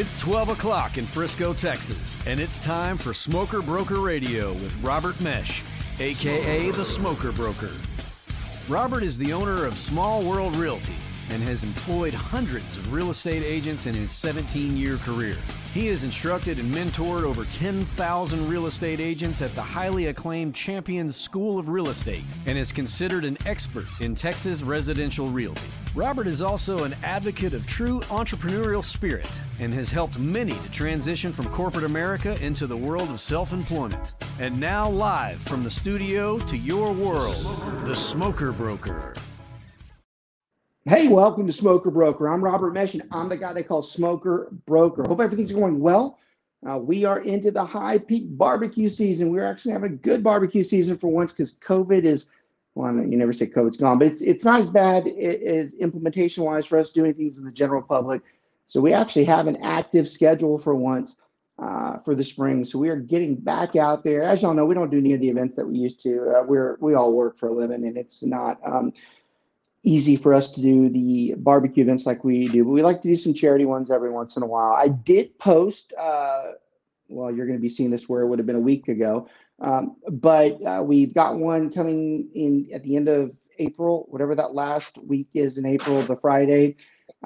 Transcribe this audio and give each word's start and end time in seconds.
It's 0.00 0.18
12 0.18 0.48
o'clock 0.48 0.96
in 0.96 1.04
Frisco, 1.06 1.52
Texas, 1.52 2.16
and 2.24 2.40
it's 2.40 2.58
time 2.60 2.96
for 2.96 3.12
Smoker 3.12 3.60
Broker 3.60 4.00
Radio 4.00 4.54
with 4.54 4.74
Robert 4.82 5.20
Mesh, 5.20 5.62
aka 5.98 6.70
the 6.70 6.86
Smoker 6.86 7.32
Broker. 7.32 7.68
Robert 8.66 9.02
is 9.02 9.18
the 9.18 9.34
owner 9.34 9.66
of 9.66 9.78
Small 9.78 10.22
World 10.22 10.56
Realty 10.56 10.94
and 11.28 11.42
has 11.42 11.64
employed 11.64 12.14
hundreds 12.14 12.78
of 12.78 12.94
real 12.94 13.10
estate 13.10 13.42
agents 13.42 13.84
in 13.84 13.92
his 13.92 14.10
17 14.10 14.74
year 14.74 14.96
career. 14.96 15.36
He 15.72 15.86
has 15.86 16.02
instructed 16.02 16.58
and 16.58 16.74
mentored 16.74 17.22
over 17.22 17.44
10,000 17.44 18.48
real 18.48 18.66
estate 18.66 18.98
agents 18.98 19.40
at 19.40 19.54
the 19.54 19.62
highly 19.62 20.06
acclaimed 20.06 20.52
Champions 20.52 21.14
School 21.14 21.60
of 21.60 21.68
Real 21.68 21.90
Estate 21.90 22.24
and 22.46 22.58
is 22.58 22.72
considered 22.72 23.24
an 23.24 23.38
expert 23.46 23.86
in 24.00 24.16
Texas 24.16 24.62
residential 24.62 25.28
realty. 25.28 25.68
Robert 25.94 26.26
is 26.26 26.42
also 26.42 26.82
an 26.82 26.96
advocate 27.04 27.52
of 27.52 27.64
true 27.68 28.00
entrepreneurial 28.08 28.82
spirit 28.82 29.30
and 29.60 29.72
has 29.72 29.90
helped 29.90 30.18
many 30.18 30.54
to 30.54 30.70
transition 30.72 31.32
from 31.32 31.48
corporate 31.50 31.84
America 31.84 32.36
into 32.42 32.66
the 32.66 32.76
world 32.76 33.08
of 33.08 33.20
self 33.20 33.52
employment. 33.52 34.14
And 34.40 34.58
now, 34.58 34.90
live 34.90 35.40
from 35.42 35.62
the 35.62 35.70
studio 35.70 36.40
to 36.46 36.56
your 36.56 36.92
world, 36.92 37.84
the 37.84 37.94
Smoker 37.94 38.50
Broker. 38.50 39.14
Hey, 40.86 41.08
welcome 41.08 41.46
to 41.46 41.52
Smoker 41.52 41.90
Broker. 41.90 42.26
I'm 42.26 42.42
Robert 42.42 42.72
Mesh, 42.72 42.94
and 42.94 43.02
I'm 43.12 43.28
the 43.28 43.36
guy 43.36 43.52
they 43.52 43.62
call 43.62 43.82
Smoker 43.82 44.48
Broker. 44.64 45.02
Hope 45.02 45.20
everything's 45.20 45.52
going 45.52 45.78
well. 45.78 46.18
Uh, 46.66 46.78
we 46.78 47.04
are 47.04 47.20
into 47.20 47.50
the 47.50 47.62
high 47.62 47.98
peak 47.98 48.24
barbecue 48.38 48.88
season. 48.88 49.30
We're 49.30 49.44
actually 49.44 49.72
having 49.72 49.92
a 49.92 49.96
good 49.96 50.24
barbecue 50.24 50.64
season 50.64 50.96
for 50.96 51.08
once 51.08 51.32
because 51.32 51.56
COVID 51.56 52.04
is, 52.04 52.28
well, 52.74 52.94
you 52.94 53.18
never 53.18 53.34
say 53.34 53.46
COVID's 53.46 53.76
gone, 53.76 53.98
but 53.98 54.06
it's 54.06 54.22
it's 54.22 54.46
not 54.46 54.58
as 54.58 54.70
bad 54.70 55.06
as 55.06 55.74
implementation 55.74 56.44
wise 56.44 56.64
for 56.64 56.78
us 56.78 56.92
doing 56.92 57.12
things 57.12 57.36
in 57.36 57.44
the 57.44 57.52
general 57.52 57.82
public. 57.82 58.22
So 58.66 58.80
we 58.80 58.94
actually 58.94 59.26
have 59.26 59.48
an 59.48 59.58
active 59.62 60.08
schedule 60.08 60.58
for 60.58 60.74
once 60.74 61.16
uh, 61.58 61.98
for 61.98 62.14
the 62.14 62.24
spring. 62.24 62.64
So 62.64 62.78
we 62.78 62.88
are 62.88 62.96
getting 62.96 63.34
back 63.34 63.76
out 63.76 64.02
there. 64.02 64.22
As 64.22 64.40
y'all 64.40 64.54
know, 64.54 64.64
we 64.64 64.74
don't 64.74 64.90
do 64.90 64.98
any 64.98 65.12
of 65.12 65.20
the 65.20 65.28
events 65.28 65.56
that 65.56 65.66
we 65.66 65.76
used 65.76 66.00
to. 66.04 66.30
Uh, 66.30 66.42
we're 66.42 66.78
we 66.80 66.94
all 66.94 67.12
work 67.12 67.36
for 67.38 67.48
a 67.48 67.52
living, 67.52 67.84
and 67.84 67.98
it's 67.98 68.22
not. 68.22 68.58
Um, 68.64 68.94
easy 69.82 70.16
for 70.16 70.34
us 70.34 70.50
to 70.52 70.60
do 70.60 70.88
the 70.88 71.34
barbecue 71.38 71.82
events 71.82 72.06
like 72.06 72.22
we 72.22 72.48
do, 72.48 72.64
but 72.64 72.70
we 72.70 72.82
like 72.82 73.00
to 73.02 73.08
do 73.08 73.16
some 73.16 73.32
charity 73.32 73.64
ones 73.64 73.90
every 73.90 74.10
once 74.10 74.36
in 74.36 74.42
a 74.42 74.46
while. 74.46 74.72
I 74.72 74.88
did 74.88 75.38
post, 75.38 75.92
uh, 75.98 76.52
well, 77.08 77.30
you're 77.34 77.46
going 77.46 77.58
to 77.58 77.62
be 77.62 77.68
seeing 77.68 77.90
this 77.90 78.08
where 78.08 78.22
it 78.22 78.28
would 78.28 78.38
have 78.38 78.46
been 78.46 78.56
a 78.56 78.60
week 78.60 78.88
ago, 78.88 79.28
um, 79.60 79.96
but 80.08 80.62
uh, 80.64 80.82
we've 80.84 81.14
got 81.14 81.36
one 81.36 81.72
coming 81.72 82.30
in 82.34 82.68
at 82.74 82.82
the 82.82 82.96
end 82.96 83.08
of 83.08 83.32
April, 83.58 84.06
whatever 84.08 84.34
that 84.34 84.54
last 84.54 84.98
week 84.98 85.28
is 85.34 85.58
in 85.58 85.66
April, 85.66 86.02
the 86.02 86.16
Friday. 86.16 86.76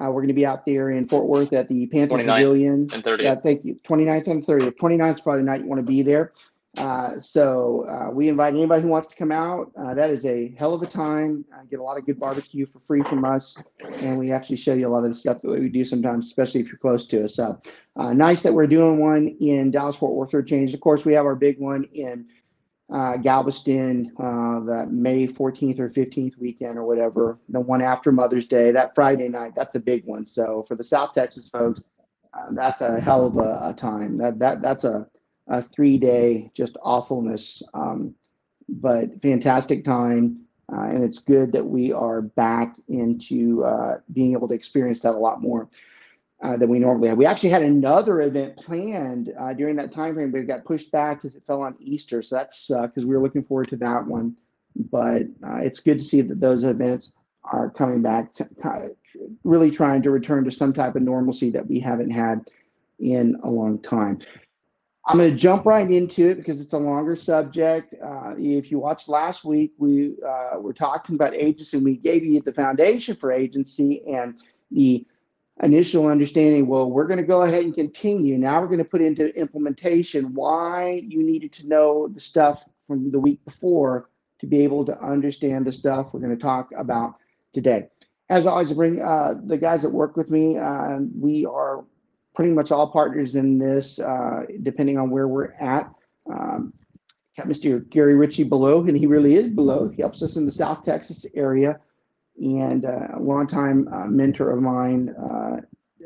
Uh, 0.01 0.07
we're 0.07 0.23
going 0.23 0.29
to 0.29 0.35
be 0.35 0.47
out 0.47 0.67
there 0.67 0.91
in 0.91 1.07
Fort 1.07 1.27
Worth 1.27 1.53
at 1.53 1.69
the 1.69 1.87
Panther 1.87 2.19
Pavilion. 2.19 2.89
And 2.93 3.05
30th. 3.05 3.23
Yeah, 3.23 3.35
thank 3.37 3.65
you. 3.65 3.79
29th 3.85 4.27
and 4.27 4.45
30th. 4.45 4.77
29th 4.77 5.15
is 5.15 5.21
probably 5.21 5.43
the 5.43 5.47
night 5.47 5.61
you 5.61 5.69
want 5.69 5.79
to 5.79 5.87
be 5.87 6.03
there. 6.03 6.33
Uh, 6.77 7.19
so 7.21 7.87
uh, 7.89 8.11
we 8.11 8.29
invite 8.29 8.53
anybody 8.53 8.83
who 8.83 8.89
wants 8.89 9.09
to 9.09 9.17
come 9.17 9.31
out. 9.31 9.71
Uh, 9.77 9.95
that 9.95 10.11
is 10.11 10.27
a 10.27 10.55
hell 10.59 10.75
of 10.75 10.83
a 10.83 10.87
time. 10.87 11.45
I 11.57 11.65
get 11.67 11.79
a 11.79 11.83
lot 11.83 11.99
of 11.99 12.07
good 12.07 12.19
barbecue 12.19 12.67
for 12.67 12.81
free 12.81 13.03
from 13.03 13.25
us, 13.25 13.57
and 13.81 14.19
we 14.19 14.33
actually 14.33 14.57
show 14.57 14.75
you 14.75 14.87
a 14.87 14.89
lot 14.89 15.05
of 15.05 15.11
the 15.11 15.15
stuff 15.15 15.41
that 15.43 15.51
we 15.51 15.69
do 15.69 15.85
sometimes, 15.85 16.27
especially 16.27 16.61
if 16.61 16.69
you're 16.69 16.79
close 16.79 17.07
to 17.07 17.25
us. 17.25 17.37
So 17.37 17.61
uh, 17.97 18.13
nice 18.13 18.43
that 18.43 18.53
we're 18.53 18.67
doing 18.67 18.99
one 18.99 19.37
in 19.41 19.71
Dallas 19.71 19.97
Fort 19.97 20.15
Worth 20.15 20.35
or 20.35 20.43
Change. 20.43 20.75
Of 20.75 20.81
course, 20.81 21.05
we 21.05 21.15
have 21.15 21.27
our 21.27 21.37
big 21.37 21.61
one 21.61 21.85
in 21.93 22.27
uh, 22.93 23.19
Galveston, 23.19 24.13
that 24.19 24.89
May 24.91 25.29
14th 25.29 25.79
or 25.79 25.91
15th 25.91 26.37
weekend 26.39 26.77
or 26.77 26.85
whatever. 26.85 27.39
The 27.49 27.61
one 27.61 27.83
after 27.83 28.11
Mother's 28.11 28.47
Day, 28.47 28.73
that 28.73 28.95
Friday 28.97 29.29
night. 29.29 29.53
That's 29.55 29.77
a 29.77 29.81
big 29.81 30.05
one. 30.07 30.27
So 30.27 30.65
for 30.67 30.75
the 30.75 30.85
South 30.85 31.13
Texas 31.13 31.49
folks, 31.49 31.81
that's 32.51 32.81
a 32.83 33.01
hell 33.01 33.27
of 33.27 33.37
a, 33.37 33.61
a 33.63 33.75
time. 33.77 34.19
That 34.19 34.41
that 34.41 34.61
that's 34.61 34.83
a 34.83 35.09
a 35.49 35.63
three 35.63 35.99
day 35.99 36.51
just 36.55 36.77
awfulness, 36.83 37.63
um, 37.75 38.15
but 38.69 39.21
fantastic 39.23 39.85
time. 39.85 40.41
Uh, 40.73 40.85
and 40.85 41.05
it's 41.05 41.19
good 41.19 41.53
that 41.53 41.65
we 41.65 41.93
are 41.93 42.23
back 42.23 42.75
into 42.89 43.63
uh, 43.65 43.99
being 44.13 44.33
able 44.33 44.49
to 44.49 44.55
experience 44.55 45.01
that 45.01 45.15
a 45.15 45.19
lot 45.19 45.43
more 45.43 45.69
uh, 46.43 46.57
than 46.57 46.71
we 46.71 46.79
normally 46.79 47.09
have. 47.09 47.19
We 47.19 47.27
actually 47.27 47.51
had 47.51 47.63
another 47.63 48.23
event 48.23 48.57
planned 48.57 49.33
uh, 49.39 49.53
during 49.53 49.77
that 49.77 49.93
time 49.93 50.15
frame, 50.15 50.31
but 50.31 50.41
it 50.41 50.47
got 50.47 50.65
pushed 50.65 50.91
back 50.91 51.19
because 51.19 51.37
it 51.37 51.43
fell 51.47 51.63
on 51.63 51.77
Easter. 51.81 52.23
So 52.23 52.37
that 52.37 52.55
sucked 52.55 52.95
because 52.95 53.07
we 53.07 53.15
were 53.15 53.23
looking 53.23 53.45
forward 53.45 53.69
to 53.69 53.77
that 53.77 54.07
one. 54.07 54.37
But 54.91 55.23
uh, 55.47 55.59
it's 55.59 55.81
good 55.81 55.99
to 55.99 56.05
see 56.05 56.23
that 56.23 56.41
those 56.41 56.65
events 56.65 57.13
are 57.45 57.71
coming 57.71 58.03
back, 58.03 58.33
to, 58.35 58.49
really 59.45 59.71
trying 59.71 60.03
to 60.03 60.11
return 60.11 60.45
to 60.45 60.51
some 60.51 60.73
type 60.73 60.97
of 60.97 61.03
normalcy 61.03 61.51
that 61.51 61.67
we 61.67 61.79
haven't 61.79 62.11
had 62.11 62.51
in 62.99 63.39
a 63.43 63.51
long 63.51 63.79
time. 63.79 64.19
I'm 65.07 65.19
going 65.19 65.31
to 65.31 65.37
jump 65.37 65.67
right 65.67 65.89
into 65.91 66.31
it 66.31 66.37
because 66.37 66.61
it's 66.61 66.73
a 66.73 66.79
longer 66.79 67.15
subject. 67.15 67.95
Uh, 68.03 68.35
if 68.39 68.71
you 68.71 68.79
watched 68.79 69.09
last 69.09 69.45
week, 69.45 69.73
we 69.77 70.15
uh, 70.27 70.59
were 70.59 70.73
talking 70.73 71.15
about 71.15 71.35
agency 71.35 71.77
and 71.77 71.85
we 71.85 71.97
gave 71.97 72.25
you 72.25 72.41
the 72.41 72.55
foundation 72.55 73.15
for 73.15 73.31
agency 73.31 74.03
and 74.07 74.41
the 74.71 75.07
initial 75.63 76.07
understanding. 76.07 76.67
Well, 76.67 76.91
we're 76.91 77.07
going 77.07 77.21
to 77.21 77.27
go 77.27 77.43
ahead 77.43 77.65
and 77.65 77.75
continue. 77.75 78.39
Now 78.39 78.63
we're 78.63 78.69
going 78.69 78.79
to 78.79 78.85
put 78.85 79.03
into 79.03 79.35
implementation 79.39 80.33
why 80.33 81.03
you 81.07 81.23
needed 81.23 81.53
to 81.55 81.69
know 81.69 82.09
the 82.09 82.21
stuff 82.21 82.65
from 82.87 83.11
the 83.11 83.21
week 83.21 83.45
before 83.45 84.09
to 84.41 84.47
be 84.47 84.65
able 84.65 84.87
to 84.87 84.99
understand 85.03 85.67
the 85.67 85.73
stuff 85.73 86.09
we're 86.13 86.21
going 86.21 86.37
to 86.37 86.43
talk 86.43 86.71
about 86.77 87.17
today. 87.53 87.89
As 88.31 88.47
always, 88.47 88.73
I 88.73 88.75
bring 88.75 89.03
uh, 89.03 89.35
the 89.45 89.59
guys 89.59 89.83
that 89.83 89.91
work 89.91 90.17
with 90.17 90.31
me. 90.31 90.57
Uh, 90.57 91.01
we 91.15 91.45
are 91.45 91.85
pretty 92.35 92.53
much 92.53 92.73
all 92.73 92.91
partners 92.91 93.37
in 93.37 93.59
this, 93.59 93.99
uh, 93.99 94.45
depending 94.63 94.99
on 94.99 95.11
where 95.11 95.29
we're 95.29 95.53
at. 95.53 95.93
Um, 96.31 96.73
got 97.37 97.47
Mr. 97.47 97.89
Gary 97.91 98.15
Ritchie 98.15 98.45
below, 98.45 98.85
and 98.85 98.97
he 98.97 99.07
really 99.07 99.35
is 99.35 99.49
below. 99.49 99.89
He 99.89 100.03
helps 100.03 100.23
us 100.23 100.37
in 100.37 100.45
the 100.45 100.53
South 100.53 100.85
Texas 100.85 101.27
area, 101.35 101.81
and 102.37 102.85
uh, 102.85 103.09
a 103.15 103.21
longtime 103.21 103.89
uh, 103.93 104.07
mentor 104.07 104.51
of 104.51 104.63
mine. 104.63 105.11
Uh, 105.11 105.61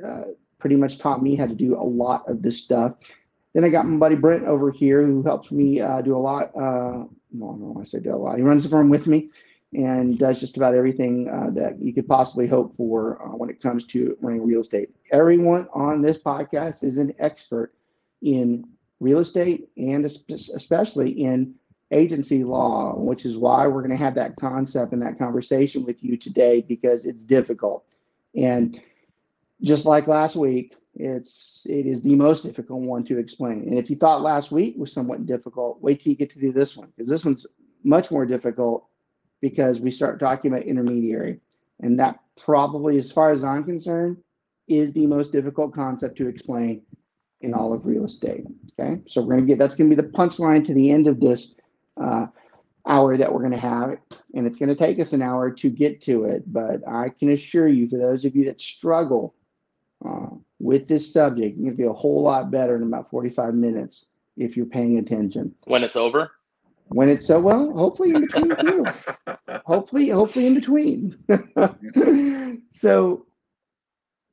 uh, 0.05 0.25
pretty 0.59 0.77
much 0.77 0.99
taught 0.99 1.23
me 1.23 1.37
how 1.37 1.47
to 1.47 1.55
do 1.55 1.77
a 1.77 1.83
lot 1.83 2.29
of 2.29 2.43
this 2.43 2.63
stuff. 2.63 2.95
Then 3.55 3.65
I 3.65 3.69
got 3.69 3.87
my 3.87 3.97
buddy 3.97 4.17
Brent 4.17 4.45
over 4.45 4.71
here, 4.71 5.07
who 5.07 5.23
helps 5.23 5.51
me 5.51 5.81
uh, 5.81 6.03
do 6.03 6.17
a 6.17 6.19
lot. 6.19 6.55
well, 6.55 7.09
no, 7.33 7.77
I 7.81 7.85
say 7.85 8.01
do 8.01 8.11
a 8.11 8.17
lot. 8.17 8.37
He 8.37 8.43
runs 8.43 8.65
the 8.65 8.69
firm 8.69 8.91
with 8.91 9.07
me 9.07 9.31
and 9.75 10.19
does 10.19 10.41
just 10.41 10.57
about 10.57 10.75
everything 10.75 11.29
uh, 11.29 11.51
that 11.51 11.81
you 11.81 11.93
could 11.93 12.09
possibly 12.09 12.47
hope 12.47 12.75
for 12.75 13.23
uh, 13.23 13.37
when 13.37 13.51
it 13.51 13.61
comes 13.61 13.85
to 13.85 14.17
running 14.21 14.47
real 14.47 14.61
estate. 14.61 14.91
Everyone 15.13 15.69
on 15.73 16.01
this 16.01 16.19
podcast 16.19 16.83
is 16.83 16.97
an 16.97 17.15
expert 17.19 17.75
in 18.23 18.65
real 19.01 19.19
estate 19.19 19.69
and 19.77 20.05
especially 20.05 21.11
in 21.11 21.55
agency 21.91 22.45
law, 22.45 22.95
which 22.97 23.25
is 23.25 23.39
why 23.39 23.67
we're 23.67 23.83
going 23.83 23.97
to 23.97 24.03
have 24.03 24.15
that 24.15 24.37
concept 24.37 24.93
and 24.93 25.03
that 25.03 25.19
conversation 25.19 25.85
with 25.85 26.03
you 26.03 26.17
today 26.17 26.61
because 26.61 27.07
it's 27.07 27.25
difficult. 27.25 27.85
And 28.35 28.81
just 29.63 29.87
like 29.87 30.07
last 30.07 30.37
week, 30.37 30.77
it's 30.95 31.65
it 31.69 31.87
is 31.87 32.03
the 32.03 32.17
most 32.17 32.43
difficult 32.43 32.83
one 32.83 33.05
to 33.05 33.19
explain. 33.19 33.63
And 33.63 33.79
if 33.79 33.89
you 33.89 33.97
thought 33.97 34.23
last 34.23 34.51
week 34.51 34.75
was 34.77 34.93
somewhat 34.93 35.27
difficult, 35.27 35.81
wait 35.81 36.01
till 36.01 36.11
you 36.11 36.17
get 36.17 36.31
to 36.31 36.41
do 36.41 36.53
this 36.53 36.77
one 36.77 36.93
because 36.97 37.09
this 37.09 37.25
one's 37.25 37.47
much 37.85 38.11
more 38.11 38.27
difficult 38.27 38.88
because 39.41 39.81
we 39.81 39.91
start 39.91 40.21
talking 40.21 40.53
about 40.53 40.65
intermediary. 40.65 41.41
And 41.81 41.99
that 42.01 42.21
probably, 42.41 42.97
as 42.97 43.13
far 43.13 43.31
as 43.31 43.45
I'm 43.45 43.65
concerned, 43.65 44.19
is 44.67 44.93
the 44.93 45.07
most 45.07 45.33
difficult 45.33 45.73
concept 45.73 46.17
to 46.19 46.29
explain 46.29 46.83
in 47.41 47.55
all 47.55 47.73
of 47.73 47.87
real 47.87 48.05
estate. 48.05 48.45
Okay. 48.79 49.01
So 49.07 49.21
we're 49.21 49.35
going 49.35 49.47
to 49.47 49.53
get 49.53 49.59
that's 49.59 49.75
going 49.75 49.89
to 49.91 49.97
be 49.97 50.03
the 50.03 50.09
punchline 50.09 50.65
to 50.67 50.75
the 50.75 50.91
end 50.91 51.07
of 51.07 51.21
this 51.21 51.55
uh, 51.97 52.27
hour 52.87 53.17
that 53.17 53.33
we're 53.33 53.41
going 53.41 53.53
to 53.53 53.59
have. 53.59 53.97
And 54.35 54.47
it's 54.47 54.59
going 54.59 54.69
to 54.69 54.75
take 54.75 54.99
us 55.01 55.13
an 55.13 55.23
hour 55.23 55.51
to 55.51 55.71
get 55.71 56.01
to 56.03 56.25
it. 56.25 56.53
But 56.53 56.81
I 56.89 57.09
can 57.11 57.31
assure 57.31 57.69
you, 57.69 57.89
for 57.89 57.99
those 57.99 58.25
of 58.25 58.35
you 58.35 58.45
that 58.47 58.61
struggle 58.61 59.35
uh, 60.05 60.31
with 60.59 60.89
this 60.89 61.13
subject, 61.13 61.59
you're 61.59 61.71
to 61.71 61.77
be 61.77 61.85
a 61.85 61.93
whole 61.93 62.23
lot 62.23 62.51
better 62.51 62.77
in 62.77 62.83
about 62.83 63.11
45 63.11 63.55
minutes 63.55 64.11
if 64.37 64.57
you're 64.57 64.67
paying 64.67 64.99
attention. 64.99 65.55
When 65.65 65.83
it's 65.83 65.97
over? 65.97 66.33
When 66.89 67.09
it's 67.09 67.27
so 67.27 67.39
well 67.41 67.73
hopefully 67.73 68.15
in 68.15 68.23
between 68.23 68.85
hopefully 69.65 70.09
hopefully 70.09 70.47
in 70.47 70.55
between. 70.55 71.17
So 72.71 73.27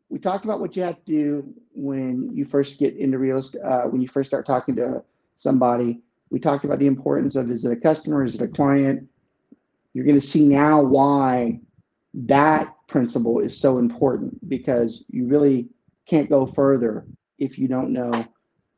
we 0.10 0.20
talked 0.20 0.46
about 0.46 0.60
what 0.60 0.76
you 0.76 0.84
have 0.84 0.98
to 0.98 1.06
do 1.06 1.54
when 1.74 2.36
you 2.36 2.46
first 2.46 2.80
get 2.80 2.96
into 2.96 3.18
real 3.18 3.38
estate 3.38 3.62
uh, 3.62 3.84
when 3.84 4.02
you 4.02 4.08
first 4.08 4.30
start 4.30 4.46
talking 4.46 4.76
to 4.76 5.04
somebody. 5.36 6.02
We 6.30 6.40
talked 6.40 6.66
about 6.66 6.80
the 6.80 6.88
importance 6.88 7.36
of 7.36 7.50
is 7.50 7.66
it 7.66 7.72
a 7.72 7.80
customer 7.80 8.24
is 8.24 8.36
it 8.36 8.42
a 8.42 8.48
client? 8.48 9.08
You're 9.94 10.06
going 10.06 10.20
to 10.20 10.22
see 10.22 10.48
now 10.48 10.82
why 10.82 11.60
that 12.14 12.74
principle 12.88 13.40
is 13.40 13.58
so 13.58 13.78
important 13.78 14.48
because 14.50 15.04
you 15.10 15.28
really 15.28 15.70
can't 16.06 16.30
go 16.30 16.46
further 16.46 17.06
if 17.40 17.58
you 17.58 17.68
don't 17.68 17.92
know 17.92 18.26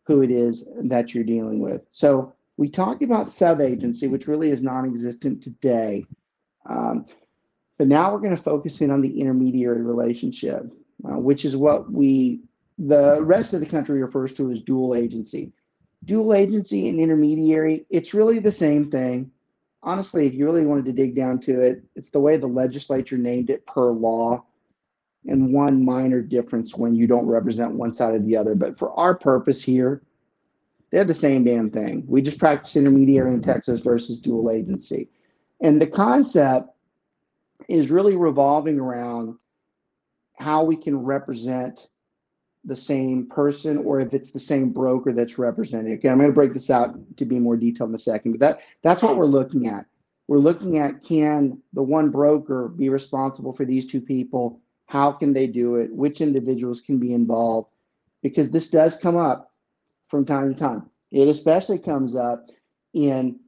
who 0.04 0.22
it 0.22 0.32
is 0.32 0.68
that 0.84 1.14
you're 1.14 1.24
dealing 1.24 1.60
with. 1.60 1.82
So 1.92 2.34
we 2.58 2.70
talked 2.70 3.04
about 3.04 3.30
sub-agency, 3.30 4.08
which 4.08 4.28
really 4.28 4.50
is 4.50 4.64
non-existent 4.64 5.44
today. 5.44 6.06
Um, 6.68 7.06
but 7.78 7.88
now 7.88 8.12
we're 8.12 8.20
going 8.20 8.36
to 8.36 8.42
focus 8.42 8.82
in 8.82 8.92
on 8.92 9.02
the 9.02 9.22
intermediary 9.22 9.84
relationship, 9.84 10.64
uh, 11.06 11.18
which 11.20 11.46
is 11.46 11.56
what 11.56 11.92
we 11.92 12.42
the 12.80 13.24
rest 13.24 13.54
of 13.54 13.60
the 13.60 13.66
country 13.66 14.02
refers 14.02 14.34
to 14.36 14.52
as 14.52 14.62
dual 14.62 14.94
agency. 14.94 15.52
Dual 16.06 16.36
agency 16.36 16.90
and 16.90 17.00
intermediary, 17.00 17.86
it's 17.90 18.14
really 18.14 18.38
the 18.38 18.52
same 18.52 18.92
thing. 18.92 19.32
Honestly, 19.82 20.28
if 20.28 20.36
you 20.36 20.46
really 20.46 20.66
wanted 20.66 20.86
to 20.86 20.92
dig 20.92 21.16
down 21.16 21.40
to 21.40 21.62
it, 21.62 21.84
it's 21.96 22.10
the 22.10 22.20
way 22.20 22.38
the 22.38 22.46
legislature 22.46 23.18
named 23.18 23.50
it 23.50 23.66
per 23.66 23.92
law 23.92 24.44
and 25.26 25.52
one 25.52 25.84
minor 25.84 26.22
difference 26.22 26.76
when 26.76 26.94
you 26.94 27.08
don't 27.08 27.26
represent 27.26 27.74
one 27.74 27.94
side 27.94 28.14
or 28.14 28.20
the 28.20 28.38
other. 28.38 28.54
But 28.54 28.78
for 28.78 28.92
our 28.94 29.16
purpose 29.16 29.62
here, 29.62 30.04
they're 30.92 31.04
the 31.04 31.14
same 31.14 31.44
damn 31.44 31.70
thing. 31.70 32.04
We 32.08 32.22
just 32.22 32.40
practice 32.40 32.76
intermediary 32.76 33.34
in 33.34 33.42
Texas 33.42 33.82
versus 33.82 34.20
dual 34.20 34.52
agency. 34.52 35.10
And 35.62 35.82
the 35.82 35.88
concept 35.88 36.70
is 37.68 37.92
really 37.92 38.16
revolving 38.16 38.80
around 38.80 39.38
how 40.38 40.64
we 40.64 40.78
can 40.78 40.98
represent 40.98 41.88
the 42.64 42.76
same 42.76 43.26
person 43.26 43.78
or 43.80 44.00
if 44.00 44.14
it's 44.14 44.32
the 44.32 44.40
same 44.40 44.72
broker 44.72 45.12
that's 45.12 45.38
represented. 45.38 45.98
Okay, 45.98 46.10
I'm 46.10 46.18
going 46.18 46.30
to 46.30 46.34
break 46.34 46.54
this 46.54 46.70
out 46.70 46.96
to 47.18 47.26
be 47.26 47.40
more 47.40 47.58
detailed 47.58 47.90
in 47.90 47.96
a 47.96 48.00
second, 48.00 48.34
but 48.34 48.40
that 48.42 48.60
that's 48.82 49.02
what 49.02 49.18
we're 49.18 49.26
looking 49.26 49.68
at. 49.68 49.86
We're 50.28 50.38
looking 50.38 50.78
at 50.78 51.04
can 51.04 51.62
the 51.74 51.84
one 51.84 52.12
broker 52.12 52.68
be 52.68 52.90
responsible 52.90 53.54
for 53.54 53.66
these 53.66 53.88
two 53.88 54.02
people? 54.02 54.60
How 54.86 55.12
can 55.12 55.34
they 55.34 55.48
do 55.48 55.76
it? 55.76 55.94
Which 55.94 56.22
individuals 56.22 56.82
can 56.82 57.00
be 57.00 57.14
involved? 57.14 57.70
Because 58.22 58.52
this 58.52 58.70
does 58.70 58.98
come 58.98 59.16
up 59.16 59.47
from 60.08 60.26
time 60.26 60.54
to 60.54 60.60
time. 60.60 60.90
It 61.12 61.28
especially 61.28 61.80
comes 61.80 62.16
up 62.16 62.50
in 62.94 63.40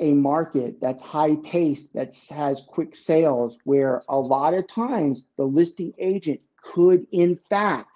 a 0.00 0.12
market 0.12 0.80
that's 0.80 1.02
high 1.02 1.36
paced, 1.36 1.92
that 1.94 2.14
has 2.30 2.66
quick 2.68 2.94
sales, 2.94 3.58
where 3.64 4.00
a 4.08 4.18
lot 4.18 4.54
of 4.54 4.66
times 4.68 5.26
the 5.36 5.44
listing 5.44 5.92
agent 5.98 6.40
could, 6.62 7.06
in 7.12 7.36
fact, 7.36 7.90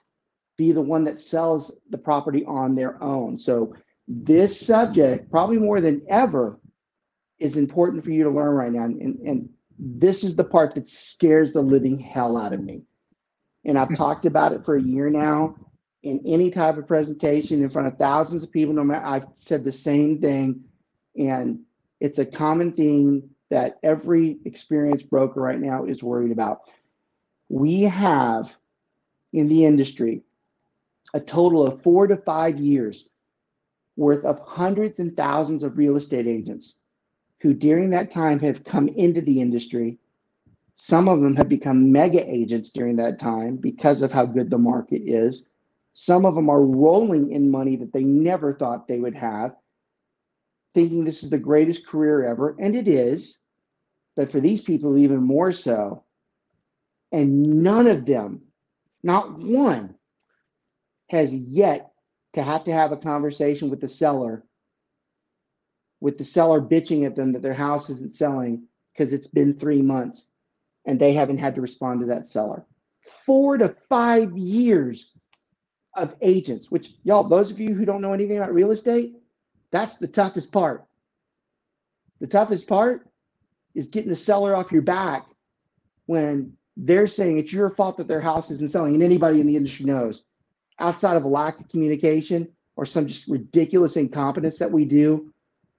be 0.57 0.73
the 0.73 0.83
one 0.83 1.05
that 1.05 1.21
sells 1.21 1.81
the 1.91 1.99
property 1.99 2.45
on 2.47 2.75
their 2.75 3.03
own. 3.03 3.39
So, 3.39 3.75
this 4.09 4.59
subject, 4.59 5.31
probably 5.31 5.59
more 5.59 5.81
than 5.81 6.03
ever, 6.09 6.59
is 7.39 7.57
important 7.57 8.05
for 8.05 8.11
you 8.11 8.25
to 8.25 8.31
learn 8.31 8.55
right 8.55 8.73
now. 8.73 8.85
And, 8.85 9.01
and 9.01 9.49
this 9.79 10.25
is 10.25 10.35
the 10.37 10.45
part 10.45 10.75
that 10.75 10.89
scares 10.89 11.53
the 11.53 11.63
living 11.63 11.99
hell 11.99 12.37
out 12.37 12.53
of 12.53 12.63
me. 12.63 12.83
And 13.65 13.79
I've 13.79 13.95
talked 13.97 14.27
about 14.27 14.53
it 14.53 14.65
for 14.65 14.77
a 14.77 14.83
year 14.83 15.09
now 15.09 15.57
in 16.03 16.21
any 16.27 16.51
type 16.51 16.77
of 16.77 16.87
presentation 16.87 17.63
in 17.63 17.71
front 17.71 17.89
of 17.89 17.97
thousands 17.97 18.43
of 18.43 18.53
people. 18.53 18.75
No 18.75 18.85
matter, 18.85 19.05
I've 19.05 19.27
said 19.35 19.65
the 19.65 19.73
same 19.73 20.21
thing. 20.21 20.65
And 21.17 21.61
it's 22.01 22.19
a 22.19 22.27
common 22.27 22.73
theme 22.73 23.31
that 23.51 23.79
every 23.83 24.39
experienced 24.45 25.11
broker 25.11 25.41
right 25.41 25.61
now 25.61 25.85
is 25.85 26.03
worried 26.03 26.33
about. 26.33 26.71
We 27.49 27.83
have 27.83 28.57
in 29.33 29.49
the 29.49 29.65
industry 29.65 30.23
a 31.15 31.21
total 31.21 31.67
of 31.67 31.83
four 31.83 32.07
to 32.07 32.17
five 32.17 32.59
years 32.59 33.09
worth 33.97 34.25
of 34.25 34.41
hundreds 34.41 34.99
and 34.99 35.17
thousands 35.17 35.63
of 35.63 35.77
real 35.77 35.97
estate 35.97 36.27
agents 36.27 36.77
who, 37.41 37.53
during 37.53 37.91
that 37.91 38.11
time, 38.11 38.39
have 38.39 38.65
come 38.65 38.89
into 38.89 39.21
the 39.21 39.41
industry. 39.41 39.99
Some 40.77 41.09
of 41.09 41.21
them 41.21 41.37
have 41.37 41.49
become 41.49 41.93
mega 41.93 42.25
agents 42.29 42.71
during 42.71 42.97
that 42.97 43.19
time 43.19 43.57
because 43.57 44.01
of 44.01 44.13
how 44.13 44.25
good 44.25 44.49
the 44.49 44.59
market 44.59 45.03
is. 45.05 45.47
Some 45.95 46.25
of 46.25 46.35
them 46.35 46.49
are 46.49 46.65
rolling 46.65 47.33
in 47.33 47.51
money 47.51 47.77
that 47.77 47.93
they 47.93 48.05
never 48.05 48.53
thought 48.53 48.89
they 48.89 49.01
would 49.01 49.15
have 49.15 49.55
thinking 50.75 51.05
this 51.05 51.23
is 51.23 51.31
the 51.31 51.39
greatest 51.39 51.87
career 51.87 52.25
ever, 52.25 52.57
and 52.59 52.75
it 52.75 52.89
is, 52.89 53.41
but 54.17 54.31
for 54.31 54.41
these 54.41 54.63
people, 54.63 54.97
even 54.97 55.23
more 55.23 55.53
so. 55.53 56.05
And 57.11 57.63
none 57.63 57.87
of 57.87 58.07
them, 58.07 58.43
not 59.03 59.39
one, 59.39 59.95
has 61.11 61.35
yet 61.35 61.93
to 62.33 62.43
have 62.43 62.65
to 62.65 62.73
have 62.73 62.93
a 62.93 62.97
conversation 62.97 63.69
with 63.69 63.81
the 63.81 63.89
seller, 63.89 64.45
with 66.01 66.17
the 66.17 66.25
seller 66.25 66.61
bitching 66.61 67.05
at 67.05 67.17
them 67.17 67.33
that 67.33 67.43
their 67.43 67.53
house 67.53 67.91
isn't 67.91 68.13
selling 68.13 68.67
because 68.93 69.13
it's 69.13 69.27
been 69.29 69.53
three 69.53 69.83
months 69.83 70.31
and 70.87 70.99
they 70.99 71.13
haven't 71.13 71.39
had 71.39 71.55
to 71.55 71.61
respond 71.61 72.01
to 72.01 72.07
that 72.07 72.27
seller. 72.27 72.65
Four 73.07 73.59
to 73.59 73.69
five 73.69 74.37
years 74.37 75.13
of 75.95 76.17
agents, 76.23 76.71
which 76.71 76.95
y'all, 77.05 77.25
those 77.25 77.51
of 77.51 77.61
you 77.61 77.75
who 77.75 77.85
don't 77.85 78.01
know 78.01 78.13
anything 78.13 78.39
about 78.39 78.55
real 78.55 78.71
estate, 78.71 79.17
that's 79.71 79.97
the 79.97 80.09
toughest 80.09 80.53
part. 80.53 80.85
The 82.21 82.27
toughest 82.27 82.69
part 82.69 83.09
is 83.75 83.89
getting 83.89 84.11
the 84.11 84.17
seller 84.17 84.55
off 84.55 84.73
your 84.73 84.83
back 84.83 85.27
when 86.07 86.53
they're 86.77 87.07
saying 87.07 87.39
it's 87.39 87.53
your 87.53 87.71
fault 87.71 87.97
that 87.97 88.09
their 88.09 88.21
house 88.21 88.51
isn't 88.51 88.71
selling, 88.71 88.95
and 88.95 89.03
anybody 89.03 89.41
in 89.41 89.47
the 89.47 89.57
industry 89.57 89.87
knows. 89.87 90.25
Outside 90.79 91.17
of 91.17 91.25
a 91.25 91.29
lack 91.29 91.61
of 91.61 91.69
communication 91.69 92.49
or 92.77 92.87
some 92.87 93.07
just 93.07 93.29
ridiculous 93.29 93.97
incompetence 93.97 94.59
that 94.59 94.71
we 94.71 94.85
do 94.85 95.33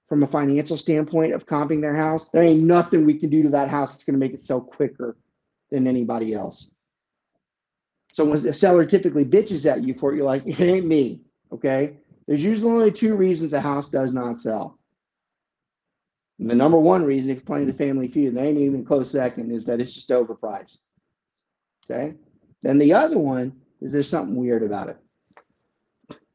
from 0.07 0.21
a 0.21 0.27
financial 0.27 0.77
standpoint 0.77 1.33
of 1.33 1.45
comping 1.45 1.81
their 1.81 1.95
house, 1.95 2.29
there 2.29 2.43
ain't 2.43 2.63
nothing 2.63 3.05
we 3.05 3.17
can 3.17 3.29
do 3.29 3.41
to 3.41 3.49
that 3.49 3.69
house 3.69 3.93
that's 3.93 4.03
going 4.03 4.13
to 4.13 4.19
make 4.19 4.33
it 4.33 4.41
sell 4.41 4.61
quicker 4.61 5.17
than 5.71 5.87
anybody 5.87 6.33
else. 6.33 6.69
So 8.13 8.23
when 8.23 8.43
the 8.43 8.53
seller 8.53 8.85
typically 8.85 9.25
bitches 9.25 9.69
at 9.69 9.83
you 9.83 9.95
for 9.95 10.13
it, 10.13 10.17
you're 10.17 10.25
like, 10.25 10.45
it 10.45 10.59
ain't 10.59 10.85
me. 10.85 11.21
Okay. 11.51 11.97
There's 12.27 12.43
usually 12.43 12.71
only 12.71 12.91
two 12.91 13.15
reasons 13.15 13.53
a 13.53 13.59
house 13.59 13.89
does 13.89 14.13
not 14.13 14.37
sell. 14.37 14.79
And 16.39 16.49
the 16.49 16.55
number 16.55 16.77
one 16.77 17.03
reason, 17.03 17.31
if 17.31 17.37
you're 17.37 17.45
playing 17.45 17.67
the 17.67 17.73
family 17.73 18.07
feud, 18.07 18.35
they 18.35 18.47
ain't 18.47 18.59
even 18.59 18.85
close 18.85 19.11
second, 19.11 19.51
is 19.51 19.65
that 19.65 19.79
it's 19.79 19.95
just 19.95 20.09
overpriced. 20.09 20.79
Okay. 21.89 22.13
Then 22.61 22.77
the 22.77 22.93
other 22.93 23.17
one 23.17 23.51
is 23.81 23.91
there's 23.91 24.09
something 24.09 24.35
weird 24.35 24.63
about 24.63 24.89
it. 24.89 24.97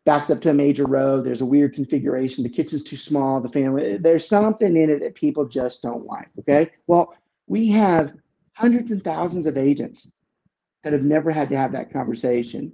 Backs 0.05 0.31
up 0.31 0.41
to 0.41 0.51
a 0.51 0.55
major 0.55 0.85
road. 0.85 1.25
There's 1.25 1.43
a 1.43 1.47
weird 1.47 1.75
configuration. 1.75 2.43
The 2.43 2.51
kitchen's 2.51 2.83
too 2.83 2.97
small. 2.97 3.41
The 3.41 3.51
family, 3.51 3.99
there's 3.99 4.27
something 4.27 4.77
in 4.77 4.91
it 4.91 5.01
that 5.01 5.15
people 5.15 5.47
just 5.47 5.83
don't 5.83 6.07
like. 6.07 6.29
Okay. 6.41 6.71
Well, 6.89 7.15
we 7.47 7.69
have 7.69 8.15
hundreds 8.55 8.91
and 8.91 9.03
thousands 9.03 9.47
of 9.47 9.57
agents 9.57 10.11
that 10.83 10.93
have 10.93 11.03
never 11.03 11.31
had 11.31 11.49
to 11.51 11.57
have 11.57 11.73
that 11.73 11.93
conversation 11.93 12.73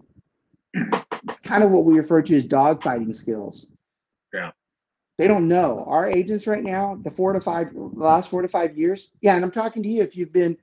it's 1.28 1.40
kind 1.40 1.62
of 1.62 1.70
what 1.70 1.84
we 1.84 1.94
refer 1.94 2.22
to 2.22 2.36
as 2.36 2.44
dogfighting 2.44 3.14
skills. 3.14 3.66
Yeah. 4.32 4.50
They 5.18 5.28
don't 5.28 5.48
know. 5.48 5.84
Our 5.86 6.08
agents 6.08 6.46
right 6.46 6.62
now, 6.62 6.96
the 6.96 7.10
four 7.10 7.32
to 7.32 7.40
five, 7.40 7.72
the 7.72 7.80
last 7.80 8.28
four 8.28 8.42
to 8.42 8.48
five 8.48 8.76
years. 8.76 9.12
Yeah, 9.20 9.36
and 9.36 9.44
I'm 9.44 9.50
talking 9.50 9.82
to 9.82 9.88
you 9.88 10.02
if 10.02 10.16
you've 10.16 10.32
been, 10.32 10.56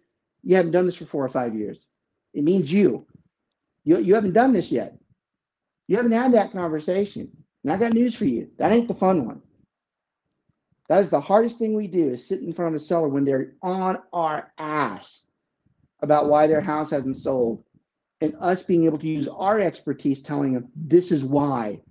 you 0.44 0.56
haven't 0.56 0.72
done 0.72 0.86
this 0.86 0.98
for 0.98 1.06
four 1.06 1.24
or 1.24 1.30
five 1.30 1.56
years. 1.56 1.88
It 2.34 2.44
means 2.44 2.72
you. 2.72 3.08
You, 3.84 4.00
you 4.00 4.16
haven't 4.16 4.34
done 4.34 4.54
this 4.54 4.72
yet. 4.72 4.98
You 5.88 5.98
haven't 5.98 6.12
had 6.12 6.34
that 6.34 6.52
conversation. 6.52 7.32
And 7.64 7.72
I 7.72 7.78
got 7.78 7.94
news 7.94 8.16
for 8.16 8.26
you. 8.26 8.50
That 8.58 8.72
ain't 8.72 8.88
the 8.88 8.94
fun 8.94 9.26
one. 9.26 9.42
That 10.90 11.00
is 11.00 11.10
the 11.10 11.22
hardest 11.22 11.58
thing 11.58 11.74
we 11.74 11.88
do 11.88 12.10
is 12.10 12.28
sit 12.28 12.42
in 12.42 12.54
front 12.54 12.76
of 12.76 12.76
a 12.76 12.84
seller 12.84 13.08
when 13.08 13.24
they're 13.24 13.54
on 13.62 14.00
our 14.12 14.52
ass 14.58 15.31
about 16.02 16.30
why 16.30 16.48
their 16.48 16.62
house 16.62 16.90
hasn't 16.90 17.18
sold 17.18 17.64
and 18.22 18.36
us 18.40 18.64
being 18.64 18.86
able 18.86 18.98
to 19.00 19.08
use 19.08 19.28
our 19.28 19.60
expertise 19.60 20.22
telling 20.22 20.54
them 20.54 20.68
this 20.76 21.12
is 21.12 21.24
why 21.24 21.82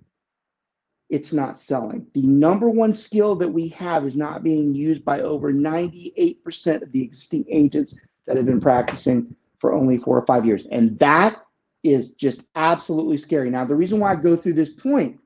it's 1.09 1.33
not 1.33 1.59
selling. 1.59 2.07
The 2.13 2.21
number 2.21 2.69
one 2.69 2.93
skill 2.93 3.35
that 3.35 3.49
we 3.49 3.67
have 3.69 4.05
is 4.05 4.15
not 4.15 4.43
being 4.43 4.73
used 4.73 5.03
by 5.03 5.19
over 5.19 5.51
98% 5.51 6.81
of 6.81 6.91
the 6.93 7.03
existing 7.03 7.45
agents 7.49 7.99
that 8.25 8.37
have 8.37 8.45
been 8.45 8.61
practicing 8.61 9.35
for 9.59 9.73
only 9.73 9.97
four 9.97 10.17
or 10.17 10.25
five 10.25 10.45
years. 10.45 10.65
And 10.67 10.97
that 10.99 11.43
is 11.83 12.13
just 12.13 12.45
absolutely 12.55 13.17
scary. 13.17 13.49
Now, 13.49 13.65
the 13.65 13.75
reason 13.75 13.99
why 13.99 14.13
I 14.13 14.15
go 14.15 14.37
through 14.37 14.53
this 14.53 14.71
point, 14.71 15.19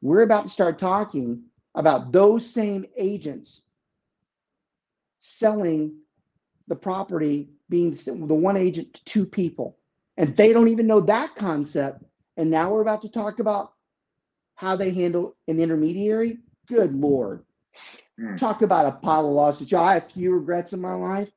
we're 0.00 0.22
about 0.22 0.44
to 0.44 0.50
start 0.50 0.78
talking 0.78 1.42
about 1.74 2.12
those 2.12 2.48
same 2.48 2.86
agents 2.96 3.62
selling 5.20 6.01
the 6.72 6.76
property 6.76 7.50
being 7.68 7.90
the 7.90 8.34
one 8.34 8.56
agent 8.56 8.94
to 8.94 9.04
two 9.04 9.26
people. 9.26 9.76
And 10.16 10.34
they 10.34 10.54
don't 10.54 10.68
even 10.68 10.86
know 10.86 11.00
that 11.00 11.36
concept. 11.36 12.02
And 12.38 12.50
now 12.50 12.72
we're 12.72 12.80
about 12.80 13.02
to 13.02 13.10
talk 13.10 13.40
about 13.40 13.74
how 14.54 14.74
they 14.74 14.90
handle 14.90 15.36
an 15.48 15.60
intermediary. 15.60 16.38
Good 16.66 16.94
Lord. 16.94 17.44
Mm. 18.18 18.38
Talk 18.38 18.62
about 18.62 18.86
a 18.86 18.92
pile 18.92 19.28
of 19.28 19.34
lawsuits. 19.34 19.74
I 19.74 19.92
have 19.94 20.10
few 20.10 20.32
regrets 20.32 20.72
in 20.72 20.80
my 20.80 20.94
life. 20.94 21.30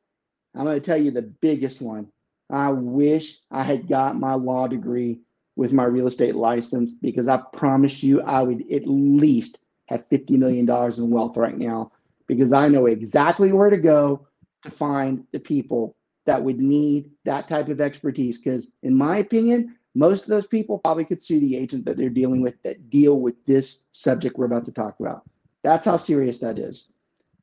I'm 0.56 0.63
going 0.63 0.80
to 0.80 0.86
tell 0.86 0.96
you 0.96 1.12
the 1.12 1.24
biggest 1.24 1.82
one. 1.82 2.08
I 2.50 2.72
wish 2.72 3.39
I 3.51 3.63
had 3.63 3.89
got 3.89 4.18
my 4.18 4.36
law 4.36 4.70
degree 4.70 5.20
with 5.58 5.74
my 5.74 5.84
real 5.84 6.08
estate 6.08 6.36
license 6.36 6.94
because 6.94 7.27
I 7.27 7.42
promise 7.51 8.01
you 8.01 8.22
I 8.22 8.42
would 8.42 8.72
at 8.72 8.88
least 8.88 9.60
have 9.88 10.08
$50 10.08 10.38
million 10.38 10.70
in 10.70 11.10
wealth 11.10 11.36
right 11.36 11.58
now 11.58 11.92
because 12.25 12.54
I 12.54 12.70
know 12.70 12.86
exactly 12.86 13.51
where 13.51 13.70
to 13.70 13.77
go 13.77 14.27
to 14.65 14.72
find 14.72 15.25
the 15.31 15.39
people 15.39 15.95
that 16.25 16.43
would 16.43 16.60
need 16.60 17.10
that 17.24 17.48
type 17.48 17.69
of 17.69 17.81
expertise. 17.81 18.38
Because, 18.38 18.72
in 18.84 18.95
my 18.95 19.17
opinion, 19.17 19.75
most 19.93 20.24
of 20.24 20.29
those 20.29 20.48
people 20.48 20.79
probably 20.79 21.05
could 21.05 21.24
sue 21.24 21.39
the 21.39 21.55
agent 21.55 21.86
that 21.86 21.98
they're 21.98 22.10
dealing 22.10 22.41
with 22.41 22.62
that 22.63 22.89
deal 22.89 23.19
with 23.19 23.36
this 23.45 23.86
subject 23.93 24.38
we're 24.38 24.45
about 24.45 24.65
to 24.65 24.72
talk 24.72 25.00
about. 25.00 25.24
That's 25.63 25.86
how 25.86 25.98
serious 25.98 26.39
that 26.39 26.60
is. 26.60 26.91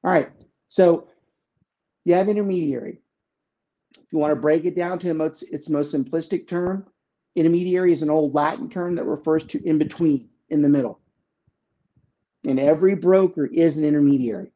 All 0.05 0.11
right. 0.11 0.31
So 0.69 1.09
you 2.05 2.15
have 2.15 2.29
intermediary. 2.29 3.01
If 3.97 4.13
you 4.13 4.19
want 4.19 4.33
to 4.33 4.41
break 4.41 4.65
it 4.65 4.77
down 4.77 4.99
to 5.01 5.25
its 5.51 5.71
most 5.71 5.95
simplistic 5.95 6.47
term, 6.47 6.87
Intermediary 7.35 7.93
is 7.93 8.03
an 8.03 8.11
old 8.11 8.35
Latin 8.35 8.69
term 8.69 8.95
that 8.97 9.07
refers 9.07 9.45
to 9.47 9.67
in 9.67 9.79
between, 9.79 10.29
in 10.51 10.61
the 10.61 10.69
middle. 10.69 11.01
And 12.45 12.61
every 12.61 12.95
broker 12.95 13.47
is 13.47 13.79
an 13.79 13.85
intermediary, 13.85 14.52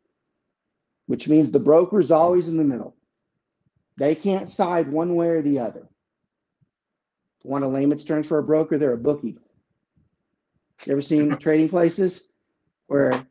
which 1.07 1.29
means 1.29 1.51
the 1.51 1.61
broker 1.61 2.01
is 2.01 2.11
always 2.11 2.49
in 2.49 2.57
the 2.57 2.65
middle. 2.65 2.97
They 3.97 4.15
can't 4.15 4.51
side 4.51 4.91
one 4.91 5.15
way 5.15 5.29
or 5.29 5.43
the 5.43 5.59
other. 5.59 5.89
Want 7.43 7.65
a 7.65 7.69
layman's 7.69 8.05
terms 8.05 8.27
for 8.27 8.39
a 8.39 8.43
broker? 8.43 8.77
They're 8.77 8.93
a 8.93 8.99
bookie. 8.99 9.39
You 10.85 10.93
ever 10.93 11.01
seen 11.01 11.37
trading 11.39 11.69
places 11.69 12.25
where 12.89 13.27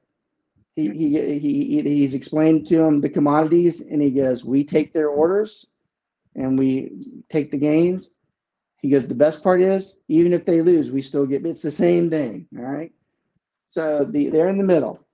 he, 0.75 0.89
he, 0.89 1.39
he, 1.39 1.81
he's 1.81 2.15
explained 2.15 2.65
to 2.67 2.77
them 2.77 3.01
the 3.01 3.09
commodities 3.09 3.81
and 3.81 4.01
he 4.01 4.11
goes, 4.11 4.43
We 4.43 4.63
take 4.63 4.93
their 4.93 5.09
orders 5.09 5.65
and 6.35 6.57
we 6.57 7.21
take 7.29 7.51
the 7.51 7.57
gains. 7.57 8.15
He 8.81 8.89
goes, 8.89 9.07
The 9.07 9.15
best 9.15 9.43
part 9.43 9.61
is, 9.61 9.97
even 10.07 10.33
if 10.33 10.45
they 10.45 10.61
lose, 10.61 10.91
we 10.91 11.01
still 11.01 11.25
get 11.25 11.45
it's 11.45 11.61
the 11.61 11.71
same 11.71 12.09
thing. 12.09 12.47
All 12.57 12.63
right. 12.63 12.91
So 13.71 14.05
the, 14.05 14.29
they're 14.29 14.49
in 14.49 14.57
the 14.57 14.63
middle, 14.63 15.04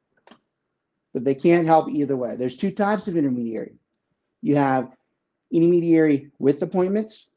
but 1.13 1.23
they 1.23 1.35
can't 1.35 1.67
help 1.67 1.89
either 1.89 2.15
way. 2.15 2.35
There's 2.35 2.55
two 2.55 2.71
types 2.71 3.07
of 3.07 3.17
intermediary. 3.17 3.75
You 4.41 4.55
have 4.55 4.91
intermediary 5.51 6.31
with 6.39 6.61
appointments, 6.61 7.27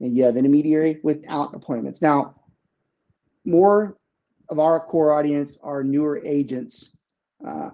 and 0.00 0.16
you 0.16 0.24
have 0.24 0.36
intermediary 0.36 1.00
without 1.02 1.54
appointments. 1.54 2.02
Now, 2.02 2.34
more 3.44 3.96
of 4.50 4.58
our 4.58 4.80
core 4.80 5.12
audience 5.12 5.58
are 5.62 5.82
newer 5.82 6.20
agents, 6.24 6.90
uh, 7.46 7.70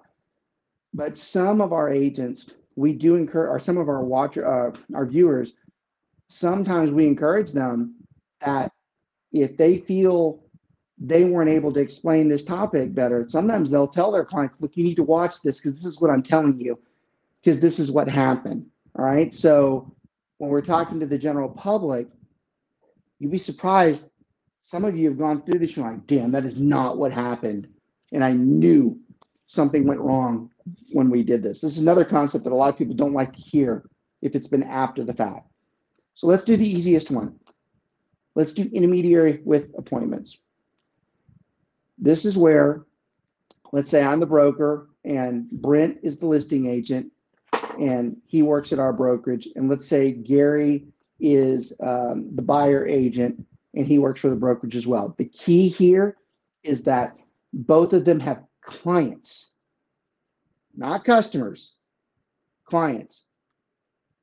but 0.92 1.18
some 1.18 1.60
of 1.60 1.72
our 1.72 1.90
agents, 1.90 2.52
we 2.76 2.92
do 2.92 3.16
encourage, 3.16 3.50
or 3.50 3.58
some 3.58 3.78
of 3.78 3.88
our 3.88 4.04
watcher, 4.04 4.46
uh, 4.46 4.74
our 4.94 5.06
viewers, 5.06 5.56
sometimes 6.28 6.90
we 6.90 7.06
encourage 7.06 7.52
them 7.52 7.94
that 8.40 8.72
if 9.32 9.56
they 9.56 9.78
feel 9.78 10.43
they 11.08 11.24
weren't 11.24 11.50
able 11.50 11.72
to 11.72 11.80
explain 11.80 12.28
this 12.28 12.44
topic 12.44 12.94
better, 12.94 13.24
sometimes 13.28 13.70
they'll 13.70 13.88
tell 13.88 14.10
their 14.10 14.24
client, 14.24 14.52
look, 14.60 14.76
you 14.76 14.84
need 14.84 14.96
to 14.96 15.02
watch 15.02 15.42
this 15.42 15.60
because 15.60 15.74
this 15.74 15.84
is 15.84 16.00
what 16.00 16.10
I'm 16.10 16.22
telling 16.22 16.58
you, 16.58 16.78
because 17.42 17.60
this 17.60 17.78
is 17.78 17.92
what 17.92 18.08
happened. 18.08 18.66
All 18.96 19.04
right. 19.04 19.34
So 19.34 19.92
when 20.38 20.50
we're 20.50 20.60
talking 20.60 21.00
to 21.00 21.06
the 21.06 21.18
general 21.18 21.48
public, 21.48 22.08
you'd 23.18 23.32
be 23.32 23.38
surprised. 23.38 24.10
Some 24.62 24.84
of 24.84 24.96
you 24.96 25.08
have 25.08 25.18
gone 25.18 25.42
through 25.42 25.58
this, 25.58 25.76
you're 25.76 25.86
like, 25.86 26.06
damn, 26.06 26.30
that 26.32 26.44
is 26.44 26.58
not 26.58 26.96
what 26.96 27.12
happened. 27.12 27.68
And 28.12 28.24
I 28.24 28.32
knew 28.32 28.98
something 29.46 29.86
went 29.86 30.00
wrong 30.00 30.50
when 30.92 31.10
we 31.10 31.22
did 31.22 31.42
this. 31.42 31.60
This 31.60 31.76
is 31.76 31.82
another 31.82 32.04
concept 32.04 32.44
that 32.44 32.52
a 32.52 32.56
lot 32.56 32.70
of 32.70 32.78
people 32.78 32.94
don't 32.94 33.12
like 33.12 33.32
to 33.34 33.40
hear 33.40 33.84
if 34.22 34.34
it's 34.34 34.48
been 34.48 34.62
after 34.62 35.04
the 35.04 35.12
fact. 35.12 35.46
So 36.14 36.26
let's 36.26 36.44
do 36.44 36.56
the 36.56 36.66
easiest 36.66 37.10
one. 37.10 37.38
Let's 38.34 38.52
do 38.52 38.68
intermediary 38.72 39.42
with 39.44 39.68
appointments. 39.76 40.38
This 41.98 42.24
is 42.24 42.36
where, 42.36 42.84
let's 43.72 43.90
say 43.90 44.02
I'm 44.02 44.20
the 44.20 44.26
broker 44.26 44.88
and 45.04 45.50
Brent 45.50 45.98
is 46.02 46.18
the 46.18 46.26
listing 46.26 46.66
agent 46.66 47.10
and 47.78 48.16
he 48.26 48.42
works 48.42 48.72
at 48.72 48.78
our 48.78 48.92
brokerage. 48.92 49.48
And 49.56 49.68
let's 49.68 49.86
say 49.86 50.12
Gary 50.12 50.86
is 51.20 51.74
um, 51.80 52.34
the 52.34 52.42
buyer 52.42 52.86
agent 52.86 53.44
and 53.74 53.86
he 53.86 53.98
works 53.98 54.20
for 54.20 54.30
the 54.30 54.36
brokerage 54.36 54.76
as 54.76 54.86
well. 54.86 55.14
The 55.16 55.26
key 55.26 55.68
here 55.68 56.16
is 56.62 56.84
that 56.84 57.16
both 57.52 57.92
of 57.92 58.04
them 58.04 58.20
have 58.20 58.44
clients, 58.60 59.52
not 60.76 61.04
customers, 61.04 61.74
clients. 62.64 63.24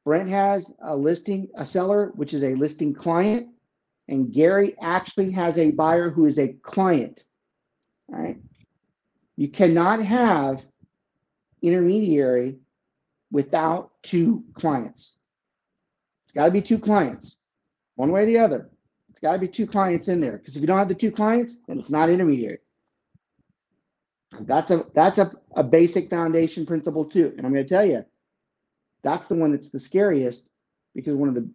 Brent 0.04 0.30
has 0.30 0.74
a 0.82 0.96
listing, 0.96 1.50
a 1.56 1.66
seller, 1.66 2.12
which 2.16 2.34
is 2.34 2.44
a 2.44 2.56
listing 2.56 2.94
client, 2.94 3.50
and 4.08 4.34
Gary 4.34 4.76
actually 4.82 5.32
has 5.32 5.58
a 5.58 5.72
buyer 5.72 6.10
who 6.10 6.26
is 6.26 6.40
a 6.40 6.54
client. 6.64 7.24
Right. 8.12 8.38
You 9.38 9.48
cannot 9.48 10.04
have 10.04 10.66
intermediary 11.62 12.58
without 13.32 13.92
two 14.04 14.44
clients. 14.54 15.18
It's 16.26 16.34
got 16.34 16.46
to 16.46 16.52
be 16.52 16.62
two 16.62 16.78
clients, 16.78 17.38
one 17.96 18.12
way 18.12 18.24
or 18.24 18.26
the 18.26 18.38
other. 18.38 18.70
It's 19.10 19.22
got 19.22 19.34
to 19.34 19.40
be 19.40 19.48
two 19.48 19.66
clients 19.66 20.10
in 20.10 20.20
there 20.20 20.38
because 20.38 20.58
if 20.58 20.62
you 20.62 20.68
don't 20.68 20.78
have 20.78 20.90
the 20.90 20.96
two 20.96 21.12
clients, 21.12 21.62
then 21.68 21.80
it's 21.80 21.90
not 21.90 22.10
intermediary. 22.10 22.60
That's 24.42 24.72
a 24.72 24.86
that's 24.94 25.20
a, 25.20 25.32
a 25.56 25.64
basic 25.64 26.10
foundation 26.10 26.66
principle 26.66 27.06
too. 27.06 27.34
And 27.38 27.46
I'm 27.46 27.54
going 27.54 27.66
to 27.66 27.70
tell 27.70 27.86
you, 27.86 28.04
that's 29.04 29.28
the 29.28 29.36
one 29.36 29.52
that's 29.52 29.72
the 29.72 29.80
scariest 29.80 30.50
because 30.94 31.16
one 31.16 31.30
of 31.30 31.36
the 31.36 31.50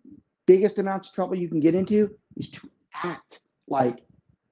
biggest 0.46 0.78
amounts 0.78 1.08
of 1.08 1.14
trouble 1.14 1.36
you 1.36 1.48
can 1.48 1.60
get 1.60 1.74
into 1.74 2.16
is 2.36 2.50
to 2.50 2.68
act 3.02 3.40
like 3.68 4.04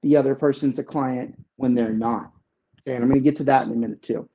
the 0.03 0.15
other 0.15 0.35
person's 0.35 0.77
a 0.77 0.83
client 0.83 1.35
when 1.57 1.75
they're 1.75 1.93
not. 1.93 2.31
Okay, 2.81 2.95
and 2.95 3.03
I'm 3.03 3.09
going 3.09 3.21
to 3.21 3.23
get 3.23 3.35
to 3.37 3.43
that 3.45 3.65
in 3.65 3.73
a 3.73 3.75
minute 3.75 4.01
too. 4.01 4.29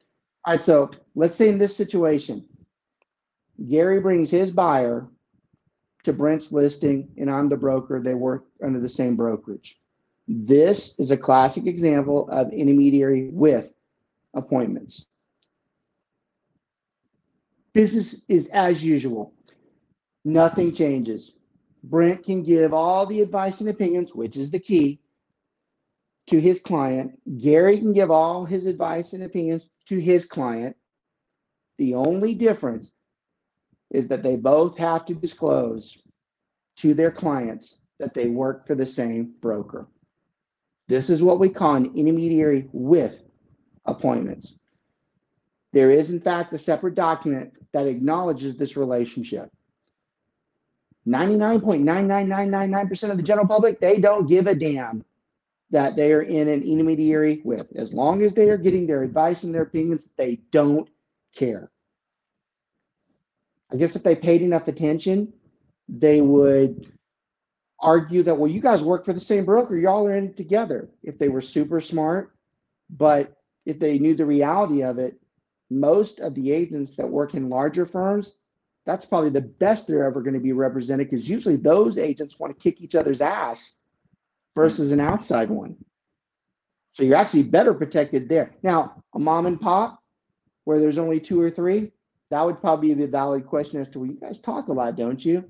All 0.44 0.54
right, 0.54 0.62
so 0.62 0.90
let's 1.14 1.36
say 1.36 1.48
in 1.48 1.58
this 1.58 1.76
situation, 1.76 2.44
Gary 3.68 4.00
brings 4.00 4.30
his 4.30 4.50
buyer 4.50 5.06
to 6.04 6.12
Brent's 6.12 6.50
listing, 6.50 7.08
and 7.18 7.30
I'm 7.30 7.48
the 7.48 7.56
broker. 7.56 8.00
They 8.00 8.14
work 8.14 8.44
under 8.64 8.80
the 8.80 8.88
same 8.88 9.16
brokerage. 9.16 9.78
This 10.26 10.98
is 10.98 11.10
a 11.10 11.16
classic 11.16 11.66
example 11.66 12.28
of 12.30 12.52
intermediary 12.52 13.28
with 13.32 13.74
appointments. 14.34 15.06
Business 17.72 18.24
is 18.28 18.48
as 18.48 18.82
usual. 18.82 19.34
Nothing 20.24 20.72
changes. 20.72 21.34
Brent 21.84 22.24
can 22.24 22.42
give 22.42 22.72
all 22.72 23.06
the 23.06 23.20
advice 23.20 23.60
and 23.60 23.68
opinions, 23.68 24.14
which 24.14 24.36
is 24.36 24.50
the 24.50 24.58
key, 24.58 25.00
to 26.30 26.40
his 26.40 26.60
client. 26.60 27.20
Gary 27.38 27.78
can 27.78 27.92
give 27.92 28.10
all 28.10 28.44
his 28.44 28.66
advice 28.66 29.12
and 29.12 29.22
opinions 29.24 29.68
to 29.86 30.00
his 30.00 30.24
client. 30.24 30.76
The 31.78 31.96
only 31.96 32.34
difference 32.34 32.94
is 33.90 34.06
that 34.08 34.22
they 34.22 34.36
both 34.36 34.78
have 34.78 35.04
to 35.06 35.14
disclose 35.14 36.00
to 36.76 36.94
their 36.94 37.10
clients 37.10 37.82
that 37.98 38.14
they 38.14 38.28
work 38.28 38.64
for 38.64 38.76
the 38.76 38.86
same 38.86 39.34
broker. 39.40 39.88
This 40.86 41.10
is 41.10 41.20
what 41.20 41.40
we 41.40 41.48
call 41.48 41.74
an 41.74 41.90
intermediary 41.96 42.68
with 42.72 43.24
appointments. 43.84 44.54
There 45.72 45.90
is, 45.90 46.10
in 46.10 46.20
fact, 46.20 46.52
a 46.52 46.58
separate 46.58 46.94
document 46.94 47.54
that 47.72 47.88
acknowledges 47.88 48.56
this 48.56 48.76
relationship. 48.76 49.50
99.99999% 51.08 53.10
of 53.10 53.16
the 53.16 53.22
general 53.22 53.48
public, 53.48 53.80
they 53.80 53.98
don't 53.98 54.28
give 54.28 54.46
a 54.46 54.54
damn 54.54 55.04
that 55.70 55.96
they 55.96 56.12
are 56.12 56.22
in 56.22 56.48
an 56.48 56.62
intermediary 56.62 57.40
with. 57.44 57.68
As 57.76 57.94
long 57.94 58.22
as 58.22 58.34
they 58.34 58.50
are 58.50 58.56
getting 58.56 58.86
their 58.86 59.02
advice 59.02 59.44
and 59.44 59.54
their 59.54 59.62
opinions, 59.62 60.12
they 60.16 60.40
don't 60.50 60.88
care. 61.34 61.70
I 63.72 63.76
guess 63.76 63.94
if 63.94 64.02
they 64.02 64.16
paid 64.16 64.42
enough 64.42 64.66
attention, 64.66 65.32
they 65.88 66.20
would 66.20 66.92
argue 67.78 68.22
that, 68.24 68.36
well, 68.36 68.50
you 68.50 68.60
guys 68.60 68.82
work 68.82 69.04
for 69.04 69.12
the 69.12 69.20
same 69.20 69.44
broker, 69.44 69.76
y'all 69.76 70.06
are 70.06 70.16
in 70.16 70.26
it 70.26 70.36
together. 70.36 70.90
If 71.02 71.18
they 71.18 71.28
were 71.28 71.40
super 71.40 71.80
smart, 71.80 72.34
but 72.90 73.36
if 73.64 73.78
they 73.78 73.98
knew 73.98 74.14
the 74.14 74.26
reality 74.26 74.82
of 74.82 74.98
it, 74.98 75.20
most 75.70 76.18
of 76.18 76.34
the 76.34 76.50
agents 76.50 76.96
that 76.96 77.08
work 77.08 77.34
in 77.34 77.48
larger 77.48 77.86
firms, 77.86 78.38
that's 78.86 79.04
probably 79.04 79.30
the 79.30 79.40
best 79.40 79.86
they're 79.86 80.04
ever 80.04 80.20
going 80.20 80.34
to 80.34 80.40
be 80.40 80.52
represented 80.52 81.08
because 81.08 81.28
usually 81.28 81.56
those 81.56 81.96
agents 81.96 82.40
want 82.40 82.52
to 82.52 82.60
kick 82.60 82.80
each 82.80 82.96
other's 82.96 83.20
ass 83.20 83.78
versus 84.54 84.92
an 84.92 85.00
outside 85.00 85.48
one. 85.48 85.76
So 86.92 87.02
you're 87.02 87.16
actually 87.16 87.44
better 87.44 87.72
protected 87.74 88.28
there. 88.28 88.54
Now, 88.62 89.02
a 89.14 89.18
mom 89.18 89.46
and 89.46 89.60
pop 89.60 90.02
where 90.64 90.78
there's 90.78 90.98
only 90.98 91.20
two 91.20 91.40
or 91.40 91.50
three, 91.50 91.92
that 92.30 92.44
would 92.44 92.60
probably 92.60 92.94
be 92.94 93.02
a 93.02 93.06
valid 93.06 93.46
question 93.46 93.80
as 93.80 93.88
to, 93.90 94.00
well, 94.00 94.08
you 94.08 94.18
guys 94.20 94.40
talk 94.40 94.68
a 94.68 94.72
lot, 94.72 94.96
don't 94.96 95.24
you? 95.24 95.44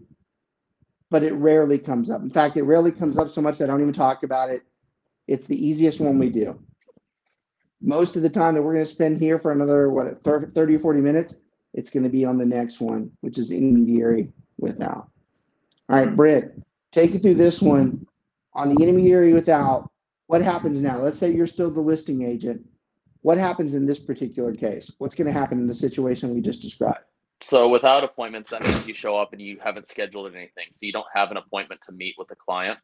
But 1.10 1.22
it 1.22 1.32
rarely 1.34 1.78
comes 1.78 2.10
up. 2.10 2.22
In 2.22 2.30
fact, 2.30 2.56
it 2.56 2.62
rarely 2.62 2.92
comes 2.92 3.18
up 3.18 3.30
so 3.30 3.40
much 3.40 3.58
that 3.58 3.64
I 3.64 3.72
don't 3.72 3.82
even 3.82 3.92
talk 3.92 4.22
about 4.22 4.50
it. 4.50 4.62
It's 5.26 5.46
the 5.46 5.66
easiest 5.66 6.00
one 6.00 6.18
we 6.18 6.30
do. 6.30 6.58
Most 7.82 8.16
of 8.16 8.22
the 8.22 8.30
time 8.30 8.54
that 8.54 8.62
we're 8.62 8.74
going 8.74 8.84
to 8.84 8.90
spend 8.90 9.18
here 9.18 9.38
for 9.38 9.52
another, 9.52 9.90
what, 9.90 10.22
30 10.22 10.74
or 10.74 10.78
40 10.78 11.00
minutes, 11.00 11.36
it's 11.72 11.90
going 11.90 12.02
to 12.02 12.08
be 12.08 12.24
on 12.24 12.36
the 12.36 12.46
next 12.46 12.80
one, 12.80 13.10
which 13.20 13.38
is 13.38 13.50
intermediary 13.50 14.32
without. 14.58 15.08
All 15.88 15.96
right, 15.96 16.14
Britt, 16.14 16.54
take 16.92 17.12
you 17.12 17.18
through 17.18 17.34
this 17.34 17.60
one 17.60 18.06
on 18.54 18.68
the 18.68 18.82
intermediary 18.82 19.32
without. 19.32 19.90
What 20.26 20.42
happens 20.42 20.80
now? 20.80 20.98
Let's 20.98 21.18
say 21.18 21.32
you're 21.32 21.46
still 21.46 21.70
the 21.70 21.80
listing 21.80 22.22
agent 22.22 22.64
what 23.22 23.38
happens 23.38 23.74
in 23.74 23.86
this 23.86 23.98
particular 23.98 24.54
case? 24.54 24.90
What's 24.98 25.14
going 25.14 25.26
to 25.26 25.32
happen 25.32 25.58
in 25.58 25.66
the 25.66 25.74
situation 25.74 26.34
we 26.34 26.40
just 26.40 26.62
described? 26.62 27.04
So 27.42 27.68
without 27.68 28.04
appointments, 28.04 28.50
that 28.50 28.62
means 28.62 28.86
you 28.86 28.94
show 28.94 29.16
up 29.16 29.32
and 29.32 29.40
you 29.40 29.58
haven't 29.62 29.88
scheduled 29.88 30.34
anything. 30.34 30.66
So 30.72 30.86
you 30.86 30.92
don't 30.92 31.06
have 31.14 31.30
an 31.30 31.36
appointment 31.36 31.80
to 31.82 31.92
meet 31.92 32.14
with 32.18 32.28
the 32.28 32.36
client. 32.36 32.78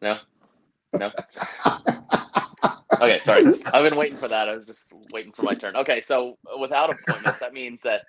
No, 0.00 0.18
no. 0.98 1.10
okay, 3.00 3.18
sorry. 3.20 3.46
I've 3.66 3.84
been 3.84 3.96
waiting 3.96 4.16
for 4.16 4.28
that. 4.28 4.48
I 4.48 4.56
was 4.56 4.66
just 4.66 4.92
waiting 5.12 5.32
for 5.32 5.42
my 5.42 5.54
turn. 5.54 5.76
Okay, 5.76 6.02
so 6.02 6.38
without 6.58 6.90
appointments, 6.90 7.40
that 7.40 7.52
means 7.52 7.80
that 7.82 8.02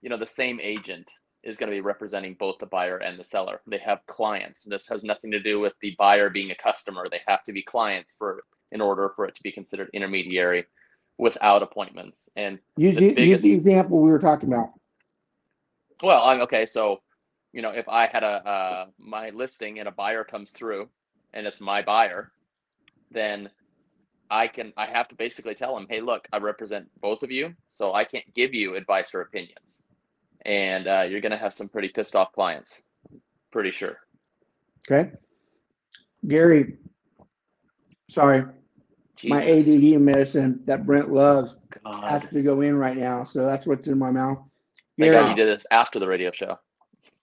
you 0.00 0.10
know 0.10 0.16
the 0.16 0.26
same 0.26 0.60
agent 0.60 1.10
is 1.44 1.56
going 1.56 1.70
to 1.70 1.76
be 1.76 1.80
representing 1.80 2.34
both 2.34 2.58
the 2.58 2.66
buyer 2.66 2.96
and 2.98 3.18
the 3.18 3.24
seller. 3.24 3.60
They 3.66 3.78
have 3.78 4.04
clients. 4.06 4.64
This 4.64 4.88
has 4.88 5.04
nothing 5.04 5.30
to 5.32 5.40
do 5.40 5.60
with 5.60 5.74
the 5.80 5.94
buyer 5.98 6.30
being 6.30 6.50
a 6.50 6.54
customer. 6.54 7.06
They 7.10 7.20
have 7.26 7.44
to 7.44 7.52
be 7.52 7.62
clients 7.62 8.14
for 8.18 8.44
in 8.72 8.80
order 8.80 9.12
for 9.14 9.26
it 9.26 9.34
to 9.36 9.42
be 9.42 9.52
considered 9.52 9.88
intermediary 9.92 10.66
without 11.18 11.62
appointments. 11.62 12.30
And 12.36 12.58
use, 12.76 12.96
the 12.96 13.14
the, 13.14 13.24
use 13.24 13.42
the 13.42 13.52
example 13.52 14.00
we 14.00 14.10
were 14.10 14.18
talking 14.18 14.52
about. 14.52 14.70
well, 16.02 16.24
I'm 16.24 16.40
okay. 16.42 16.66
So, 16.66 17.00
you 17.52 17.62
know, 17.62 17.70
if 17.70 17.88
I 17.88 18.06
had 18.06 18.24
a 18.24 18.48
uh, 18.48 18.86
my 18.98 19.30
listing 19.30 19.78
and 19.78 19.88
a 19.88 19.92
buyer 19.92 20.24
comes 20.24 20.50
through, 20.50 20.88
and 21.32 21.46
it's 21.46 21.60
my 21.60 21.82
buyer, 21.82 22.32
then 23.10 23.50
I 24.30 24.48
can 24.48 24.72
I 24.76 24.86
have 24.86 25.08
to 25.08 25.14
basically 25.14 25.54
tell 25.54 25.76
him, 25.76 25.86
hey, 25.88 26.00
look, 26.00 26.26
I 26.32 26.38
represent 26.38 26.88
both 27.00 27.22
of 27.22 27.30
you, 27.30 27.54
so 27.68 27.94
I 27.94 28.04
can't 28.04 28.34
give 28.34 28.54
you 28.54 28.74
advice 28.74 29.14
or 29.14 29.20
opinions, 29.20 29.82
and 30.44 30.86
uh, 30.86 31.06
you're 31.08 31.20
gonna 31.20 31.38
have 31.38 31.54
some 31.54 31.68
pretty 31.68 31.88
pissed 31.88 32.16
off 32.16 32.32
clients, 32.32 32.82
pretty 33.50 33.70
sure. 33.70 33.98
Okay. 34.90 35.12
Gary, 36.26 36.78
sorry, 38.08 38.44
my 39.22 39.44
Jesus, 39.44 39.76
ADD 39.76 40.00
medicine 40.00 40.60
that 40.64 40.86
Brent 40.86 41.12
loves 41.12 41.56
has 41.84 42.22
God. 42.22 42.30
to 42.30 42.42
go 42.42 42.60
in 42.60 42.76
right 42.76 42.96
now. 42.96 43.24
So 43.24 43.44
that's 43.44 43.66
what's 43.66 43.88
in 43.88 43.98
my 43.98 44.10
mouth. 44.10 44.38
Thank 44.98 45.12
God 45.12 45.30
you 45.30 45.36
did 45.36 45.46
this 45.46 45.66
after 45.70 45.98
the 45.98 46.06
radio 46.06 46.30
show. 46.30 46.58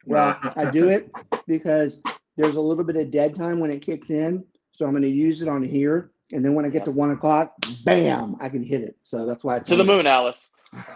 well, 0.05 0.37
I 0.55 0.69
do 0.71 0.89
it 0.89 1.09
because 1.47 2.01
there's 2.35 2.55
a 2.55 2.61
little 2.61 2.83
bit 2.83 2.95
of 2.95 3.11
dead 3.11 3.35
time 3.35 3.59
when 3.59 3.71
it 3.71 3.81
kicks 3.81 4.09
in. 4.09 4.43
So 4.73 4.85
I'm 4.85 4.91
going 4.91 5.03
to 5.03 5.09
use 5.09 5.41
it 5.41 5.47
on 5.47 5.63
here. 5.63 6.11
And 6.33 6.43
then 6.43 6.53
when 6.53 6.65
I 6.65 6.69
get 6.69 6.85
to 6.85 6.91
one 6.91 7.11
o'clock, 7.11 7.53
bam, 7.83 8.35
I 8.39 8.49
can 8.49 8.63
hit 8.63 8.81
it. 8.81 8.95
So 9.03 9.25
that's 9.25 9.43
why 9.43 9.57
it's 9.57 9.69
To 9.69 9.75
the 9.75 9.81
on 9.81 9.87
moon, 9.87 10.07
Alice. 10.07 10.51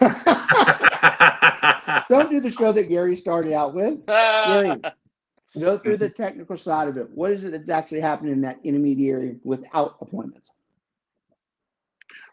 Don't 2.08 2.30
do 2.30 2.40
the 2.40 2.50
show 2.50 2.72
that 2.72 2.88
Gary 2.88 3.16
started 3.16 3.52
out 3.52 3.74
with. 3.74 4.04
Gary, 4.06 4.80
go 5.58 5.78
through 5.78 5.96
the 5.96 6.10
technical 6.10 6.56
side 6.56 6.88
of 6.88 6.96
it. 6.96 7.08
What 7.10 7.32
is 7.32 7.44
it 7.44 7.52
that's 7.52 7.70
actually 7.70 8.00
happening 8.00 8.32
in 8.32 8.40
that 8.42 8.58
intermediary 8.64 9.36
without 9.44 9.96
appointments? 10.00 10.50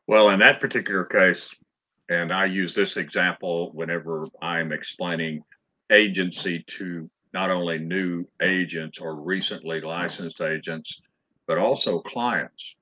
Well, 0.08 0.30
in 0.30 0.40
that 0.40 0.60
particular 0.60 1.06
case, 1.06 1.50
and 2.10 2.34
I 2.34 2.46
use 2.46 2.76
this 2.76 2.98
example 2.98 3.72
whenever 3.74 4.28
I'm 4.42 4.72
explaining 4.72 5.44
agency 5.92 6.64
to 6.68 7.10
not 7.34 7.50
only 7.50 7.80
new 7.80 8.26
agents 8.42 9.00
or 9.00 9.16
recently 9.16 9.82
licensed 9.82 10.42
agents, 10.42 11.02
but 11.48 11.58
also 11.58 12.00
clients, 12.00 12.76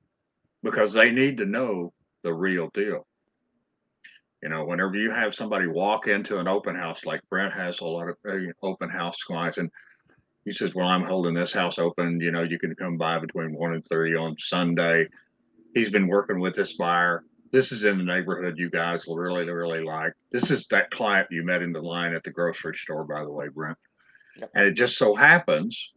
because 0.63 0.93
they 0.93 1.12
need 1.12 1.38
to 1.38 1.46
know 1.46 1.93
the 2.24 2.34
real 2.34 2.70
deal. 2.74 3.05
You 4.42 4.50
know, 4.50 4.66
whenever 4.66 4.96
you 4.96 5.12
have 5.12 5.36
somebody 5.36 5.68
walk 5.68 6.08
into 6.08 6.40
an 6.40 6.48
open 6.48 6.76
house, 6.76 7.06
like 7.06 7.22
Brent 7.30 7.54
has 7.54 7.80
a 7.80 7.86
lot 7.86 8.10
of 8.10 8.18
uh, 8.28 8.38
open 8.64 8.90
house 8.90 9.22
clients, 9.22 9.58
and 9.58 9.70
he 10.46 10.52
says, 10.52 10.74
Well, 10.74 10.88
I'm 10.88 11.04
holding 11.04 11.34
this 11.34 11.54
house 11.54 11.78
open. 11.78 12.20
You 12.20 12.32
know, 12.32 12.44
you 12.44 12.58
can 12.58 12.74
come 12.76 12.98
by 12.98 13.20
between 13.20 13.54
one 13.54 13.74
and 13.74 13.86
three 13.86 14.16
on 14.16 14.36
Sunday 14.40 15.08
he's 15.74 15.90
been 15.90 16.08
working 16.08 16.40
with 16.40 16.56
this 16.56 16.74
buyer. 16.74 17.24
This 17.52 17.72
is 17.72 17.84
in 17.84 17.98
the 17.98 18.04
neighborhood 18.04 18.58
you 18.58 18.70
guys 18.70 19.06
will 19.06 19.18
really, 19.18 19.50
really 19.50 19.84
like. 19.84 20.14
This 20.32 20.52
is 20.52 20.66
that 20.70 20.92
client 20.92 21.28
you 21.32 21.44
met 21.44 21.62
in 21.62 21.74
the 21.74 21.82
line 21.82 22.14
at 22.14 22.24
the 22.24 22.32
grocery 22.32 22.76
store, 22.76 23.04
by 23.04 23.24
the 23.24 23.32
way, 23.32 23.48
Brent. 23.50 23.77
Yep. 24.38 24.51
And 24.56 24.66
it 24.66 24.74
just 24.74 24.98
so 24.98 25.14
happens 25.14 25.92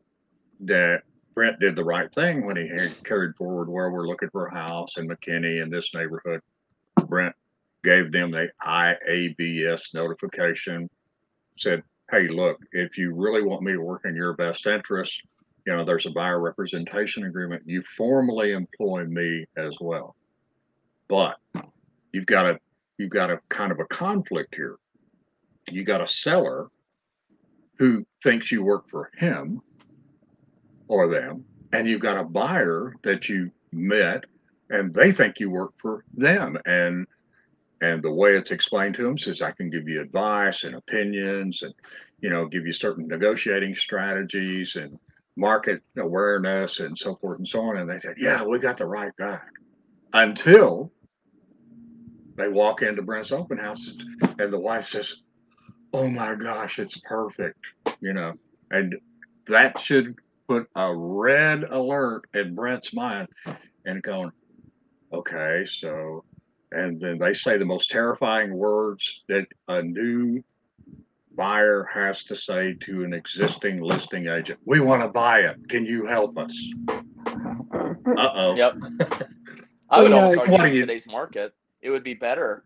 that 0.61 1.03
Brent 1.35 1.61
did 1.61 1.77
the 1.77 1.85
right 1.85 2.13
thing 2.13 2.45
when 2.45 2.57
he 2.57 2.71
carried 3.05 3.37
forward 3.37 3.69
where 3.69 3.91
we're 3.91 4.07
looking 4.07 4.31
for 4.31 4.47
a 4.47 4.55
house 4.55 4.97
in 4.97 5.09
McKinney 5.09 5.63
in 5.63 5.69
this 5.69 5.95
neighborhood. 5.95 6.41
Brent 7.07 7.35
gave 7.85 8.11
them 8.11 8.31
the 8.31 8.49
IABS 8.63 9.95
notification, 9.95 10.89
said, 11.57 11.83
Hey, 12.11 12.29
look, 12.29 12.59
if 12.73 12.99
you 12.99 13.15
really 13.15 13.43
want 13.43 13.63
me 13.63 13.73
to 13.73 13.81
work 13.81 14.03
in 14.05 14.17
your 14.17 14.35
best 14.35 14.67
interest, 14.67 15.23
you 15.67 15.73
know, 15.73 15.85
there's 15.85 16.07
a 16.07 16.11
buyer 16.11 16.41
representation 16.41 17.25
agreement. 17.25 17.63
You 17.65 17.83
formally 17.83 18.53
employ 18.53 19.05
me 19.05 19.47
as 19.57 19.75
well. 19.81 20.15
But 21.09 21.37
you've 22.13 22.27
got 22.27 22.47
a 22.47 22.59
you've 22.99 23.11
got 23.11 23.31
a 23.31 23.41
kind 23.49 23.73
of 23.73 23.81
a 23.81 23.87
conflict 23.87 24.55
here. 24.55 24.77
You 25.71 25.85
got 25.85 26.03
a 26.03 26.07
seller 26.07 26.69
who 27.79 28.05
thinks 28.23 28.53
you 28.53 28.63
work 28.63 28.89
for 28.89 29.11
him 29.17 29.61
or 30.89 31.09
them, 31.09 31.45
and 31.73 31.89
you've 31.89 32.01
got 32.01 32.19
a 32.19 32.25
buyer 32.25 32.95
that 33.03 33.29
you 33.29 33.51
met 33.73 34.25
and 34.71 34.95
they 34.95 35.13
think 35.13 35.41
you 35.41 35.51
work 35.51 35.73
for 35.79 36.05
them. 36.15 36.59
And 36.67 37.07
and 37.85 38.03
the 38.03 38.11
way 38.11 38.37
it's 38.37 38.51
explained 38.51 38.95
to 38.95 39.03
them 39.03 39.19
says 39.19 39.43
I 39.43 39.51
can 39.53 39.69
give 39.71 39.89
you 39.89 40.01
advice 40.01 40.65
and 40.65 40.75
opinions 40.75 41.63
and 41.63 41.75
you 42.21 42.31
know 42.31 42.47
give 42.47 42.67
you 42.67 42.73
certain 42.73 43.07
negotiating 43.07 43.75
strategies 43.77 44.77
and 44.77 44.99
market 45.37 45.83
awareness 45.99 46.81
and 46.81 46.97
so 46.97 47.15
forth 47.17 47.39
and 47.39 47.49
so 47.49 47.61
on. 47.61 47.77
And 47.77 47.91
they 47.91 47.99
said, 47.99 48.17
Yeah, 48.19 48.45
we 48.45 48.59
got 48.59 48.79
the 48.79 48.87
right 48.87 49.13
guy. 49.17 49.41
Until 50.13 50.93
they 52.37 52.49
walk 52.49 52.83
into 52.83 53.03
Brent's 53.03 53.33
open 53.33 53.59
house 53.59 53.93
and 54.39 54.53
the 54.53 54.59
wife 54.59 54.89
says, 54.89 55.17
Oh 55.93 56.09
my 56.09 56.35
gosh, 56.35 56.79
it's 56.79 56.99
perfect. 57.05 57.59
You 58.01 58.13
know, 58.13 58.35
and 58.71 58.95
that 59.47 59.81
should 59.81 60.17
put 60.49 60.69
a 60.75 60.95
red 60.95 61.65
alert 61.65 62.23
in 62.35 62.55
Brent's 62.55 62.95
mind 62.95 63.29
and 63.85 64.03
going, 64.03 64.31
Okay, 65.13 65.65
so 65.65 66.25
and 66.75 67.01
then 67.01 67.19
they 67.19 67.33
say 67.33 67.57
the 67.57 67.65
most 67.65 67.91
terrifying 67.91 68.55
words 68.55 69.23
that 69.29 69.47
a 69.69 69.83
new 69.83 70.43
buyer 71.37 71.85
has 71.93 72.25
to 72.25 72.37
say 72.37 72.75
to 72.75 73.05
an 73.05 73.13
existing 73.13 73.81
listing 73.81 74.29
agent 74.29 74.59
we 74.65 74.81
want 74.81 75.03
to 75.03 75.09
buy 75.09 75.41
it. 75.41 75.69
Can 75.69 75.85
you 75.85 76.05
help 76.07 76.39
us? 76.39 76.57
Uh-oh. 76.89 78.55
Yep. 78.55 78.75
I 79.91 80.03
would 80.03 80.13
Well, 80.13 80.31
almost 80.31 80.49
yeah, 80.49 80.61
argue 80.61 80.83
in 80.83 80.89
today's 80.89 81.09
market, 81.09 81.55
it 81.83 81.91
would 81.91 82.05
be 82.05 82.15
better 82.15 82.65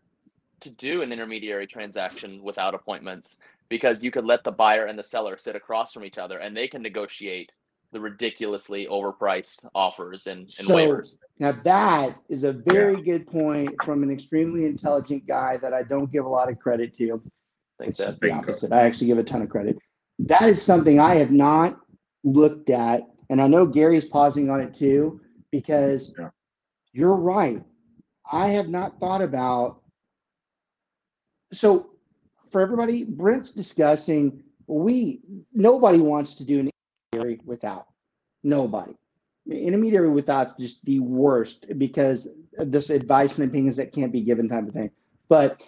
to 0.60 0.70
do 0.70 1.02
an 1.02 1.12
intermediary 1.12 1.66
transaction 1.66 2.42
without 2.42 2.74
appointments 2.74 3.40
because 3.68 4.02
you 4.02 4.10
could 4.10 4.24
let 4.24 4.44
the 4.44 4.52
buyer 4.52 4.86
and 4.86 4.98
the 4.98 5.04
seller 5.04 5.36
sit 5.36 5.56
across 5.56 5.92
from 5.92 6.04
each 6.04 6.18
other 6.18 6.38
and 6.38 6.56
they 6.56 6.68
can 6.68 6.82
negotiate 6.82 7.52
the 7.92 8.00
ridiculously 8.00 8.86
overpriced 8.86 9.66
offers 9.74 10.26
and, 10.26 10.40
and 10.40 10.50
So- 10.52 10.74
waivers. 10.76 11.16
Now 11.38 11.52
that 11.52 12.16
is 12.28 12.44
a 12.44 12.52
very 12.52 13.00
good 13.00 13.26
point 13.26 13.74
from 13.84 14.02
an 14.02 14.10
extremely 14.10 14.64
intelligent 14.66 15.26
guy 15.26 15.56
that 15.58 15.72
I 15.72 15.82
don't 15.84 16.10
give 16.12 16.24
a 16.24 16.28
lot 16.28 16.50
of 16.50 16.58
credit 16.58 16.96
to. 16.98 17.22
Thanks, 17.78 17.94
It's 17.94 18.06
just 18.08 18.20
the 18.20 18.32
opposite. 18.32 18.72
I 18.72 18.80
actually 18.82 19.06
give 19.06 19.18
a 19.18 19.24
ton 19.24 19.42
of 19.42 19.48
credit. 19.48 19.78
That 20.18 20.42
is 20.42 20.60
something 20.60 20.98
I 20.98 21.14
have 21.14 21.30
not 21.30 21.78
looked 22.24 22.70
at, 22.70 23.02
and 23.30 23.40
I 23.40 23.46
know 23.46 23.64
Gary's 23.66 24.04
pausing 24.04 24.50
on 24.50 24.60
it 24.60 24.74
too, 24.74 25.20
because 25.52 26.12
Yeah. 26.18 26.30
you're 26.92 27.16
right. 27.16 27.62
I 28.30 28.48
have 28.48 28.68
not 28.68 28.98
thought 28.98 29.22
about. 29.22 29.80
So, 31.52 31.90
for 32.50 32.60
everybody, 32.60 33.04
Brent's 33.04 33.52
discussing. 33.52 34.42
We 34.66 35.20
nobody 35.54 36.00
wants 36.00 36.34
to 36.34 36.44
do 36.44 36.58
an 36.60 36.70
intermediary 37.28 37.40
without. 37.44 37.86
Nobody. 38.42 38.92
Intermediary 39.50 40.10
without 40.10 40.58
just 40.58 40.84
the 40.84 41.00
worst 41.00 41.66
because 41.78 42.28
this 42.58 42.90
advice 42.90 43.38
and 43.38 43.48
opinions 43.48 43.76
that 43.76 43.92
can't 43.92 44.12
be 44.12 44.22
given 44.22 44.48
type 44.48 44.66
of 44.66 44.74
thing. 44.74 44.90
But 45.28 45.66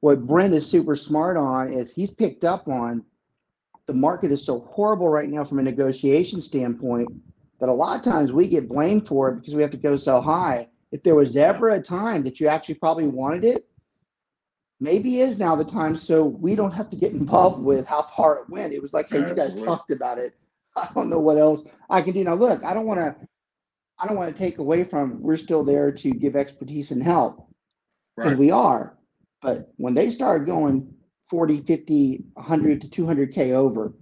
what 0.00 0.26
Brent 0.26 0.54
is 0.54 0.66
super 0.68 0.96
smart 0.96 1.36
on 1.36 1.72
is 1.72 1.92
he's 1.92 2.10
picked 2.10 2.44
up 2.44 2.68
on 2.68 3.04
the 3.86 3.94
market 3.94 4.30
is 4.30 4.44
so 4.44 4.60
horrible 4.60 5.08
right 5.08 5.28
now 5.28 5.44
from 5.44 5.58
a 5.58 5.62
negotiation 5.62 6.40
standpoint 6.40 7.08
that 7.58 7.68
a 7.68 7.72
lot 7.72 7.98
of 7.98 8.04
times 8.04 8.32
we 8.32 8.48
get 8.48 8.68
blamed 8.68 9.06
for 9.06 9.30
it 9.30 9.36
because 9.36 9.54
we 9.54 9.62
have 9.62 9.72
to 9.72 9.76
go 9.76 9.96
so 9.96 10.20
high. 10.20 10.68
If 10.92 11.02
there 11.02 11.14
was 11.14 11.36
ever 11.36 11.70
a 11.70 11.82
time 11.82 12.22
that 12.22 12.38
you 12.38 12.46
actually 12.46 12.76
probably 12.76 13.06
wanted 13.06 13.44
it, 13.44 13.68
maybe 14.78 15.20
is 15.20 15.38
now 15.38 15.56
the 15.56 15.64
time 15.64 15.96
so 15.96 16.24
we 16.24 16.54
don't 16.54 16.72
have 16.72 16.90
to 16.90 16.96
get 16.96 17.12
involved 17.22 17.62
with 17.62 17.86
how 17.86 18.02
far 18.02 18.38
it 18.38 18.50
went. 18.50 18.72
It 18.72 18.82
was 18.82 18.92
like, 18.92 19.08
hey, 19.10 19.20
you 19.20 19.34
guys 19.34 19.54
talked 19.54 19.90
about 19.90 20.18
it. 20.18 20.34
I 20.76 20.88
don't 20.94 21.10
know 21.10 21.20
what 21.20 21.38
else 21.38 21.64
I 21.90 22.02
can 22.02 22.14
do. 22.14 22.24
Now 22.24 22.34
look, 22.34 22.64
I 22.64 22.74
don't 22.74 22.86
want 22.86 23.00
to 23.00 23.16
I 23.98 24.06
don't 24.06 24.16
want 24.16 24.32
to 24.34 24.38
take 24.38 24.58
away 24.58 24.84
from 24.84 25.22
we're 25.22 25.36
still 25.36 25.64
there 25.64 25.92
to 25.92 26.10
give 26.12 26.36
expertise 26.36 26.90
and 26.90 27.02
help 27.02 27.48
because 28.16 28.32
Right. 28.32 28.38
we 28.38 28.50
are. 28.50 28.98
But 29.40 29.72
when 29.76 29.94
they 29.94 30.10
start 30.10 30.46
going 30.46 30.92
40, 31.30 31.62
50, 31.62 32.24
100 32.34 32.80
to 32.82 32.88
200K 32.88 33.52
over, 33.52 33.94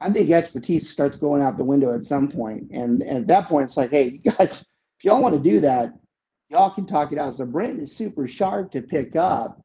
I 0.00 0.10
think 0.10 0.30
expertise 0.30 0.88
starts 0.88 1.16
going 1.16 1.42
out 1.42 1.56
the 1.56 1.64
window 1.64 1.94
at 1.94 2.04
some 2.04 2.28
point. 2.28 2.70
And, 2.72 3.02
and 3.02 3.18
at 3.18 3.26
that 3.28 3.48
point, 3.48 3.66
it's 3.66 3.76
like, 3.76 3.90
hey, 3.90 4.04
you 4.24 4.32
guys, 4.32 4.62
if 4.98 5.04
y'all 5.04 5.22
want 5.22 5.34
to 5.42 5.50
do 5.50 5.60
that, 5.60 5.92
y'all 6.48 6.70
can 6.70 6.86
talk 6.86 7.12
it 7.12 7.18
out. 7.18 7.34
So 7.34 7.46
Brent 7.46 7.78
is 7.80 7.94
super 7.94 8.26
sharp 8.26 8.72
to 8.72 8.82
pick 8.82 9.16
up. 9.16 9.62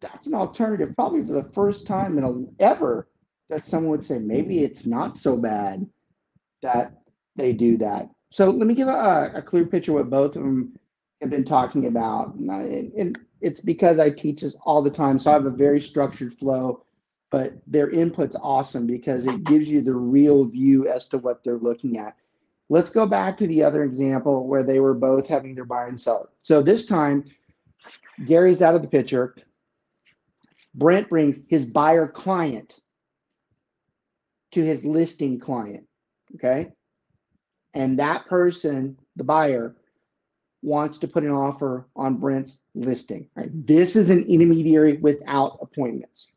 That's 0.00 0.26
an 0.26 0.34
alternative, 0.34 0.94
probably 0.96 1.24
for 1.24 1.34
the 1.34 1.50
first 1.52 1.86
time 1.86 2.16
in 2.18 2.24
a, 2.24 2.62
ever 2.62 3.08
that 3.50 3.64
someone 3.64 3.90
would 3.90 4.04
say 4.04 4.18
maybe 4.18 4.64
it's 4.64 4.86
not 4.86 5.16
so 5.16 5.36
bad 5.36 5.86
that 6.62 6.94
they 7.36 7.52
do 7.52 7.76
that. 7.78 8.08
So 8.30 8.50
let 8.50 8.66
me 8.66 8.74
give 8.74 8.88
a, 8.88 9.32
a 9.34 9.42
clear 9.42 9.66
picture 9.66 9.92
what 9.92 10.10
both 10.10 10.36
of 10.36 10.42
them 10.42 10.74
have 11.20 11.30
been 11.30 11.44
talking 11.44 11.86
about. 11.86 12.34
And, 12.34 12.50
I- 12.50 12.90
and 12.98 13.18
it's 13.40 13.60
because 13.60 13.98
I 13.98 14.10
teach 14.10 14.40
this 14.40 14.56
all 14.64 14.82
the 14.82 14.90
time. 14.90 15.18
So 15.18 15.30
I 15.30 15.34
have 15.34 15.46
a 15.46 15.50
very 15.50 15.80
structured 15.80 16.32
flow 16.32 16.84
but 17.34 17.54
their 17.66 17.90
input's 17.90 18.36
awesome 18.44 18.86
because 18.86 19.26
it 19.26 19.42
gives 19.42 19.68
you 19.68 19.82
the 19.82 19.92
real 19.92 20.44
view 20.44 20.86
as 20.86 21.08
to 21.08 21.18
what 21.18 21.42
they're 21.42 21.58
looking 21.58 21.98
at. 21.98 22.14
Let's 22.68 22.90
go 22.90 23.06
back 23.06 23.36
to 23.38 23.48
the 23.48 23.60
other 23.60 23.82
example 23.82 24.46
where 24.46 24.62
they 24.62 24.78
were 24.78 24.94
both 24.94 25.26
having 25.26 25.56
their 25.56 25.64
buyer 25.64 25.86
and 25.86 26.00
seller. 26.00 26.28
So 26.38 26.62
this 26.62 26.86
time, 26.86 27.24
Gary's 28.24 28.62
out 28.62 28.76
of 28.76 28.82
the 28.82 28.86
picture. 28.88 29.34
Brent 30.76 31.08
brings 31.08 31.44
his 31.48 31.66
buyer 31.66 32.06
client 32.06 32.78
to 34.54 34.64
his 34.64 34.84
listing 34.84 35.38
client. 35.38 35.86
Okay. 36.36 36.72
And 37.74 37.98
that 37.98 38.26
person, 38.26 38.96
the 39.16 39.24
buyer, 39.24 39.76
wants 40.62 40.98
to 40.98 41.08
put 41.08 41.24
an 41.24 41.30
offer 41.30 41.86
on 41.94 42.16
Brent's 42.16 42.64
listing. 42.74 43.28
Right? 43.36 43.50
This 43.52 43.96
is 43.96 44.10
an 44.10 44.24
intermediary 44.24 44.96
without 44.96 45.58
appointments. 45.60 46.32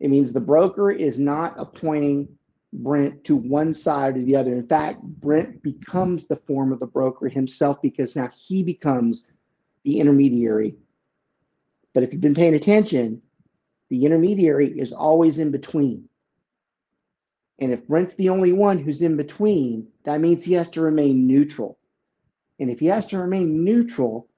It 0.00 0.10
means 0.10 0.32
the 0.32 0.40
broker 0.40 0.90
is 0.90 1.18
not 1.18 1.54
appointing 1.58 2.28
Brent 2.72 3.24
to 3.24 3.36
one 3.36 3.74
side 3.74 4.16
or 4.16 4.22
the 4.22 4.36
other. 4.36 4.54
In 4.54 4.62
fact, 4.62 5.02
Brent 5.02 5.62
becomes 5.62 6.26
the 6.26 6.36
form 6.36 6.72
of 6.72 6.80
the 6.80 6.86
broker 6.86 7.28
himself 7.28 7.82
because 7.82 8.16
now 8.16 8.30
he 8.34 8.62
becomes 8.62 9.26
the 9.84 10.00
intermediary. 10.00 10.76
But 11.92 12.04
if 12.04 12.12
you've 12.12 12.22
been 12.22 12.34
paying 12.34 12.54
attention, 12.54 13.20
the 13.90 14.06
intermediary 14.06 14.78
is 14.78 14.92
always 14.92 15.38
in 15.38 15.50
between. 15.50 16.08
And 17.60 17.72
if 17.72 17.86
Brent's 17.86 18.14
the 18.14 18.30
only 18.30 18.52
one 18.52 18.78
who's 18.78 19.02
in 19.02 19.16
between, 19.16 19.86
that 20.04 20.20
means 20.20 20.44
he 20.44 20.54
has 20.54 20.68
to 20.70 20.80
remain 20.80 21.26
neutral. 21.26 21.78
And 22.58 22.70
if 22.70 22.80
he 22.80 22.86
has 22.86 23.06
to 23.08 23.18
remain 23.18 23.64
neutral, 23.64 24.28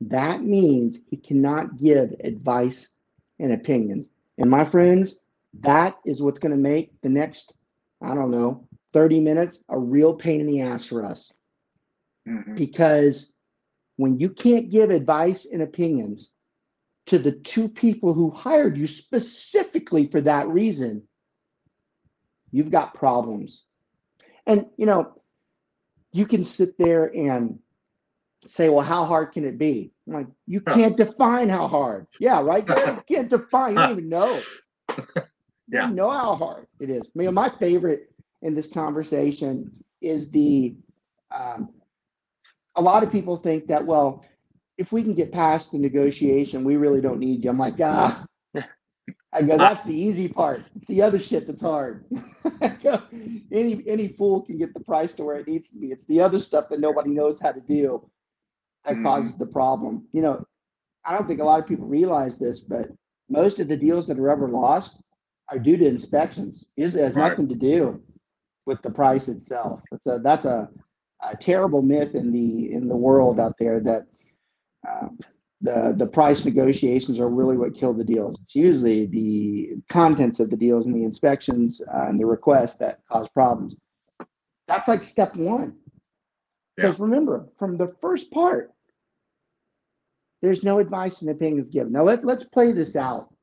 that 0.00 0.42
means 0.44 1.00
he 1.10 1.16
cannot 1.16 1.76
give 1.76 2.14
advice 2.22 2.90
and 3.40 3.52
opinions. 3.52 4.10
And 4.38 4.50
my 4.50 4.64
friends, 4.64 5.20
that 5.60 5.96
is 6.04 6.22
what's 6.22 6.38
going 6.38 6.52
to 6.52 6.58
make 6.58 6.92
the 7.00 7.08
next, 7.08 7.56
I 8.00 8.14
don't 8.14 8.30
know, 8.30 8.66
30 8.92 9.20
minutes 9.20 9.64
a 9.68 9.78
real 9.78 10.14
pain 10.14 10.40
in 10.40 10.46
the 10.46 10.60
ass 10.60 10.86
for 10.86 11.04
us. 11.04 11.32
Mm-hmm. 12.28 12.54
Because 12.54 13.32
when 13.96 14.20
you 14.20 14.30
can't 14.30 14.70
give 14.70 14.90
advice 14.90 15.46
and 15.46 15.62
opinions 15.62 16.34
to 17.06 17.18
the 17.18 17.32
two 17.32 17.68
people 17.68 18.14
who 18.14 18.30
hired 18.30 18.76
you 18.76 18.86
specifically 18.86 20.06
for 20.06 20.20
that 20.20 20.46
reason, 20.48 21.02
you've 22.50 22.70
got 22.70 22.94
problems. 22.94 23.64
And, 24.46 24.66
you 24.76 24.86
know, 24.86 25.14
you 26.12 26.26
can 26.26 26.44
sit 26.44 26.78
there 26.78 27.04
and 27.04 27.58
say, 28.42 28.68
well, 28.68 28.84
how 28.84 29.04
hard 29.04 29.32
can 29.32 29.44
it 29.44 29.58
be? 29.58 29.92
I'm 30.06 30.14
like, 30.14 30.28
you 30.46 30.60
can't 30.60 30.96
define 30.96 31.48
how 31.48 31.68
hard. 31.68 32.06
Yeah, 32.18 32.42
right. 32.42 32.66
You 32.66 33.02
can't 33.06 33.28
define, 33.30 33.72
you 33.72 33.78
don't 33.78 33.90
even 33.92 34.08
know. 34.08 34.40
You 35.70 35.80
yeah. 35.80 35.86
don't 35.86 35.96
know 35.96 36.08
how 36.08 36.34
hard 36.34 36.66
it 36.80 36.88
is. 36.88 37.08
I 37.08 37.10
mean, 37.14 37.34
my 37.34 37.50
favorite 37.50 38.10
in 38.40 38.54
this 38.54 38.72
conversation 38.72 39.70
is 40.00 40.30
the 40.30 40.74
um, 41.30 41.68
a 42.74 42.80
lot 42.80 43.02
of 43.02 43.12
people 43.12 43.36
think 43.36 43.66
that, 43.66 43.84
well, 43.84 44.24
if 44.78 44.92
we 44.92 45.02
can 45.02 45.14
get 45.14 45.30
past 45.30 45.72
the 45.72 45.78
negotiation, 45.78 46.64
we 46.64 46.76
really 46.76 47.02
don't 47.02 47.18
need 47.18 47.44
you. 47.44 47.50
I'm 47.50 47.58
like, 47.58 47.74
ah. 47.82 48.24
I 49.32 49.42
go, 49.42 49.58
that's 49.58 49.84
the 49.84 49.94
easy 49.94 50.28
part. 50.28 50.64
It's 50.74 50.86
the 50.86 51.02
other 51.02 51.18
shit 51.18 51.46
that's 51.46 51.62
hard. 51.62 52.04
go, 52.82 53.02
any 53.52 53.82
any 53.86 54.08
fool 54.08 54.40
can 54.40 54.56
get 54.56 54.72
the 54.72 54.80
price 54.80 55.12
to 55.14 55.24
where 55.24 55.36
it 55.36 55.46
needs 55.46 55.70
to 55.70 55.78
be. 55.78 55.88
It's 55.88 56.06
the 56.06 56.20
other 56.20 56.40
stuff 56.40 56.68
that 56.70 56.80
nobody 56.80 57.10
knows 57.10 57.38
how 57.40 57.52
to 57.52 57.60
do 57.60 58.08
that 58.86 58.94
mm-hmm. 58.94 59.04
causes 59.04 59.36
the 59.36 59.46
problem. 59.46 60.06
You 60.12 60.22
know, 60.22 60.46
I 61.04 61.12
don't 61.12 61.26
think 61.26 61.40
a 61.40 61.44
lot 61.44 61.60
of 61.60 61.66
people 61.66 61.86
realize 61.86 62.38
this, 62.38 62.60
but 62.60 62.88
most 63.28 63.60
of 63.60 63.68
the 63.68 63.76
deals 63.76 64.06
that 64.06 64.18
are 64.18 64.30
ever 64.30 64.48
lost 64.48 64.98
are 65.50 65.58
due 65.58 65.76
to 65.76 65.86
inspections. 65.86 66.64
It 66.76 66.84
has 66.84 66.94
right. 67.14 67.28
nothing 67.28 67.48
to 67.48 67.54
do 67.54 68.02
with 68.66 68.80
the 68.82 68.90
price 68.90 69.28
itself. 69.28 69.80
A, 70.06 70.18
that's 70.18 70.44
a, 70.44 70.70
a, 71.22 71.36
terrible 71.36 71.82
myth 71.82 72.14
in 72.14 72.32
the 72.32 72.72
in 72.72 72.88
the 72.88 72.96
world 72.96 73.40
out 73.40 73.54
there 73.58 73.80
that 73.80 74.06
uh, 74.86 75.08
the 75.60 75.94
the 75.96 76.06
price 76.06 76.44
negotiations 76.44 77.18
are 77.18 77.28
really 77.28 77.56
what 77.56 77.74
kill 77.74 77.92
the 77.92 78.04
deals. 78.04 78.36
It's 78.44 78.54
usually 78.54 79.06
the 79.06 79.78
contents 79.88 80.40
of 80.40 80.50
the 80.50 80.56
deals 80.56 80.86
and 80.86 80.94
the 80.94 81.04
inspections 81.04 81.82
uh, 81.92 82.06
and 82.06 82.18
the 82.18 82.26
requests 82.26 82.76
that 82.78 83.00
cause 83.10 83.28
problems. 83.34 83.76
That's 84.68 84.88
like 84.88 85.04
step 85.04 85.36
one. 85.36 85.76
Because 86.76 86.98
yeah. 86.98 87.04
remember, 87.04 87.48
from 87.58 87.76
the 87.76 87.92
first 88.00 88.30
part, 88.30 88.70
there's 90.42 90.62
no 90.62 90.78
advice 90.78 91.22
and 91.22 91.30
opinions 91.30 91.70
given. 91.70 91.92
Now 91.92 92.04
let, 92.04 92.24
let's 92.24 92.44
play 92.44 92.70
this 92.70 92.94
out 92.94 93.34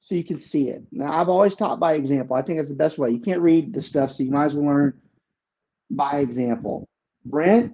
so 0.00 0.14
you 0.14 0.24
can 0.24 0.38
see 0.38 0.70
it. 0.70 0.82
Now 0.90 1.12
I've 1.12 1.28
always 1.28 1.56
taught 1.56 1.78
by 1.78 1.94
example. 1.94 2.36
I 2.36 2.42
think 2.42 2.58
it's 2.58 2.70
the 2.70 2.76
best 2.76 2.96
way. 2.96 3.10
You 3.10 3.20
can't 3.20 3.42
read 3.42 3.74
the 3.74 3.82
stuff, 3.82 4.12
so 4.12 4.22
you 4.22 4.30
might 4.30 4.46
as 4.46 4.54
well 4.54 4.66
learn 4.66 5.00
by 5.90 6.20
example. 6.20 6.88
Brent 7.26 7.72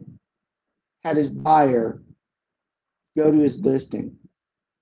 had 1.04 1.16
his 1.16 1.30
buyer 1.30 2.02
go 3.16 3.30
to 3.30 3.38
his 3.38 3.60
listing. 3.60 4.16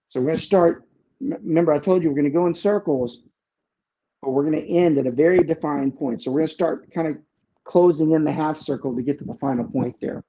So 0.08 0.20
we're 0.20 0.26
going 0.26 0.36
to 0.36 0.42
start. 0.42 0.84
Remember, 1.20 1.72
I 1.72 1.78
told 1.78 2.02
you 2.02 2.08
we're 2.08 2.16
going 2.16 2.24
to 2.24 2.30
go 2.30 2.46
in 2.46 2.54
circles, 2.54 3.22
but 4.22 4.30
we're 4.30 4.44
going 4.44 4.60
to 4.60 4.68
end 4.68 4.98
at 4.98 5.06
a 5.06 5.10
very 5.10 5.38
defined 5.38 5.98
point. 5.98 6.22
So 6.22 6.30
we're 6.30 6.40
going 6.40 6.48
to 6.48 6.54
start 6.54 6.92
kind 6.92 7.08
of 7.08 7.16
closing 7.64 8.12
in 8.12 8.24
the 8.24 8.32
half 8.32 8.56
circle 8.56 8.94
to 8.94 9.02
get 9.02 9.18
to 9.18 9.24
the 9.24 9.34
final 9.34 9.64
point 9.64 9.96
there. 10.00 10.24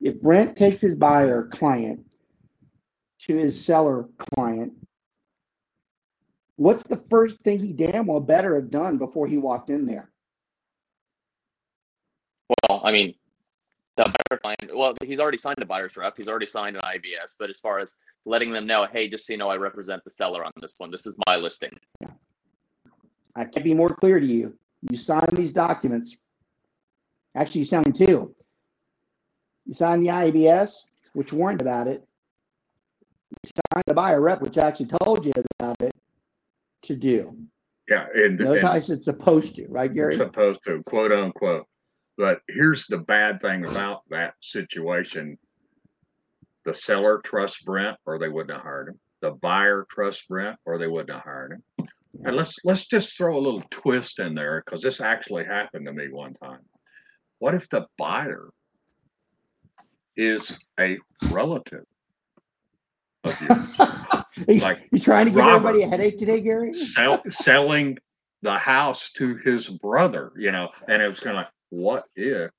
If 0.00 0.20
Brent 0.20 0.56
takes 0.56 0.80
his 0.80 0.96
buyer 0.96 1.48
client 1.50 2.04
to 3.22 3.36
his 3.36 3.64
seller 3.64 4.08
client, 4.18 4.74
what's 6.56 6.82
the 6.82 7.02
first 7.10 7.40
thing 7.40 7.58
he 7.58 7.72
damn 7.72 8.06
well 8.06 8.20
better 8.20 8.54
have 8.54 8.70
done 8.70 8.98
before 8.98 9.26
he 9.26 9.38
walked 9.38 9.70
in 9.70 9.86
there? 9.86 10.10
Well, 12.68 12.82
I 12.84 12.92
mean, 12.92 13.14
the 13.96 14.12
buyer 14.28 14.38
client, 14.38 14.76
well, 14.76 14.94
he's 15.04 15.20
already 15.20 15.38
signed 15.38 15.58
a 15.60 15.64
buyer's 15.64 15.96
rep. 15.96 16.16
He's 16.16 16.28
already 16.28 16.46
signed 16.46 16.76
an 16.76 16.82
IBS. 16.82 17.34
But 17.38 17.50
as 17.50 17.60
far 17.60 17.78
as 17.78 17.96
letting 18.24 18.52
them 18.52 18.66
know, 18.66 18.86
hey, 18.90 19.08
just 19.08 19.26
so 19.26 19.32
you 19.32 19.38
know, 19.38 19.48
I 19.48 19.56
represent 19.56 20.02
the 20.04 20.10
seller 20.10 20.44
on 20.44 20.52
this 20.60 20.74
one. 20.78 20.90
This 20.90 21.06
is 21.06 21.14
my 21.26 21.36
listing. 21.36 21.70
Yeah. 22.00 22.10
I 23.36 23.44
can't 23.44 23.64
be 23.64 23.74
more 23.74 23.94
clear 23.94 24.20
to 24.20 24.26
you. 24.26 24.56
You 24.90 24.96
sign 24.96 25.28
these 25.32 25.52
documents. 25.52 26.16
Actually, 27.34 27.60
you 27.60 27.64
sign 27.66 27.92
two. 27.92 28.34
You 29.66 29.74
sign 29.74 30.00
the 30.00 30.08
IABS, 30.08 30.86
which 31.14 31.32
warned 31.32 31.60
about 31.60 31.88
it. 31.88 32.04
You 33.30 33.50
sign 33.72 33.82
the 33.86 33.94
buyer 33.94 34.20
rep, 34.20 34.40
which 34.40 34.58
actually 34.58 34.90
told 35.02 35.24
you 35.24 35.32
about 35.58 35.80
it 35.80 35.92
to 36.82 36.96
do. 36.96 37.36
Yeah, 37.88 38.06
and 38.14 38.38
those 38.38 38.62
how 38.62 38.74
it's 38.74 38.86
supposed 39.04 39.56
to, 39.56 39.66
right, 39.68 39.92
Gary? 39.92 40.16
Supposed 40.16 40.60
to, 40.66 40.82
quote 40.84 41.12
unquote. 41.12 41.66
But 42.16 42.40
here's 42.48 42.86
the 42.86 42.98
bad 42.98 43.40
thing 43.40 43.66
about 43.66 44.02
that 44.10 44.34
situation: 44.40 45.38
the 46.64 46.74
seller 46.74 47.20
trusts 47.24 47.62
Brent, 47.62 47.96
or 48.06 48.18
they 48.18 48.28
wouldn't 48.28 48.56
have 48.56 48.62
hired 48.62 48.88
him. 48.88 49.00
The 49.20 49.32
buyer 49.32 49.86
trusts 49.90 50.24
Brent, 50.28 50.56
or 50.64 50.78
they 50.78 50.86
wouldn't 50.86 51.10
have 51.10 51.22
hired 51.22 51.52
him. 51.52 51.88
And 52.24 52.36
let's 52.36 52.56
let's 52.64 52.86
just 52.86 53.16
throw 53.16 53.36
a 53.36 53.40
little 53.40 53.62
twist 53.70 54.20
in 54.20 54.34
there 54.34 54.62
because 54.64 54.82
this 54.82 55.00
actually 55.00 55.44
happened 55.44 55.86
to 55.86 55.92
me 55.92 56.08
one 56.08 56.34
time. 56.34 56.60
What 57.38 57.54
if 57.54 57.68
the 57.68 57.86
buyer 57.98 58.50
is 60.16 60.58
a 60.78 60.98
relative 61.30 61.84
of 63.24 63.40
you? 63.40 64.44
he's, 64.46 64.62
like 64.62 64.86
he's 64.90 65.04
trying 65.04 65.26
to 65.26 65.30
give 65.32 65.40
Robert 65.40 65.68
everybody 65.68 65.82
a 65.82 65.88
headache 65.88 66.18
today, 66.18 66.40
Gary. 66.40 66.72
sell, 66.72 67.22
selling 67.28 67.98
the 68.42 68.54
house 68.54 69.10
to 69.12 69.36
his 69.36 69.68
brother, 69.68 70.32
you 70.36 70.52
know, 70.52 70.68
and 70.88 71.02
it 71.02 71.08
was 71.08 71.18
kind 71.18 71.36
of 71.36 71.42
like, 71.42 71.48
what 71.70 72.04
if? 72.16 72.50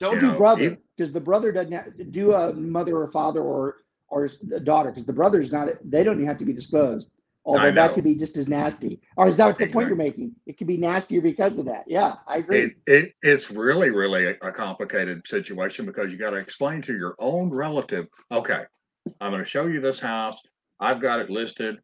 Don't 0.00 0.20
do 0.20 0.32
know, 0.32 0.36
brother 0.36 0.78
because 0.96 1.12
the 1.12 1.20
brother 1.20 1.52
doesn't 1.52 1.72
have 1.72 1.94
to 1.94 2.04
do 2.04 2.32
a 2.32 2.52
mother 2.52 2.96
or 2.96 3.10
father 3.10 3.42
or 3.42 3.78
or 4.08 4.28
a 4.52 4.60
daughter 4.60 4.90
because 4.90 5.04
the 5.04 5.12
brother's 5.12 5.52
not. 5.52 5.68
They 5.84 6.04
don't 6.04 6.16
even 6.16 6.26
have 6.26 6.38
to 6.38 6.44
be 6.44 6.52
disclosed. 6.52 7.10
Although 7.46 7.70
that 7.72 7.94
could 7.94 8.02
be 8.02 8.16
just 8.16 8.36
as 8.36 8.48
nasty. 8.48 9.00
Or 9.16 9.28
is 9.28 9.36
that 9.36 9.50
exactly. 9.50 9.66
the 9.66 9.72
point 9.72 9.86
you're 9.86 9.96
making? 9.96 10.32
It 10.46 10.58
could 10.58 10.66
be 10.66 10.76
nastier 10.76 11.20
because 11.20 11.58
of 11.58 11.66
that. 11.66 11.84
Yeah, 11.86 12.14
I 12.26 12.38
agree. 12.38 12.58
It, 12.58 12.72
it, 12.88 13.12
it's 13.22 13.52
really, 13.52 13.90
really 13.90 14.26
a, 14.26 14.50
complicated 14.50 15.22
situation 15.28 15.86
because 15.86 16.10
you 16.10 16.18
got 16.18 16.30
to 16.30 16.38
explain 16.38 16.82
to 16.82 16.92
your 16.92 17.14
own 17.20 17.50
relative, 17.50 18.08
okay, 18.32 18.64
I'm 19.20 19.30
going 19.30 19.44
to 19.44 19.48
show 19.48 19.66
you 19.66 19.80
this 19.80 20.00
house. 20.00 20.36
I've 20.80 21.00
got 21.00 21.20
it 21.20 21.30
listed. 21.30 21.78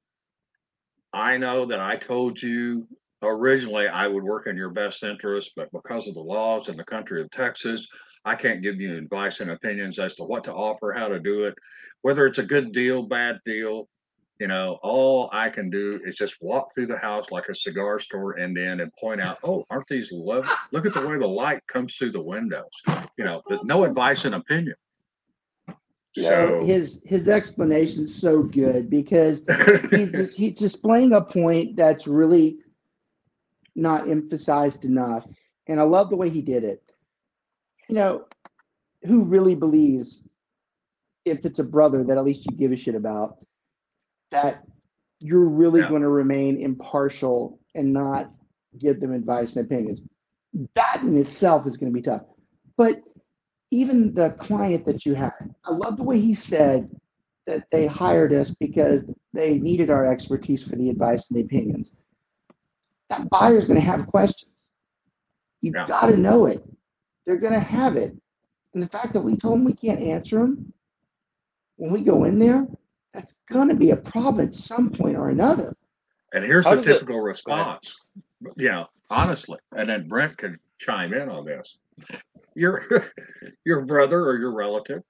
I 1.13 1.37
know 1.37 1.67
that 1.67 1.79
I 1.79 1.95
told 1.95 2.43
you 2.43 2.89
originally 3.23 3.89
I 3.89 4.07
would 4.07 4.25
work 4.25 4.47
in 4.47 4.57
your 4.57 4.71
best 4.71 5.03
interest, 5.03 5.53
but 5.57 5.71
because 5.73 6.09
of 6.09 6.15
the 6.15 6.21
laws 6.21 6.69
in 6.69 6.77
the 6.77 6.85
country 6.85 7.21
of 7.21 7.31
Texas, 7.31 7.87
I 8.25 8.35
can't 8.35 8.63
give 8.63 8.81
you 8.81 8.97
advice 8.97 9.41
and 9.41 9.51
opinions 9.51 9.99
as 9.99 10.15
to 10.17 10.25
what 10.25 10.45
to 10.45 10.55
offer, 10.55 10.93
how 10.93 11.09
to 11.09 11.19
do 11.19 11.45
it, 11.45 11.55
whether 12.03 12.27
it's 12.27 12.39
a 12.39 12.45
good 12.45 12.73
deal, 12.73 13.03
bad 13.03 13.41
deal 13.45 13.89
you 14.43 14.49
know, 14.49 14.81
all 14.83 15.31
I 15.33 15.51
can 15.51 15.71
do 15.71 16.01
is 16.05 16.17
just 16.17 16.35
walk 16.43 16.75
through 16.75 16.87
the 16.87 16.99
house 16.99 17.31
like 17.31 17.49
a 17.49 17.55
cigar 17.55 18.01
store 18.01 18.33
and 18.33 18.57
then 18.57 18.81
and 18.81 18.93
point 18.95 19.21
out, 19.21 19.39
oh, 19.45 19.65
aren't 19.71 19.87
these 19.87 20.11
lovely? 20.11 20.51
Look 20.73 20.85
at 20.85 20.95
the 20.95 21.07
way 21.07 21.17
the 21.17 21.29
light 21.29 21.65
comes 21.69 21.95
through 21.95 22.11
the 22.11 22.21
windows. 22.21 22.73
You 23.17 23.25
know, 23.25 23.41
but 23.49 23.65
no 23.65 23.85
advice 23.85 24.25
and 24.25 24.35
opinion. 24.35 24.75
so 26.17 26.61
his 26.61 27.05
his 27.07 27.29
explanation 27.29 28.07
is 28.07 28.21
so 28.21 28.43
good 28.43 28.91
because 28.91 29.45
he's 29.91 30.11
just 30.11 30.37
he's 30.37 30.59
displaying 30.59 31.13
a 31.13 31.23
point 31.23 31.77
that's 31.77 32.09
really 32.09 32.57
not 33.75 34.09
emphasized 34.09 34.85
enough. 34.85 35.27
And 35.67 35.81
I 35.81 35.85
love 35.85 36.11
the 36.11 36.17
way 36.17 36.29
he 36.29 36.43
did 36.43 36.65
it. 36.65 36.83
You 37.89 37.97
know, 37.97 38.25
who 39.05 39.25
really 39.25 39.55
believes 39.55 40.23
if 41.25 41.45
it's 41.45 41.59
a 41.59 41.65
brother 41.65 42.05
that 42.05 42.19
at 42.19 42.25
least 42.25 42.47
you 42.51 42.57
give 42.57 42.73
a 42.73 42.77
shit 42.77 42.95
about 42.95 43.45
that 44.31 44.65
you're 45.21 45.49
really 45.49 45.81
yeah. 45.81 45.89
going 45.89 46.03
to 46.03 46.09
remain 46.09 46.61
impartial 46.61 47.61
and 47.75 47.93
not 47.93 48.31
give 48.79 49.01
them 49.01 49.13
advice 49.13 49.57
and 49.57 49.67
opinions. 49.67 50.03
That 50.75 51.01
in 51.03 51.17
itself 51.17 51.67
is 51.67 51.77
going 51.77 51.93
to 51.93 51.95
be 51.95 52.03
tough. 52.03 52.23
But 52.77 53.03
even 53.71 54.15
the 54.15 54.31
client 54.33 54.85
that 54.85 55.07
you 55.07 55.15
had, 55.15 55.33
I 55.65 55.73
love 55.73 55.97
the 55.97 56.03
way 56.03 56.21
he 56.21 56.35
said 56.35 56.91
that 57.47 57.65
they 57.71 57.87
hired 57.87 58.33
us 58.33 58.55
because 58.55 59.03
they 59.33 59.59
needed 59.59 59.91
our 59.91 60.07
expertise 60.07 60.67
for 60.67 60.77
the 60.77 60.91
advice 60.91 61.25
and 61.29 61.39
the 61.39 61.45
opinions. 61.45 61.93
That 63.13 63.29
buyer 63.29 63.59
is 63.59 63.67
going 63.67 63.79
to 63.79 63.85
have 63.85 64.07
questions. 64.07 64.51
You've 65.61 65.75
yeah. 65.75 65.87
got 65.87 66.09
to 66.09 66.17
know 66.17 66.47
it. 66.47 66.65
They're 67.27 67.37
going 67.37 67.53
to 67.53 67.61
have 67.61 67.97
it. 67.97 68.17
And 68.73 68.83
the 68.83 68.89
fact 68.89 69.13
that 69.13 69.21
we 69.21 69.37
told 69.37 69.59
them 69.59 69.65
we 69.65 69.75
can't 69.75 70.01
answer 70.01 70.39
them 70.39 70.73
when 71.77 71.93
we 71.93 72.01
go 72.01 72.25
in 72.25 72.39
there, 72.39 72.67
that's 73.13 73.35
going 73.51 73.69
to 73.69 73.75
be 73.75 73.91
a 73.91 73.97
problem 73.97 74.47
at 74.47 74.55
some 74.55 74.89
point 74.89 75.19
or 75.19 75.29
another. 75.29 75.77
And 76.33 76.43
here's 76.43 76.65
How 76.65 76.77
the 76.77 76.83
typical 76.83 77.19
it, 77.19 77.25
response. 77.25 77.95
Yeah, 78.57 78.85
honestly. 79.11 79.59
And 79.77 79.91
then 79.91 80.09
Brent 80.09 80.39
can 80.39 80.59
chime 80.79 81.13
in 81.13 81.29
on 81.29 81.45
this. 81.45 81.77
Your 82.55 82.83
your 83.67 83.83
brother 83.85 84.25
or 84.25 84.39
your 84.39 84.55
relative, 84.55 85.03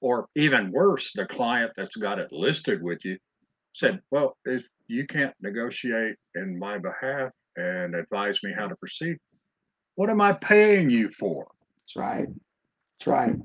or 0.00 0.26
even 0.36 0.72
worse, 0.72 1.12
the 1.12 1.26
client 1.26 1.72
that's 1.76 1.96
got 1.96 2.18
it 2.18 2.32
listed 2.32 2.82
with 2.82 3.04
you, 3.04 3.18
said, 3.74 4.00
Well, 4.10 4.38
if 4.46 4.64
you 4.86 5.06
can't 5.06 5.34
negotiate 5.42 6.16
in 6.34 6.58
my 6.58 6.78
behalf 6.78 7.30
and 7.56 7.94
advise 7.94 8.40
me 8.42 8.52
how 8.56 8.68
to 8.68 8.76
proceed, 8.76 9.16
what 9.94 10.10
am 10.10 10.20
I 10.20 10.32
paying 10.32 10.90
you 10.90 11.08
for? 11.08 11.46
That's 11.80 11.96
right. 11.96 12.28
That's 12.98 13.06
right. 13.06 13.36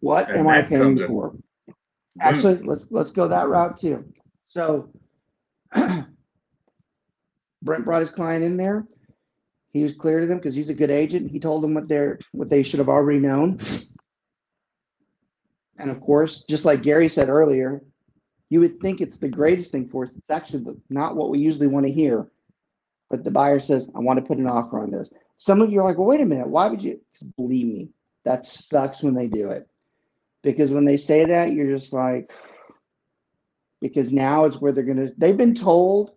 What 0.00 0.28
and 0.30 0.40
am 0.40 0.48
I 0.48 0.62
paying 0.62 1.04
for? 1.06 1.30
Hmm. 1.30 1.72
Actually, 2.20 2.58
let's 2.62 2.88
let's 2.90 3.10
go 3.10 3.28
that 3.28 3.48
route 3.48 3.78
too. 3.78 4.04
So 4.48 4.90
Brent 7.62 7.84
brought 7.84 8.00
his 8.00 8.10
client 8.10 8.44
in 8.44 8.56
there. 8.56 8.86
He 9.72 9.82
was 9.82 9.94
clear 9.94 10.20
to 10.20 10.26
them 10.26 10.38
because 10.38 10.54
he's 10.54 10.70
a 10.70 10.74
good 10.74 10.90
agent. 10.90 11.30
He 11.30 11.40
told 11.40 11.62
them 11.62 11.74
what 11.74 11.88
they're 11.88 12.18
what 12.32 12.48
they 12.48 12.62
should 12.62 12.78
have 12.78 12.88
already 12.88 13.18
known. 13.18 13.58
And 15.78 15.90
of 15.90 16.00
course, 16.00 16.44
just 16.48 16.64
like 16.64 16.82
Gary 16.82 17.08
said 17.08 17.28
earlier, 17.28 17.82
you 18.48 18.60
would 18.60 18.78
think 18.78 19.00
it's 19.00 19.18
the 19.18 19.28
greatest 19.28 19.72
thing 19.72 19.88
for 19.88 20.04
us. 20.04 20.16
It's 20.16 20.30
actually 20.30 20.76
not 20.88 21.16
what 21.16 21.30
we 21.30 21.38
usually 21.38 21.66
want 21.66 21.84
to 21.86 21.92
hear. 21.92 22.26
But 23.10 23.24
the 23.24 23.30
buyer 23.30 23.60
says, 23.60 23.90
I 23.94 24.00
want 24.00 24.18
to 24.18 24.24
put 24.24 24.38
an 24.38 24.48
offer 24.48 24.80
on 24.80 24.90
this. 24.90 25.08
Some 25.38 25.62
of 25.62 25.70
you 25.70 25.80
are 25.80 25.84
like, 25.84 25.98
well, 25.98 26.08
wait 26.08 26.20
a 26.20 26.24
minute. 26.24 26.48
Why 26.48 26.66
would 26.66 26.82
you? 26.82 27.00
Believe 27.36 27.66
me, 27.66 27.88
that 28.24 28.44
sucks 28.44 29.02
when 29.02 29.14
they 29.14 29.28
do 29.28 29.50
it 29.50 29.68
because 30.46 30.70
when 30.70 30.84
they 30.84 30.96
say 30.96 31.24
that, 31.24 31.52
you're 31.52 31.76
just 31.76 31.92
like, 31.92 32.32
because 33.80 34.12
now 34.12 34.44
it's 34.44 34.60
where 34.60 34.70
they're 34.70 34.84
going 34.84 34.96
to, 34.96 35.12
they've 35.18 35.36
been 35.36 35.56
told, 35.56 36.12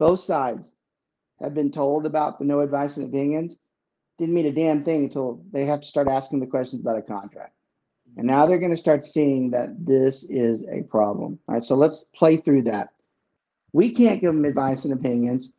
both 0.00 0.20
sides 0.20 0.74
have 1.40 1.54
been 1.54 1.70
told 1.70 2.06
about 2.06 2.40
the 2.40 2.44
no 2.44 2.58
advice 2.58 2.96
and 2.96 3.06
opinions. 3.06 3.56
Didn't 4.18 4.34
mean 4.34 4.46
a 4.46 4.52
damn 4.52 4.82
thing 4.82 5.04
until 5.04 5.44
they 5.52 5.64
have 5.64 5.80
to 5.80 5.86
start 5.86 6.08
asking 6.08 6.40
the 6.40 6.46
questions 6.46 6.82
about 6.82 6.98
a 6.98 7.02
contract. 7.02 7.54
And 8.16 8.26
now 8.26 8.46
they're 8.46 8.58
going 8.58 8.72
to 8.72 8.76
start 8.76 9.04
seeing 9.04 9.48
that 9.52 9.86
this 9.86 10.24
is 10.28 10.64
a 10.68 10.82
problem. 10.82 11.38
All 11.46 11.54
right, 11.54 11.64
so 11.64 11.76
let's 11.76 12.04
play 12.14 12.36
through 12.36 12.62
that. 12.62 12.88
We 13.72 13.92
can't 13.92 14.20
give 14.20 14.34
them 14.34 14.44
advice 14.44 14.84
and 14.84 14.92
opinions. 14.92 15.52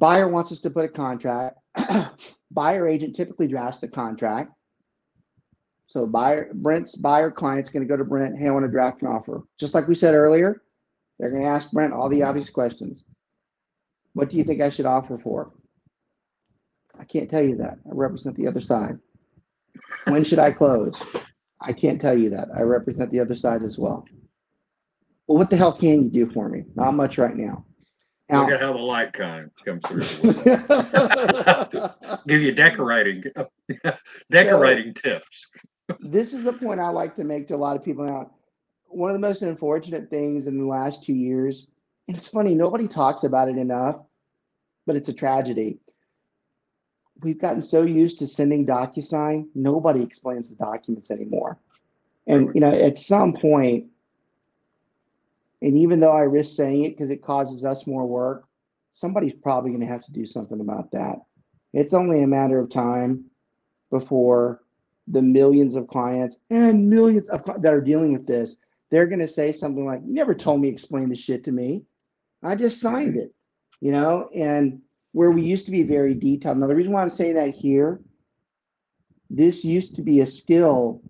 Buyer 0.00 0.28
wants 0.28 0.50
us 0.50 0.60
to 0.60 0.70
put 0.70 0.86
a 0.86 0.88
contract. 0.88 1.58
Buyer 2.50 2.88
agent 2.88 3.14
typically 3.14 3.46
drafts 3.46 3.80
the 3.80 3.88
contract. 3.88 4.50
So 5.86 6.06
buyer 6.06 6.50
Brent's 6.54 6.94
buyer 6.94 7.32
client's 7.32 7.68
going 7.68 7.82
to 7.82 7.88
go 7.88 7.96
to 7.96 8.04
Brent, 8.04 8.38
hey, 8.38 8.46
I 8.46 8.52
want 8.52 8.64
to 8.64 8.70
draft 8.70 9.02
an 9.02 9.08
offer. 9.08 9.42
Just 9.58 9.74
like 9.74 9.88
we 9.88 9.96
said 9.96 10.14
earlier, 10.14 10.62
they're 11.18 11.30
going 11.30 11.42
to 11.42 11.48
ask 11.48 11.70
Brent 11.72 11.92
all 11.92 12.08
the 12.08 12.22
obvious 12.22 12.48
questions. 12.48 13.02
What 14.12 14.30
do 14.30 14.36
you 14.36 14.44
think 14.44 14.60
I 14.60 14.70
should 14.70 14.86
offer 14.86 15.18
for? 15.18 15.52
I 16.98 17.04
can't 17.04 17.28
tell 17.28 17.42
you 17.42 17.56
that. 17.56 17.78
I 17.86 17.92
represent 17.92 18.36
the 18.36 18.46
other 18.46 18.60
side. 18.60 18.98
When 20.06 20.22
should 20.22 20.38
I 20.38 20.52
close? 20.52 21.02
I 21.60 21.72
can't 21.72 22.00
tell 22.00 22.16
you 22.16 22.30
that. 22.30 22.48
I 22.56 22.62
represent 22.62 23.10
the 23.10 23.20
other 23.20 23.34
side 23.34 23.64
as 23.64 23.76
well. 23.76 24.04
Well, 25.26 25.38
what 25.38 25.50
the 25.50 25.56
hell 25.56 25.72
can 25.72 26.04
you 26.04 26.10
do 26.10 26.30
for 26.30 26.48
me? 26.48 26.64
Not 26.76 26.94
much 26.94 27.18
right 27.18 27.36
now. 27.36 27.64
Now, 28.30 28.42
Look 28.42 28.52
at 28.52 28.60
how 28.60 28.72
the 28.72 28.78
light 28.78 29.12
kind 29.12 29.50
comes 29.64 29.82
through. 29.86 30.32
Give 32.26 32.40
you 32.42 32.52
decorating 32.52 33.24
decorating 34.30 34.94
so, 34.94 35.10
tips 35.10 35.48
this 35.98 36.34
is 36.34 36.44
the 36.44 36.52
point 36.52 36.80
I 36.80 36.88
like 36.88 37.16
to 37.16 37.24
make 37.24 37.48
to 37.48 37.56
a 37.56 37.56
lot 37.56 37.76
of 37.76 37.84
people 37.84 38.04
now. 38.04 38.30
One 38.86 39.10
of 39.10 39.14
the 39.14 39.26
most 39.26 39.42
unfortunate 39.42 40.10
things 40.10 40.46
in 40.46 40.58
the 40.58 40.66
last 40.66 41.04
two 41.04 41.14
years, 41.14 41.66
and 42.08 42.16
it's 42.16 42.28
funny, 42.28 42.54
nobody 42.54 42.88
talks 42.88 43.24
about 43.24 43.48
it 43.48 43.56
enough, 43.56 44.00
but 44.86 44.96
it's 44.96 45.08
a 45.08 45.12
tragedy. 45.12 45.78
We've 47.22 47.40
gotten 47.40 47.62
so 47.62 47.82
used 47.82 48.18
to 48.20 48.26
sending 48.26 48.66
DocuSign, 48.66 49.48
nobody 49.54 50.02
explains 50.02 50.48
the 50.48 50.56
documents 50.56 51.10
anymore. 51.10 51.58
And 52.26 52.54
you 52.54 52.60
know, 52.60 52.70
at 52.70 52.96
some 52.96 53.32
point, 53.32 53.86
and 55.62 55.76
even 55.76 56.00
though 56.00 56.12
I 56.12 56.22
risk 56.22 56.56
saying 56.56 56.84
it 56.84 56.90
because 56.90 57.10
it 57.10 57.22
causes 57.22 57.64
us 57.64 57.86
more 57.86 58.06
work, 58.06 58.44
somebody's 58.92 59.34
probably 59.34 59.70
going 59.70 59.82
to 59.82 59.86
have 59.86 60.04
to 60.04 60.12
do 60.12 60.26
something 60.26 60.60
about 60.60 60.90
that. 60.92 61.18
It's 61.72 61.94
only 61.94 62.22
a 62.22 62.26
matter 62.26 62.58
of 62.58 62.70
time 62.70 63.24
before 63.90 64.62
the 65.08 65.22
millions 65.22 65.74
of 65.74 65.88
clients 65.88 66.36
and 66.50 66.88
millions 66.88 67.28
of 67.28 67.42
that 67.44 67.74
are 67.74 67.80
dealing 67.80 68.12
with 68.12 68.26
this, 68.26 68.56
they're 68.90 69.06
going 69.06 69.20
to 69.20 69.28
say 69.28 69.52
something 69.52 69.84
like, 69.84 70.00
"You 70.04 70.14
never 70.14 70.34
told 70.34 70.60
me 70.60 70.68
explain 70.68 71.08
the 71.08 71.16
shit 71.16 71.44
to 71.44 71.52
me. 71.52 71.84
I 72.42 72.54
just 72.54 72.80
signed 72.80 73.16
it." 73.16 73.34
You 73.80 73.92
know, 73.92 74.28
and 74.34 74.80
where 75.12 75.30
we 75.30 75.42
used 75.42 75.64
to 75.66 75.72
be 75.72 75.82
very 75.82 76.14
detailed. 76.14 76.58
Now, 76.58 76.66
the 76.66 76.76
reason 76.76 76.92
why 76.92 77.02
I'm 77.02 77.10
saying 77.10 77.34
that 77.34 77.54
here, 77.54 78.00
this 79.28 79.64
used 79.64 79.94
to 79.96 80.02
be 80.02 80.20
a 80.20 80.26
skill 80.26 81.02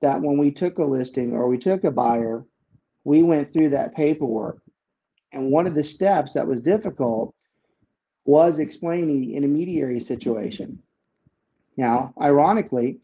that 0.00 0.20
when 0.20 0.36
we 0.36 0.50
took 0.50 0.78
a 0.78 0.84
listing 0.84 1.32
or 1.32 1.48
we 1.48 1.58
took 1.58 1.84
a 1.84 1.90
buyer, 1.90 2.44
we 3.04 3.22
went 3.22 3.52
through 3.52 3.70
that 3.70 3.94
paperwork. 3.94 4.60
And 5.32 5.50
one 5.50 5.66
of 5.66 5.74
the 5.74 5.84
steps 5.84 6.34
that 6.34 6.46
was 6.46 6.60
difficult 6.60 7.34
was 8.24 8.58
explaining 8.58 9.20
the 9.20 9.34
intermediary 9.34 9.98
situation. 9.98 10.78
Now, 11.76 12.12
ironically, 12.20 12.98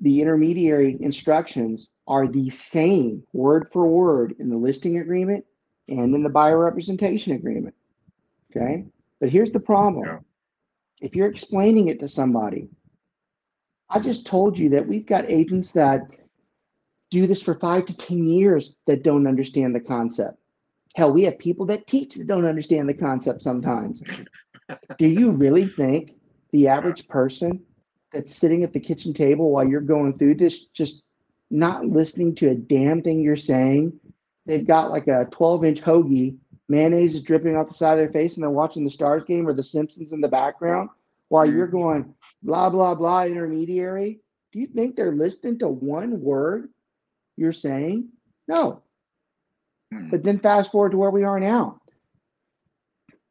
the 0.00 0.20
intermediary 0.20 0.96
instructions 1.00 1.88
are 2.06 2.26
the 2.26 2.50
same 2.50 3.22
word 3.32 3.68
for 3.70 3.86
word 3.86 4.34
in 4.38 4.48
the 4.48 4.56
listing 4.56 4.98
agreement 4.98 5.44
and 5.88 6.14
in 6.14 6.22
the 6.22 6.28
buyer 6.28 6.58
representation 6.58 7.34
agreement. 7.34 7.74
Okay. 8.50 8.84
But 9.20 9.30
here's 9.30 9.50
the 9.50 9.60
problem 9.60 10.04
yeah. 10.06 10.18
if 11.00 11.14
you're 11.14 11.30
explaining 11.30 11.88
it 11.88 12.00
to 12.00 12.08
somebody, 12.08 12.68
I 13.88 14.00
just 14.00 14.26
told 14.26 14.58
you 14.58 14.68
that 14.70 14.86
we've 14.86 15.06
got 15.06 15.30
agents 15.30 15.72
that 15.72 16.02
do 17.14 17.28
this 17.28 17.42
for 17.42 17.54
five 17.54 17.86
to 17.86 17.96
10 17.96 18.28
years 18.28 18.74
that 18.86 19.04
don't 19.04 19.28
understand 19.28 19.74
the 19.74 19.80
concept. 19.80 20.36
Hell, 20.96 21.12
we 21.12 21.22
have 21.22 21.38
people 21.38 21.64
that 21.66 21.86
teach 21.86 22.16
that 22.16 22.26
don't 22.26 22.44
understand 22.44 22.88
the 22.88 22.94
concept 22.94 23.42
sometimes. 23.42 24.02
do 24.98 25.06
you 25.06 25.30
really 25.30 25.66
think 25.66 26.12
the 26.52 26.66
average 26.66 27.06
person 27.06 27.62
that's 28.12 28.34
sitting 28.34 28.64
at 28.64 28.72
the 28.72 28.80
kitchen 28.80 29.14
table 29.14 29.50
while 29.50 29.66
you're 29.66 29.80
going 29.80 30.12
through 30.12 30.34
this, 30.34 30.66
just 30.66 31.04
not 31.50 31.86
listening 31.86 32.34
to 32.34 32.50
a 32.50 32.54
damn 32.54 33.00
thing 33.00 33.22
you're 33.22 33.36
saying. 33.36 33.92
They've 34.46 34.66
got 34.66 34.90
like 34.90 35.06
a 35.06 35.28
12 35.30 35.64
inch 35.64 35.82
hoagie, 35.82 36.36
mayonnaise 36.68 37.14
is 37.14 37.22
dripping 37.22 37.56
off 37.56 37.68
the 37.68 37.74
side 37.74 37.92
of 37.92 37.98
their 37.98 38.12
face, 38.12 38.34
and 38.34 38.42
they're 38.42 38.50
watching 38.50 38.84
the 38.84 38.90
Stars 38.90 39.24
game 39.24 39.46
or 39.46 39.54
the 39.54 39.62
Simpsons 39.62 40.12
in 40.12 40.20
the 40.20 40.28
background 40.28 40.90
while 41.28 41.46
you're 41.46 41.68
mm-hmm. 41.68 41.78
going 41.78 42.14
blah, 42.42 42.70
blah, 42.70 42.94
blah, 42.96 43.24
intermediary. 43.24 44.20
Do 44.52 44.58
you 44.58 44.66
think 44.66 44.96
they're 44.96 45.14
listening 45.14 45.58
to 45.60 45.68
one 45.68 46.20
word 46.20 46.70
you're 47.36 47.52
saying? 47.52 48.08
No. 48.48 48.82
Hmm. 49.92 50.10
But 50.10 50.22
then 50.22 50.38
fast 50.38 50.72
forward 50.72 50.92
to 50.92 50.96
where 50.96 51.10
we 51.10 51.24
are 51.24 51.40
now. 51.40 51.80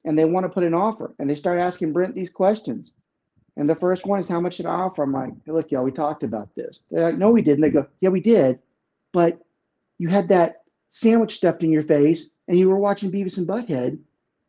And 0.06 0.18
they 0.18 0.26
want 0.26 0.44
to 0.46 0.50
put 0.50 0.64
an 0.64 0.74
offer 0.74 1.16
and 1.20 1.30
they 1.30 1.36
start 1.36 1.60
asking 1.60 1.94
Brent 1.94 2.14
these 2.14 2.30
questions. 2.30 2.94
And 3.56 3.70
the 3.70 3.76
first 3.76 4.06
one 4.06 4.20
is 4.20 4.28
how 4.28 4.42
much 4.42 4.56
should 4.56 4.66
I 4.66 4.74
offer? 4.74 5.04
I'm 5.04 5.14
like, 5.14 5.34
hey, 5.46 5.52
look, 5.52 5.72
y'all, 5.72 5.84
we 5.84 5.92
talked 5.92 6.24
about 6.24 6.54
this. 6.56 6.82
They're 6.90 7.04
like, 7.04 7.18
no, 7.18 7.32
we 7.32 7.42
didn't. 7.42 7.62
They 7.62 7.70
go, 7.70 7.86
yeah, 8.02 8.10
we 8.10 8.20
did. 8.20 8.60
But 9.12 9.40
you 10.00 10.08
had 10.08 10.28
that 10.30 10.64
sandwich 10.90 11.36
stuffed 11.36 11.64
in 11.64 11.72
your 11.72 11.84
face 11.84 12.28
and 12.48 12.58
you 12.58 12.70
were 12.70 12.78
watching 12.78 13.12
Beavis 13.12 13.38
and 13.38 13.48
Butthead. 13.48 14.00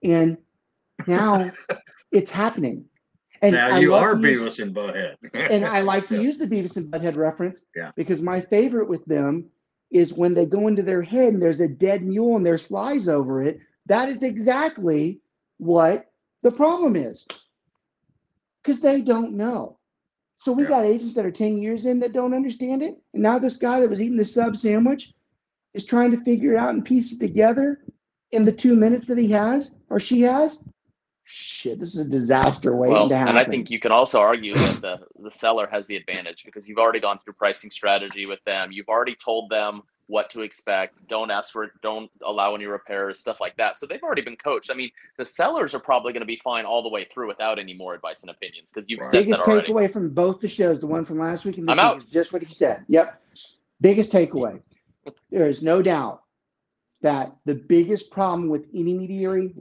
And 0.03 0.39
now 1.07 1.51
it's 2.13 2.33
happening. 2.33 2.87
And 3.45 3.55
now 3.55 3.71
I 3.73 3.79
you 3.81 3.95
are 3.95 4.15
to 4.15 4.21
use- 4.31 4.41
Beavis 4.41 4.63
and 4.63 4.75
Butthead. 4.75 5.17
and 5.51 5.65
I 5.67 5.81
like 5.93 6.07
to 6.09 6.23
use 6.23 6.39
the 6.39 6.47
Beavis 6.47 6.77
and 6.77 6.91
Butthead 6.91 7.17
reference 7.17 7.63
Yeah. 7.77 7.91
because 7.97 8.23
my 8.23 8.41
favorite 8.41 8.89
with 8.89 9.05
them 9.05 9.51
is 9.91 10.13
when 10.15 10.35
they 10.35 10.47
go 10.47 10.67
into 10.67 10.83
their 10.83 11.03
head 11.03 11.35
and 11.35 11.43
there's 11.43 11.61
a 11.61 11.69
dead 11.69 12.03
mule 12.03 12.37
and 12.37 12.45
there's 12.45 12.67
flies 12.67 13.09
over 13.09 13.43
it. 13.43 13.59
That 13.87 14.09
is 14.09 14.23
exactly 14.23 15.21
what 15.59 16.11
the 16.43 16.51
problem 16.51 16.97
is 16.97 17.27
because 18.63 18.81
they 18.81 19.03
don't 19.03 19.35
know. 19.35 19.79
So 20.39 20.53
we 20.53 20.63
Yeah. 20.65 20.69
got 20.71 20.85
agents 20.85 21.15
that 21.15 21.27
are 21.27 21.31
10 21.31 21.59
years 21.59 21.85
in 21.87 22.01
that 22.01 22.13
don't 22.13 22.35
understand 22.35 22.83
it. 22.83 22.97
And 23.13 23.23
now 23.23 23.39
this 23.39 23.57
guy 23.57 23.81
that 23.81 23.91
was 23.91 24.01
eating 24.01 24.17
the 24.17 24.25
sub 24.25 24.57
sandwich 24.57 25.13
is 25.75 25.85
trying 25.85 26.11
to 26.13 26.21
figure 26.25 26.53
it 26.55 26.59
out 26.59 26.75
and 26.75 26.85
piece 26.85 27.13
it 27.13 27.19
together 27.21 27.85
in 28.33 28.45
the 28.45 28.53
two 28.53 28.75
minutes 28.75 29.07
that 29.07 29.19
he 29.19 29.29
has 29.29 29.77
or 29.91 30.01
she 30.01 30.23
has. 30.23 30.63
Shit, 31.27 31.81
this 31.81 31.95
is 31.95 32.07
a 32.07 32.09
disaster 32.09 32.77
waiting 32.77 32.95
Well, 32.95 33.09
to 33.09 33.17
happen. 33.17 33.37
and 33.37 33.39
I 33.39 33.45
think 33.51 33.71
you 33.71 33.81
can 33.81 33.93
also 33.93 34.21
argue 34.21 34.53
that 34.53 34.79
the, 34.83 35.23
the 35.23 35.31
seller 35.31 35.67
has 35.71 35.87
the 35.87 35.97
advantage 35.97 36.45
because 36.45 36.69
you've 36.69 36.79
already 36.79 37.01
gone 37.01 37.19
through 37.19 37.33
pricing 37.33 37.71
strategy 37.71 38.27
with 38.27 38.45
them. 38.45 38.71
You've 38.71 38.89
already 38.89 39.15
told 39.15 39.49
them 39.51 39.83
what 40.07 40.29
to 40.31 40.43
expect. 40.43 40.97
Don't 41.09 41.31
ask 41.31 41.51
for, 41.51 41.65
it, 41.65 41.71
don't 41.83 42.11
allow 42.27 42.55
any 42.55 42.67
repairs, 42.67 43.21
stuff 43.21 43.41
like 43.41 43.57
that. 43.57 43.79
So 43.79 43.87
they've 43.87 44.03
already 44.03 44.21
been 44.21 44.37
coached. 44.37 44.71
I 44.71 44.75
mean, 44.75 44.91
the 45.17 45.25
sellers 45.25 45.75
are 45.75 45.79
probably 45.81 46.13
going 46.13 46.21
to 46.21 46.27
be 46.27 46.41
fine 46.45 46.67
all 46.67 46.83
the 46.83 46.91
way 46.91 47.07
through 47.07 47.27
without 47.29 47.59
any 47.59 47.73
more 47.73 47.95
advice 47.95 48.21
and 48.21 48.31
opinions 48.31 48.71
because 48.71 48.87
you've 48.89 49.01
Right. 49.01 49.07
said 49.11 49.25
biggest 49.25 49.43
takeaway 49.45 49.91
from 49.91 50.11
both 50.11 50.41
the 50.41 50.49
shows, 50.49 50.79
the 50.79 50.87
one 50.87 51.07
from 51.07 51.19
last 51.19 51.47
week 51.47 51.57
and 51.57 51.67
this 51.67 51.79
week, 51.79 51.97
is 51.97 52.05
just 52.05 52.35
what 52.35 52.43
he 52.43 52.53
said. 52.53 52.85
Yep. 52.89 53.19
Biggest 53.81 54.13
takeaway. 54.13 54.61
There 55.31 55.49
is 55.49 55.63
no 55.63 55.81
doubt 55.81 56.21
that 57.01 57.35
the 57.47 57.55
biggest 57.55 58.11
problem 58.11 58.49
with 58.51 58.69
intermediary 58.75 59.53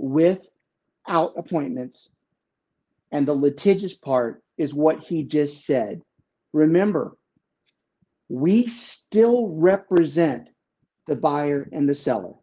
without 1.05 1.33
appointments 1.37 2.09
and 3.11 3.27
the 3.27 3.33
litigious 3.33 3.93
part 3.93 4.43
is 4.57 4.73
what 4.73 4.99
he 4.99 5.23
just 5.23 5.65
said. 5.65 6.01
Remember, 6.53 7.17
we 8.29 8.67
still 8.67 9.49
represent 9.49 10.49
the 11.07 11.15
buyer 11.15 11.67
and 11.71 11.87
the 11.87 11.95
seller. 11.95 12.33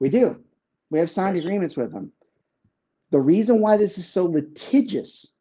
We 0.00 0.08
do. 0.08 0.42
We 0.90 0.98
have 0.98 1.10
signed 1.10 1.36
agreements 1.36 1.76
with 1.76 1.92
them. 1.92 2.12
The 3.10 3.20
reason 3.20 3.60
why 3.60 3.76
this 3.76 3.98
is 3.98 4.08
so 4.08 4.26
litigious 4.26 5.34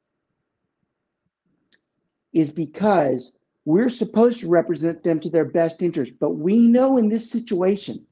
is 2.33 2.51
because 2.51 3.33
we're 3.63 3.89
supposed 3.89 4.39
to 4.41 4.49
represent 4.49 5.03
them 5.03 5.19
to 5.21 5.29
their 5.29 5.45
best 5.45 5.81
interest. 5.81 6.13
But 6.19 6.31
we 6.31 6.67
know 6.67 6.97
in 6.97 7.09
this 7.09 7.29
situation, 7.29 8.05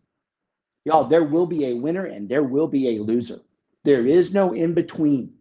y'all, 0.85 1.07
there 1.07 1.23
will 1.23 1.45
be 1.45 1.65
a 1.65 1.75
winner 1.75 2.05
and 2.05 2.27
there 2.27 2.43
will 2.43 2.67
be 2.67 2.95
a 2.95 3.03
loser. 3.03 3.39
There 3.83 4.05
is 4.05 4.33
no 4.33 4.53
in 4.53 4.73
between. 4.73 5.33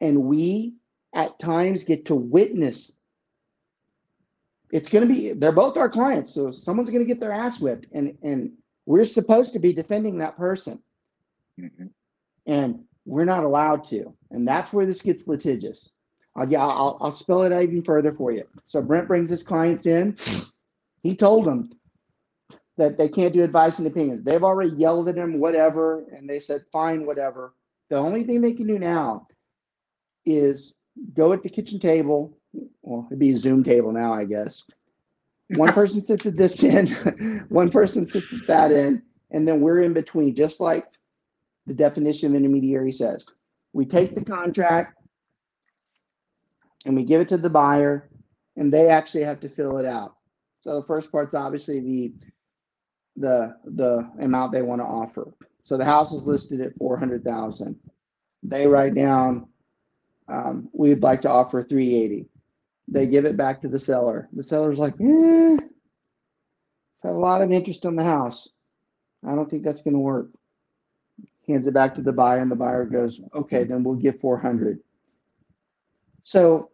And 0.00 0.24
we 0.24 0.74
at 1.14 1.38
times 1.38 1.84
get 1.84 2.06
to 2.06 2.14
witness. 2.16 2.98
It's 4.72 4.88
going 4.88 5.06
to 5.06 5.12
be, 5.14 5.32
they're 5.32 5.52
both 5.52 5.76
our 5.76 5.88
clients. 5.90 6.34
So 6.34 6.50
someone's 6.50 6.90
going 6.90 7.02
to 7.02 7.08
get 7.08 7.20
their 7.20 7.32
ass 7.32 7.60
whipped. 7.60 7.86
And, 7.92 8.16
and 8.22 8.52
we're 8.86 9.04
supposed 9.04 9.52
to 9.52 9.58
be 9.58 9.72
defending 9.72 10.18
that 10.18 10.36
person 10.36 10.82
Mhm. 11.60 11.90
and 12.46 12.84
we're 13.04 13.26
not 13.26 13.44
allowed 13.44 13.84
to. 13.84 14.14
And 14.30 14.48
that's 14.48 14.72
where 14.72 14.86
this 14.86 15.02
gets 15.02 15.28
litigious. 15.28 15.90
I'll, 16.34 16.56
I'll, 16.56 16.98
I'll 17.00 17.12
spell 17.12 17.42
it 17.42 17.52
out 17.52 17.62
even 17.62 17.82
further 17.82 18.12
for 18.12 18.32
you. 18.32 18.44
So 18.64 18.80
Brent 18.80 19.06
brings 19.06 19.28
his 19.28 19.42
clients 19.42 19.84
in. 19.84 20.16
He 21.02 21.14
told 21.14 21.44
them 21.44 21.70
that 22.78 22.96
they 22.96 23.08
can't 23.08 23.34
do 23.34 23.42
advice 23.42 23.78
and 23.78 23.86
opinions. 23.86 24.22
They've 24.22 24.42
already 24.42 24.70
yelled 24.70 25.08
at 25.08 25.16
him, 25.16 25.38
whatever, 25.38 26.04
and 26.10 26.28
they 26.28 26.40
said, 26.40 26.64
fine, 26.72 27.04
whatever. 27.04 27.54
The 27.90 27.96
only 27.96 28.24
thing 28.24 28.40
they 28.40 28.54
can 28.54 28.66
do 28.66 28.78
now 28.78 29.26
is 30.24 30.74
go 31.14 31.32
at 31.32 31.42
the 31.42 31.50
kitchen 31.50 31.78
table. 31.78 32.36
Well, 32.82 33.06
it'd 33.08 33.18
be 33.18 33.32
a 33.32 33.36
Zoom 33.36 33.64
table 33.64 33.92
now, 33.92 34.12
I 34.12 34.24
guess. 34.24 34.64
One 35.56 35.72
person 35.74 36.02
sits 36.02 36.24
at 36.24 36.36
this 36.36 36.62
end, 36.64 36.90
one 37.48 37.70
person 37.70 38.06
sits 38.06 38.32
at 38.32 38.46
that 38.46 38.72
end, 38.72 39.02
and 39.30 39.46
then 39.46 39.60
we're 39.60 39.82
in 39.82 39.92
between, 39.92 40.34
just 40.34 40.60
like 40.60 40.86
the 41.66 41.74
definition 41.74 42.30
of 42.30 42.36
intermediary 42.36 42.92
says. 42.92 43.24
We 43.72 43.84
take 43.84 44.14
the 44.14 44.24
contract 44.24 44.98
and 46.84 46.96
we 46.96 47.04
give 47.04 47.20
it 47.20 47.28
to 47.28 47.38
the 47.38 47.50
buyer, 47.50 48.08
and 48.56 48.72
they 48.72 48.88
actually 48.88 49.24
have 49.24 49.40
to 49.40 49.48
fill 49.48 49.78
it 49.78 49.86
out. 49.86 50.16
So 50.62 50.80
the 50.80 50.86
first 50.86 51.12
part's 51.12 51.34
obviously 51.34 51.80
the 51.80 52.12
the 53.16 53.56
the 53.64 54.10
amount 54.20 54.52
they 54.52 54.62
want 54.62 54.80
to 54.80 54.86
offer. 54.86 55.32
So 55.64 55.76
the 55.76 55.84
house 55.84 56.12
is 56.12 56.26
listed 56.26 56.60
at 56.60 56.76
four 56.76 56.96
hundred 56.96 57.24
thousand. 57.24 57.76
They 58.42 58.66
write 58.66 58.94
down, 58.94 59.48
um, 60.28 60.68
we'd 60.72 61.02
like 61.02 61.22
to 61.22 61.30
offer 61.30 61.62
three 61.62 61.94
eighty. 61.94 62.26
They 62.88 63.06
give 63.06 63.24
it 63.24 63.36
back 63.36 63.60
to 63.62 63.68
the 63.68 63.78
seller. 63.78 64.28
The 64.32 64.42
seller's 64.42 64.78
like, 64.78 64.94
eh, 65.00 65.56
had 67.02 67.12
a 67.12 67.18
lot 67.18 67.42
of 67.42 67.52
interest 67.52 67.86
on 67.86 67.96
the 67.96 68.04
house. 68.04 68.48
I 69.24 69.34
don't 69.34 69.48
think 69.48 69.62
that's 69.62 69.82
going 69.82 69.94
to 69.94 70.00
work 70.00 70.28
hands 71.46 71.66
it 71.66 71.74
back 71.74 71.94
to 71.94 72.02
the 72.02 72.12
buyer 72.12 72.38
and 72.38 72.50
the 72.50 72.56
buyer 72.56 72.84
goes 72.84 73.20
okay 73.34 73.64
then 73.64 73.82
we'll 73.82 73.94
give 73.94 74.20
400 74.20 74.78
so 76.24 76.70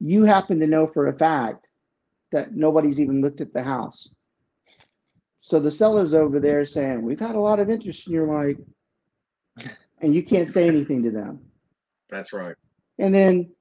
you 0.00 0.24
happen 0.24 0.60
to 0.60 0.66
know 0.66 0.86
for 0.86 1.06
a 1.06 1.18
fact 1.18 1.66
that 2.32 2.54
nobody's 2.54 3.00
even 3.00 3.20
looked 3.20 3.40
at 3.40 3.52
the 3.52 3.62
house 3.62 4.10
so 5.44 5.60
the 5.60 5.70
seller's 5.70 6.14
over 6.14 6.40
there 6.40 6.64
saying 6.64 7.02
we've 7.02 7.20
had 7.20 7.34
a 7.34 7.38
lot 7.38 7.60
of 7.60 7.68
interest 7.68 8.06
and 8.06 8.14
you're 8.14 8.26
like 8.26 8.56
and 10.00 10.14
you 10.14 10.22
can't 10.22 10.50
say 10.50 10.66
anything 10.66 11.02
to 11.02 11.10
them. 11.10 11.38
That's 12.08 12.32
right. 12.32 12.56
and 12.98 13.14
then 13.14 13.52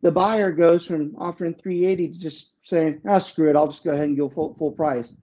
the 0.00 0.10
buyer 0.10 0.50
goes 0.52 0.86
from 0.86 1.14
offering 1.18 1.52
380 1.52 2.14
to 2.14 2.18
just 2.18 2.52
saying 2.62 3.02
ah 3.06 3.18
screw 3.18 3.50
it 3.50 3.56
i'll 3.56 3.68
just 3.68 3.84
go 3.84 3.90
ahead 3.90 4.08
and 4.08 4.16
go 4.16 4.30
full, 4.30 4.54
full 4.54 4.72
price. 4.72 5.14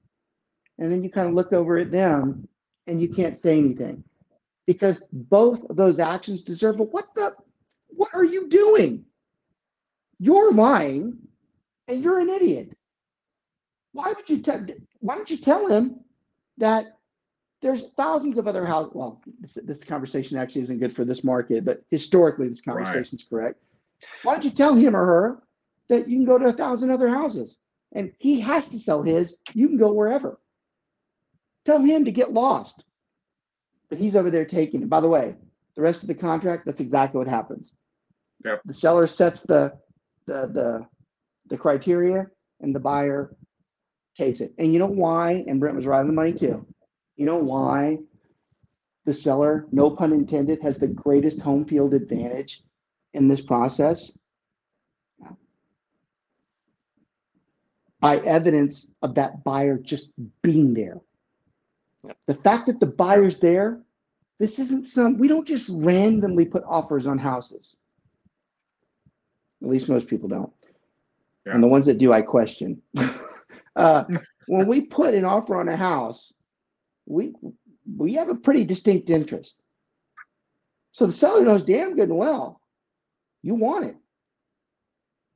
And 0.78 0.92
then 0.92 1.04
you 1.04 1.10
kind 1.10 1.28
of 1.28 1.34
look 1.34 1.54
over 1.54 1.76
at 1.78 1.92
them 1.92 2.48
and 2.86 3.02
you 3.02 3.10
can't 3.10 3.36
say 3.36 3.58
anything 3.58 4.04
because 4.68 5.02
both 5.12 5.68
of 5.72 5.76
those 5.76 5.98
actions 6.00 6.44
deserve 6.44 6.78
but 6.78 6.94
what 6.94 7.08
the 7.16 7.34
what 7.90 8.12
are 8.14 8.26
you 8.26 8.48
doing? 8.48 9.06
You're 10.20 10.52
lying 10.54 11.18
and 11.88 12.04
you're 12.04 12.20
an 12.20 12.30
idiot. 12.30 12.78
Why 13.94 14.14
would 14.14 14.30
you 14.30 14.38
tell 14.44 14.64
why 15.06 15.16
don't 15.16 15.30
you 15.30 15.38
tell 15.38 15.68
him 15.68 16.00
that 16.58 16.98
there's 17.62 17.90
thousands 17.92 18.38
of 18.38 18.48
other 18.48 18.66
houses 18.66 18.92
well 18.94 19.22
this, 19.40 19.54
this 19.64 19.84
conversation 19.84 20.38
actually 20.38 20.62
isn't 20.62 20.80
good 20.80 20.94
for 20.94 21.06
this 21.06 21.24
market 21.24 21.66
but 21.66 21.82
historically 21.90 22.48
this 22.48 22.62
Right. 22.66 22.76
conversation 22.76 23.18
is 23.18 23.26
correct 23.30 23.60
why 24.24 24.34
don't 24.34 24.46
you 24.46 24.52
tell 24.52 24.76
him 24.76 24.96
or 24.96 25.06
her 25.06 25.44
that 25.90 26.08
you 26.10 26.18
can 26.18 26.26
go 26.26 26.38
to 26.40 26.46
a 26.46 26.54
thousand 26.54 26.90
other 26.92 27.10
houses 27.10 27.58
and 27.94 28.12
he 28.20 28.40
has 28.40 28.70
to 28.70 28.78
sell 28.78 29.04
his 29.04 29.38
you 29.54 29.68
can 29.68 29.78
go 29.78 29.92
wherever 29.94 30.40
tell 31.66 31.82
him 31.82 32.06
to 32.06 32.12
get 32.12 32.32
lost 32.32 32.86
but 33.90 34.00
he's 34.00 34.16
over 34.16 34.32
there 34.32 34.46
taking 34.46 34.82
it. 34.82 34.90
By 34.90 35.00
the 35.00 35.08
way, 35.08 35.36
the 35.76 35.82
rest 35.82 36.02
of 36.02 36.08
the 36.08 36.16
contract, 36.16 36.66
that's 36.66 36.82
exactly 36.82 37.20
what 37.20 37.28
happens. 37.28 37.76
Yep. 38.44 38.62
The 38.66 38.74
seller 38.74 39.08
sets 39.08 39.44
the 39.44 39.78
the 40.26 40.48
the 40.48 40.88
the 41.48 41.58
criteria 41.58 42.26
and 42.62 42.76
the 42.76 42.80
buyer 42.80 43.36
takes 44.18 44.42
it. 44.42 44.54
And 44.58 44.74
you 44.74 44.80
know 44.80 44.88
why? 44.88 45.44
And 45.48 45.60
Brent 45.60 45.76
was 45.76 45.86
right 45.86 46.00
on 46.00 46.08
the 46.08 46.14
money 46.14 46.34
too. 46.34 46.66
You 47.16 47.26
know 47.26 47.38
why 47.38 48.00
the 49.06 49.14
seller, 49.14 49.68
no 49.72 49.90
pun 49.90 50.12
intended, 50.12 50.62
has 50.62 50.80
the 50.80 50.88
greatest 50.88 51.40
home 51.40 51.66
field 51.66 51.94
advantage 51.94 52.64
in 53.14 53.28
this 53.28 53.42
process? 53.42 54.18
By 58.00 58.20
evidence 58.20 58.92
of 59.02 59.16
that 59.16 59.44
buyer 59.44 59.78
just 59.78 60.12
being 60.42 60.74
there. 60.74 61.00
The 62.28 62.36
fact 62.36 62.68
that 62.68 62.80
the 62.80 62.86
buyer's 62.86 63.40
there, 63.40 63.82
this 64.38 64.60
isn't 64.60 64.86
some, 64.86 65.18
we 65.18 65.28
don't 65.28 65.48
just 65.48 65.70
randomly 65.72 66.46
put 66.46 66.64
offers 66.68 67.08
on 67.08 67.18
houses. 67.18 67.76
At 69.64 69.70
least 69.70 69.90
most 69.90 70.08
people 70.08 70.30
don't. 70.30 70.52
And 71.46 71.64
the 71.64 71.68
ones 71.68 71.86
that 71.86 71.98
do, 71.98 72.12
I 72.12 72.22
question. 72.22 72.82
uh, 73.76 74.06
when 74.48 74.68
we 74.68 74.82
put 74.82 75.14
an 75.14 75.26
offer 75.26 75.56
on 75.58 75.68
a 75.68 75.76
house, 75.78 76.34
we 77.06 77.34
we 77.98 78.14
have 78.14 78.30
a 78.30 78.36
pretty 78.36 78.64
distinct 78.64 79.10
interest. 79.10 79.62
So 80.92 81.06
the 81.06 81.12
seller 81.12 81.44
knows 81.44 81.64
damn 81.64 81.96
good 81.96 82.10
and 82.10 82.18
well 82.18 82.62
you 83.46 83.54
want 83.54 83.86
it. 83.86 83.96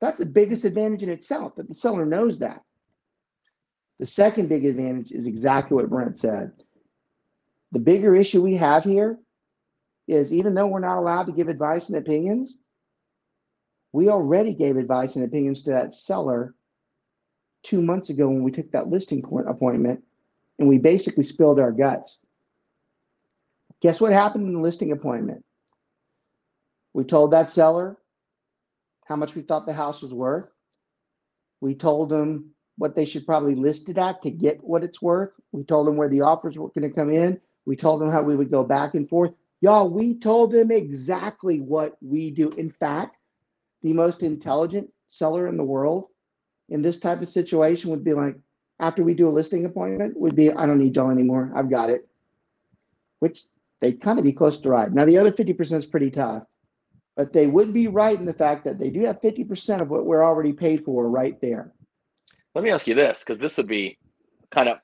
That's 0.01 0.17
the 0.17 0.25
biggest 0.25 0.65
advantage 0.65 1.03
in 1.03 1.09
itself 1.09 1.55
that 1.55 1.69
the 1.69 1.75
seller 1.75 2.07
knows 2.07 2.39
that. 2.39 2.63
The 3.99 4.05
second 4.07 4.49
big 4.49 4.65
advantage 4.65 5.11
is 5.11 5.27
exactly 5.27 5.75
what 5.75 5.89
Brent 5.91 6.17
said. 6.17 6.51
The 7.71 7.79
bigger 7.79 8.15
issue 8.15 8.41
we 8.41 8.55
have 8.55 8.83
here 8.83 9.19
is 10.07 10.33
even 10.33 10.55
though 10.55 10.65
we're 10.65 10.79
not 10.79 10.97
allowed 10.97 11.25
to 11.25 11.33
give 11.33 11.49
advice 11.49 11.89
and 11.89 11.99
opinions, 11.99 12.57
we 13.93 14.09
already 14.09 14.55
gave 14.55 14.77
advice 14.77 15.15
and 15.15 15.25
opinions 15.25 15.61
to 15.63 15.71
that 15.71 15.93
seller 15.93 16.55
two 17.63 17.81
months 17.81 18.09
ago 18.09 18.27
when 18.27 18.43
we 18.43 18.51
took 18.51 18.71
that 18.71 18.89
listing 18.89 19.21
point 19.21 19.49
appointment 19.49 20.03
and 20.57 20.67
we 20.67 20.77
basically 20.77 21.23
spilled 21.23 21.59
our 21.59 21.71
guts. 21.71 22.19
Guess 23.81 24.01
what 24.01 24.11
happened 24.11 24.47
in 24.47 24.53
the 24.53 24.59
listing 24.59 24.91
appointment? 24.91 25.43
We 26.93 27.03
told 27.03 27.31
that 27.31 27.51
seller 27.51 27.97
how 29.05 29.15
much 29.15 29.35
we 29.35 29.41
thought 29.41 29.65
the 29.65 29.73
house 29.73 30.01
was 30.01 30.13
worth. 30.13 30.49
We 31.61 31.75
told 31.75 32.09
them 32.09 32.51
what 32.77 32.95
they 32.95 33.05
should 33.05 33.25
probably 33.25 33.55
list 33.55 33.89
it 33.89 33.97
at 33.97 34.21
to 34.21 34.31
get 34.31 34.63
what 34.63 34.83
it's 34.83 35.01
worth. 35.01 35.31
We 35.51 35.63
told 35.63 35.87
them 35.87 35.97
where 35.97 36.09
the 36.09 36.21
offers 36.21 36.57
were 36.57 36.69
going 36.69 36.89
to 36.89 36.95
come 36.95 37.09
in. 37.09 37.39
We 37.65 37.75
told 37.75 38.01
them 38.01 38.09
how 38.09 38.21
we 38.21 38.35
would 38.35 38.51
go 38.51 38.63
back 38.63 38.95
and 38.95 39.07
forth. 39.07 39.31
Y'all, 39.61 39.89
we 39.89 40.17
told 40.17 40.51
them 40.51 40.71
exactly 40.71 41.59
what 41.59 41.97
we 42.01 42.31
do. 42.31 42.49
In 42.51 42.69
fact, 42.69 43.17
the 43.81 43.93
most 43.93 44.23
intelligent 44.23 44.89
seller 45.09 45.47
in 45.47 45.57
the 45.57 45.63
world 45.63 46.08
in 46.69 46.81
this 46.81 46.99
type 46.99 47.21
of 47.21 47.27
situation 47.27 47.89
would 47.89 48.03
be 48.03 48.13
like, 48.13 48.35
after 48.79 49.03
we 49.03 49.13
do 49.13 49.27
a 49.27 49.29
listing 49.29 49.65
appointment, 49.65 50.17
would 50.17 50.35
be, 50.35 50.51
I 50.51 50.65
don't 50.65 50.79
need 50.79 50.95
y'all 50.95 51.11
anymore. 51.11 51.51
I've 51.55 51.69
got 51.69 51.89
it. 51.89 52.07
Which 53.19 53.41
they'd 53.81 53.99
kind 53.99 54.19
of 54.19 54.25
be 54.25 54.33
close 54.33 54.61
to 54.61 54.69
right. 54.69 54.91
Now, 54.91 55.05
the 55.05 55.17
other 55.17 55.31
50% 55.31 55.73
is 55.73 55.85
pretty 55.85 56.11
tough, 56.11 56.43
but 57.17 57.33
they 57.33 57.47
would 57.47 57.73
be 57.73 57.87
right 57.87 58.17
in 58.17 58.25
the 58.25 58.33
fact 58.33 58.63
that 58.65 58.79
they 58.79 58.89
do 58.89 59.01
have 59.01 59.19
50% 59.19 59.81
of 59.81 59.89
what 59.89 60.05
we're 60.05 60.23
already 60.23 60.53
paid 60.53 60.85
for 60.85 61.09
right 61.09 61.39
there. 61.41 61.73
Let 62.55 62.63
me 62.63 62.71
ask 62.71 62.87
you 62.87 62.95
this, 62.95 63.23
because 63.23 63.39
this 63.39 63.57
would 63.57 63.67
be 63.67 63.97
kind 64.51 64.69
of 64.69 64.77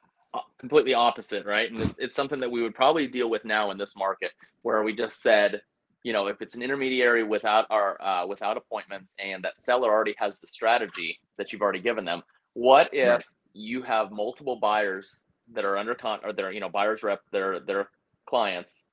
completely 0.60 0.94
opposite, 0.94 1.46
right? 1.46 1.72
And 1.72 1.82
it's, 1.82 1.98
it's 1.98 2.16
something 2.16 2.42
that 2.42 2.52
we 2.52 2.62
would 2.62 2.76
probably 2.76 3.08
deal 3.08 3.30
with 3.30 3.46
now 3.46 3.72
in 3.72 3.78
this 3.78 3.96
market, 3.96 4.32
where 4.62 4.84
we 4.84 4.94
just 4.94 5.22
said, 5.22 5.62
you 6.06 6.14
know, 6.14 6.28
if 6.28 6.40
it's 6.40 6.54
an 6.54 6.62
intermediary 6.62 7.24
without 7.24 7.66
our 7.72 8.00
uh, 8.00 8.28
without 8.28 8.58
appointments, 8.58 9.16
and 9.18 9.44
that 9.44 9.58
seller 9.58 9.92
already 9.92 10.14
has 10.20 10.38
the 10.38 10.46
strategy 10.46 11.20
that 11.38 11.52
you've 11.52 11.64
already 11.64 11.82
given 11.82 12.06
them, 12.06 12.22
what 12.54 12.94
if 12.94 13.10
right. 13.10 13.26
you 13.54 13.82
have 13.82 14.12
multiple 14.12 14.58
buyers 14.58 15.26
that 15.52 15.66
are 15.66 15.80
under 15.80 15.96
con 15.96 16.20
or 16.24 16.32
they're 16.32 16.52
you 16.52 16.60
know 16.60 16.70
buyers 16.70 17.02
rep 17.02 17.22
their 17.32 17.60
their 17.60 17.90
clients, 18.28 18.86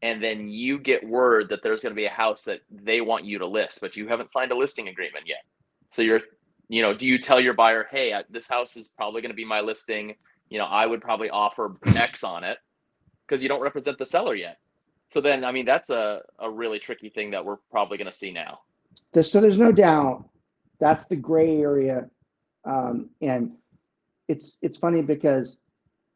and 0.00 0.22
then 0.22 0.48
you 0.48 0.78
get 0.78 1.04
word 1.04 1.48
that 1.48 1.60
there's 1.64 1.82
going 1.82 1.90
to 1.90 1.96
be 1.96 2.06
a 2.06 2.10
house 2.10 2.42
that 2.42 2.60
they 2.70 3.00
want 3.00 3.24
you 3.24 3.36
to 3.40 3.46
list, 3.46 3.80
but 3.80 3.96
you 3.96 4.06
haven't 4.06 4.30
signed 4.30 4.52
a 4.52 4.56
listing 4.56 4.86
agreement 4.86 5.24
yet. 5.26 5.42
So 5.90 6.02
you're 6.02 6.22
you 6.68 6.82
know, 6.82 6.94
do 6.94 7.04
you 7.04 7.18
tell 7.18 7.40
your 7.40 7.54
buyer, 7.54 7.84
hey, 7.90 8.14
this 8.30 8.46
house 8.48 8.76
is 8.76 8.86
probably 8.86 9.22
going 9.22 9.32
to 9.32 9.36
be 9.36 9.44
my 9.44 9.60
listing? 9.60 10.14
You 10.50 10.58
know, 10.58 10.66
I 10.66 10.86
would 10.86 11.00
probably 11.00 11.30
offer 11.30 11.74
X 11.96 12.22
on 12.22 12.44
it 12.44 12.58
because 13.26 13.42
you 13.42 13.48
don't 13.48 13.60
represent 13.60 13.98
the 13.98 14.06
seller 14.06 14.36
yet. 14.36 14.58
So 15.14 15.20
then, 15.20 15.44
I 15.44 15.52
mean, 15.52 15.64
that's 15.64 15.90
a, 15.90 16.22
a 16.40 16.50
really 16.50 16.80
tricky 16.80 17.08
thing 17.08 17.30
that 17.30 17.44
we're 17.44 17.58
probably 17.70 17.98
going 17.98 18.10
to 18.10 18.16
see 18.16 18.32
now. 18.32 18.62
So 19.22 19.40
there's 19.40 19.60
no 19.60 19.70
doubt 19.70 20.28
that's 20.80 21.04
the 21.06 21.14
gray 21.14 21.60
area. 21.60 22.10
Um, 22.64 23.10
and 23.22 23.52
it's 24.26 24.58
it's 24.60 24.76
funny 24.76 25.02
because 25.02 25.56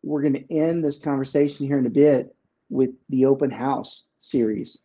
we're 0.02 0.22
going 0.22 0.32
to 0.32 0.52
end 0.52 0.82
this 0.82 0.98
conversation 0.98 1.64
here 1.64 1.78
in 1.78 1.86
a 1.86 1.90
bit 1.90 2.34
with 2.70 2.90
the 3.08 3.24
open 3.26 3.52
house 3.52 4.06
series 4.18 4.82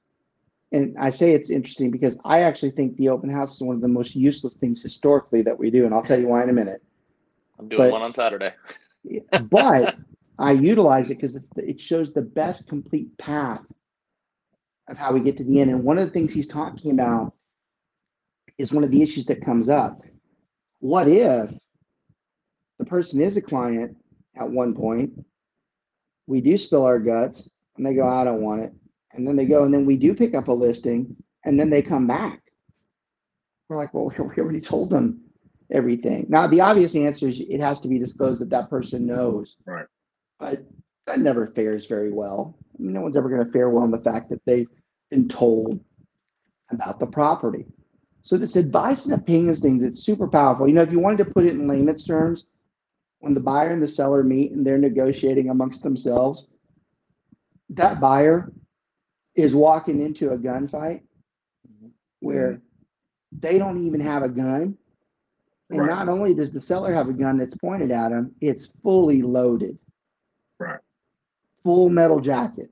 and 0.72 0.96
I 1.00 1.10
say 1.10 1.32
it's 1.32 1.50
interesting 1.50 1.90
because 1.90 2.16
I 2.24 2.42
actually 2.42 2.72
think 2.72 2.98
the 2.98 3.10
open 3.10 3.32
house 3.32 3.56
is 3.56 3.62
one 3.64 3.76
of 3.76 3.82
the 3.82 3.88
most 3.88 4.16
useless 4.16 4.54
things 4.54 4.82
historically 4.82 5.42
that 5.44 5.58
we 5.58 5.72
do, 5.72 5.86
and 5.86 5.94
I'll 5.94 6.04
tell 6.04 6.20
you 6.20 6.28
why 6.28 6.44
in 6.44 6.50
a 6.50 6.54
minute. 6.54 6.84
I'm 7.60 7.68
doing 7.68 7.84
but, 7.84 7.92
one 7.92 8.02
on 8.02 8.12
Saturday. 8.12 8.54
but 9.50 9.96
I 10.40 10.52
utilize 10.52 11.10
it 11.10 11.16
because 11.16 11.48
it 11.58 11.80
shows 11.80 12.12
the 12.12 12.24
best 12.24 12.68
complete 12.68 13.16
path 13.18 13.64
of 14.88 14.98
how 14.98 15.14
we 15.14 15.20
get 15.20 15.38
to 15.38 15.44
the 15.44 15.62
end. 15.62 15.72
And 15.72 15.84
one 15.84 15.98
of 15.98 16.06
the 16.06 16.12
things 16.12 16.34
he's 16.34 16.48
talking 16.48 16.92
about 16.92 17.34
is 18.58 18.74
one 18.74 18.84
of 18.84 18.92
the 18.92 19.02
issues 19.02 19.26
that 19.28 19.44
comes 19.44 19.70
up. 19.70 20.02
What 20.80 21.08
if 21.08 21.54
the 22.80 22.86
person 22.86 23.22
is 23.22 23.38
a 23.38 23.42
client 23.42 23.96
at 24.36 24.50
one 24.50 24.76
point? 24.76 25.26
We 26.28 26.42
do 26.42 26.58
spill 26.58 26.86
our 26.86 27.00
guts, 27.00 27.50
and 27.78 27.86
they 27.86 27.94
go, 27.94 28.08
"I 28.08 28.24
don't 28.24 28.42
want 28.42 28.62
it." 28.62 28.74
and 29.14 29.28
then 29.28 29.36
they 29.36 29.46
go 29.46 29.64
and 29.64 29.74
then 29.74 29.86
we 29.86 29.96
do 29.96 30.14
pick 30.14 30.36
up 30.36 30.48
a 30.48 30.52
listing 30.52 31.16
and 31.46 31.60
then 31.60 31.70
they 31.70 31.82
come 31.82 32.08
back 32.08 32.42
we're 33.70 33.78
like 33.78 33.94
well 33.94 34.06
we 34.18 34.42
already 34.42 34.62
told 34.62 34.90
them 34.90 35.22
everything 35.72 36.26
now 36.30 36.46
the 36.48 36.62
obvious 36.62 36.96
answer 36.96 37.28
is 37.28 37.40
it 37.40 37.60
has 37.60 37.80
to 37.82 37.88
be 37.88 37.98
disclosed 37.98 38.42
that 38.42 38.50
that 38.50 38.70
person 38.70 39.06
knows 39.06 39.56
right 39.66 39.86
but 40.40 40.64
that 41.06 41.20
never 41.20 41.48
fares 41.48 41.86
very 41.86 42.12
well 42.12 42.56
I 42.78 42.82
mean, 42.82 42.94
no 42.94 43.02
one's 43.02 43.18
ever 43.18 43.30
going 43.30 43.46
to 43.46 43.52
fare 43.52 43.70
well 43.70 43.84
on 43.84 43.92
the 43.92 44.02
fact 44.02 44.30
that 44.30 44.42
they've 44.46 44.70
been 45.10 45.28
told 45.28 45.80
about 46.72 47.00
the 47.00 47.08
property 47.08 47.66
so 48.22 48.38
this 48.38 48.56
advice 48.56 49.06
and 49.06 49.14
opinions 49.14 49.60
thing 49.60 49.84
it's 49.84 50.04
super 50.04 50.28
powerful 50.28 50.68
you 50.68 50.74
know 50.74 50.82
if 50.82 50.92
you 50.92 51.00
wanted 51.00 51.18
to 51.18 51.32
put 51.32 51.46
it 51.46 51.52
in 51.52 51.68
layman's 51.68 52.06
terms 52.06 52.46
when 53.20 53.34
the 53.34 53.40
buyer 53.42 53.70
and 53.70 53.82
the 53.82 53.88
seller 53.88 54.24
meet 54.24 54.52
and 54.52 54.66
they're 54.66 54.78
negotiating 54.78 55.50
amongst 55.50 55.84
themselves 55.84 56.50
that 57.70 58.00
buyer 58.00 58.52
is 59.36 59.56
walking 59.56 60.02
into 60.02 60.32
a 60.32 60.38
gunfight 60.38 61.02
mm-hmm. 61.68 61.88
where 62.20 62.62
they 63.40 63.58
don't 63.58 63.86
even 63.86 64.00
have 64.00 64.24
a 64.24 64.30
gun. 64.30 64.78
And 65.70 65.80
right. 65.80 65.90
not 65.90 66.10
only 66.10 66.34
does 66.36 66.52
the 66.52 66.60
seller 66.60 66.94
have 66.94 67.10
a 67.10 67.14
gun 67.14 67.38
that's 67.38 67.56
pointed 67.56 67.92
at 67.92 68.12
him, 68.12 68.34
it's 68.42 68.76
fully 68.84 69.22
loaded. 69.22 69.78
Full 71.64 71.90
metal 71.90 72.20
jacket. 72.20 72.70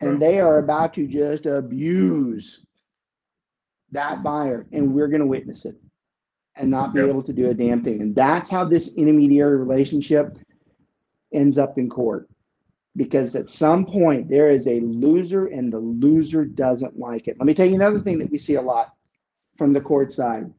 And 0.00 0.20
they 0.20 0.40
are 0.40 0.58
about 0.58 0.94
to 0.94 1.06
just 1.06 1.46
abuse 1.46 2.64
that 3.92 4.22
buyer. 4.24 4.66
And 4.72 4.92
we're 4.92 5.08
going 5.08 5.20
to 5.20 5.26
witness 5.26 5.64
it 5.64 5.76
and 6.56 6.70
not 6.70 6.92
be 6.92 7.00
yep. 7.00 7.08
able 7.08 7.22
to 7.22 7.32
do 7.32 7.50
a 7.50 7.54
damn 7.54 7.82
thing. 7.82 8.00
And 8.00 8.14
that's 8.14 8.50
how 8.50 8.64
this 8.64 8.94
intermediary 8.96 9.56
relationship 9.56 10.38
ends 11.32 11.56
up 11.56 11.78
in 11.78 11.88
court 11.88 12.28
because 12.96 13.34
at 13.36 13.48
some 13.48 13.86
point 13.86 14.28
there 14.28 14.50
is 14.50 14.66
a 14.66 14.80
loser 14.80 15.46
and 15.46 15.72
the 15.72 15.78
loser 15.78 16.44
doesn't 16.44 16.98
like 16.98 17.26
it. 17.26 17.36
Let 17.38 17.46
me 17.46 17.54
tell 17.54 17.66
you 17.66 17.74
another 17.74 18.00
thing 18.00 18.18
that 18.18 18.30
we 18.30 18.38
see 18.38 18.56
a 18.56 18.62
lot 18.62 18.94
from 19.56 19.72
the 19.72 19.80
court 19.80 20.12
side 20.12 20.52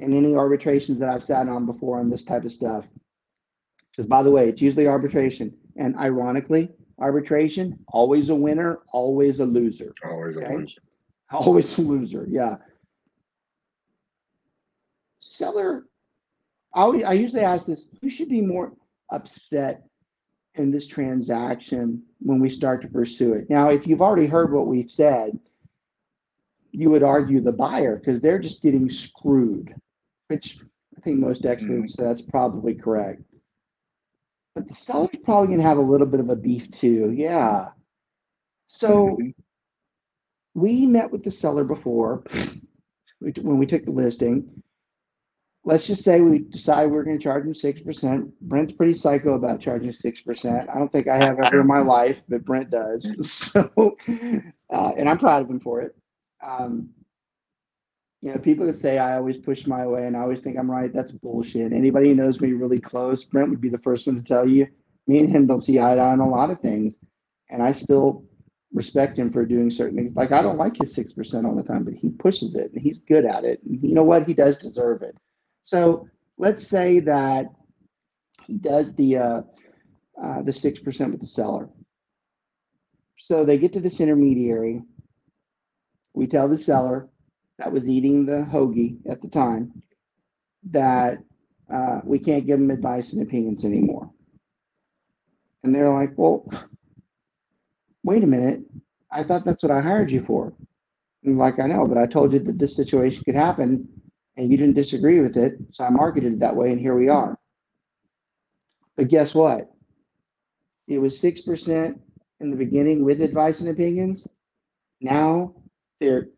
and 0.00 0.14
any 0.14 0.34
arbitrations 0.34 0.98
that 0.98 1.08
I've 1.08 1.24
sat 1.24 1.48
on 1.48 1.66
before 1.66 1.98
on 1.98 2.10
this 2.10 2.24
type 2.24 2.44
of 2.44 2.52
stuff. 2.52 2.86
Because 3.90 4.06
by 4.06 4.22
the 4.22 4.30
way, 4.30 4.48
it's 4.48 4.62
usually 4.62 4.86
arbitration. 4.86 5.54
And 5.76 5.96
ironically, 5.96 6.70
arbitration, 7.00 7.78
always 7.88 8.28
a 8.28 8.34
winner, 8.34 8.80
always 8.92 9.40
a 9.40 9.46
loser. 9.46 9.94
Always 10.04 10.36
okay? 10.36 10.54
a 10.54 10.58
loser. 10.58 10.80
Always 11.32 11.78
a 11.78 11.82
loser, 11.82 12.26
yeah. 12.28 12.56
Seller, 15.20 15.86
I, 16.74 16.84
I 16.84 17.12
usually 17.12 17.42
ask 17.42 17.66
this 17.66 17.84
who 18.00 18.10
should 18.10 18.28
be 18.28 18.40
more 18.40 18.72
upset 19.10 19.82
in 20.54 20.70
this 20.70 20.86
transaction 20.86 22.02
when 22.20 22.40
we 22.40 22.50
start 22.50 22.82
to 22.82 22.88
pursue 22.88 23.34
it. 23.34 23.48
Now, 23.48 23.68
if 23.70 23.86
you've 23.86 24.02
already 24.02 24.26
heard 24.26 24.52
what 24.52 24.66
we've 24.66 24.90
said, 24.90 25.38
you 26.72 26.90
would 26.90 27.02
argue 27.02 27.40
the 27.40 27.52
buyer 27.52 27.96
because 27.96 28.20
they're 28.20 28.38
just 28.38 28.62
getting 28.62 28.90
screwed, 28.90 29.74
which 30.28 30.58
I 30.96 31.00
think 31.00 31.18
most 31.18 31.46
experts 31.46 31.94
say 31.94 32.02
that's 32.02 32.22
probably 32.22 32.74
correct. 32.74 33.22
But 34.54 34.68
the 34.68 34.74
seller's 34.74 35.18
probably 35.24 35.48
going 35.48 35.60
to 35.60 35.66
have 35.66 35.78
a 35.78 35.82
little 35.82 36.06
bit 36.06 36.20
of 36.20 36.28
a 36.28 36.36
beef 36.36 36.70
too. 36.70 37.12
Yeah. 37.16 37.68
So 38.66 39.18
we 40.54 40.86
met 40.86 41.10
with 41.10 41.22
the 41.22 41.30
seller 41.30 41.64
before 41.64 42.24
when 43.20 43.58
we 43.58 43.66
took 43.66 43.84
the 43.84 43.92
listing 43.92 44.62
let's 45.64 45.86
just 45.86 46.04
say 46.04 46.20
we 46.20 46.38
decide 46.38 46.90
we're 46.90 47.04
going 47.04 47.18
to 47.18 47.22
charge 47.22 47.44
him 47.44 47.52
6%. 47.52 48.32
Brent's 48.40 48.72
pretty 48.72 48.94
psycho 48.94 49.34
about 49.34 49.60
charging 49.60 49.90
6%. 49.90 50.68
I 50.68 50.78
don't 50.78 50.90
think 50.90 51.08
I 51.08 51.18
have 51.18 51.38
ever 51.38 51.60
in 51.60 51.66
my 51.66 51.80
life, 51.80 52.22
but 52.28 52.44
Brent 52.44 52.70
does. 52.70 53.14
So, 53.50 53.96
uh, 54.72 54.92
and 54.96 55.08
I'm 55.08 55.18
proud 55.18 55.42
of 55.42 55.50
him 55.50 55.60
for 55.60 55.80
it. 55.80 55.94
Um, 56.42 56.90
you 58.22 58.32
know, 58.32 58.38
people 58.38 58.66
that 58.66 58.76
say 58.76 58.98
I 58.98 59.16
always 59.16 59.38
push 59.38 59.66
my 59.66 59.86
way 59.86 60.06
and 60.06 60.16
I 60.16 60.20
always 60.20 60.40
think 60.40 60.58
I'm 60.58 60.70
right. 60.70 60.92
That's 60.92 61.12
bullshit. 61.12 61.72
Anybody 61.72 62.08
who 62.08 62.14
knows 62.14 62.40
me 62.40 62.52
really 62.52 62.80
close, 62.80 63.24
Brent 63.24 63.48
would 63.50 63.60
be 63.60 63.70
the 63.70 63.78
first 63.78 64.06
one 64.06 64.16
to 64.16 64.22
tell 64.22 64.46
you. 64.46 64.66
Me 65.06 65.18
and 65.20 65.30
him 65.30 65.46
don't 65.46 65.64
see 65.64 65.80
eye 65.80 65.94
to 65.94 66.00
eye 66.00 66.12
on 66.12 66.20
a 66.20 66.28
lot 66.28 66.50
of 66.50 66.60
things. 66.60 66.98
And 67.48 67.62
I 67.62 67.72
still 67.72 68.24
respect 68.72 69.18
him 69.18 69.30
for 69.30 69.44
doing 69.44 69.70
certain 69.70 69.96
things. 69.96 70.14
Like 70.14 70.32
I 70.32 70.42
don't 70.42 70.58
like 70.58 70.76
his 70.76 70.96
6% 70.96 71.44
all 71.46 71.56
the 71.56 71.62
time, 71.62 71.82
but 71.82 71.94
he 71.94 72.10
pushes 72.10 72.54
it 72.54 72.70
and 72.72 72.80
he's 72.80 72.98
good 72.98 73.24
at 73.24 73.44
it. 73.44 73.60
And 73.64 73.82
you 73.82 73.94
know 73.94 74.04
what? 74.04 74.26
He 74.26 74.34
does 74.34 74.58
deserve 74.58 75.02
it. 75.02 75.16
So 75.64 76.06
let's 76.36 76.66
say 76.66 77.00
that 77.00 77.46
he 78.46 78.54
does 78.54 78.94
the 78.94 79.16
uh, 79.16 79.42
uh, 80.22 80.42
the 80.42 80.52
six 80.52 80.80
percent 80.80 81.12
with 81.12 81.20
the 81.20 81.26
seller. 81.26 81.68
So 83.16 83.44
they 83.44 83.58
get 83.58 83.72
to 83.74 83.80
this 83.80 84.00
intermediary. 84.00 84.82
We 86.14 86.26
tell 86.26 86.48
the 86.48 86.58
seller 86.58 87.08
that 87.60 87.70
was 87.70 87.90
eating 87.90 88.24
the 88.24 88.48
hoagie 88.50 88.96
at 89.06 89.20
the 89.20 89.28
time 89.28 89.70
that 90.70 91.18
uh, 91.70 92.00
we 92.04 92.18
can't 92.18 92.46
give 92.46 92.58
them 92.58 92.70
advice 92.70 93.12
and 93.12 93.22
opinions 93.22 93.66
anymore. 93.66 94.10
And 95.62 95.74
they're 95.74 95.92
like, 95.92 96.12
well, 96.16 96.50
wait 98.02 98.24
a 98.24 98.26
minute. 98.26 98.62
I 99.12 99.22
thought 99.22 99.44
that's 99.44 99.62
what 99.62 99.70
I 99.70 99.82
hired 99.82 100.10
you 100.10 100.24
for. 100.24 100.54
And 101.22 101.36
like, 101.36 101.60
I 101.60 101.66
know, 101.66 101.86
but 101.86 101.98
I 101.98 102.06
told 102.06 102.32
you 102.32 102.38
that 102.38 102.58
this 102.58 102.74
situation 102.74 103.24
could 103.24 103.34
happen 103.34 103.86
and 104.38 104.50
you 104.50 104.56
didn't 104.56 104.74
disagree 104.74 105.20
with 105.20 105.36
it. 105.36 105.58
So 105.70 105.84
I 105.84 105.90
marketed 105.90 106.32
it 106.32 106.38
that 106.40 106.56
way, 106.56 106.70
and 106.70 106.80
here 106.80 106.96
we 106.96 107.10
are. 107.10 107.38
But 108.96 109.08
guess 109.08 109.34
what? 109.34 109.70
It 110.88 110.96
was 110.96 111.20
6% 111.20 111.98
in 112.40 112.50
the 112.50 112.56
beginning 112.56 113.04
with 113.04 113.20
advice 113.20 113.60
and 113.60 113.68
opinions. 113.68 114.26
Now 115.02 115.54
there 116.00 116.28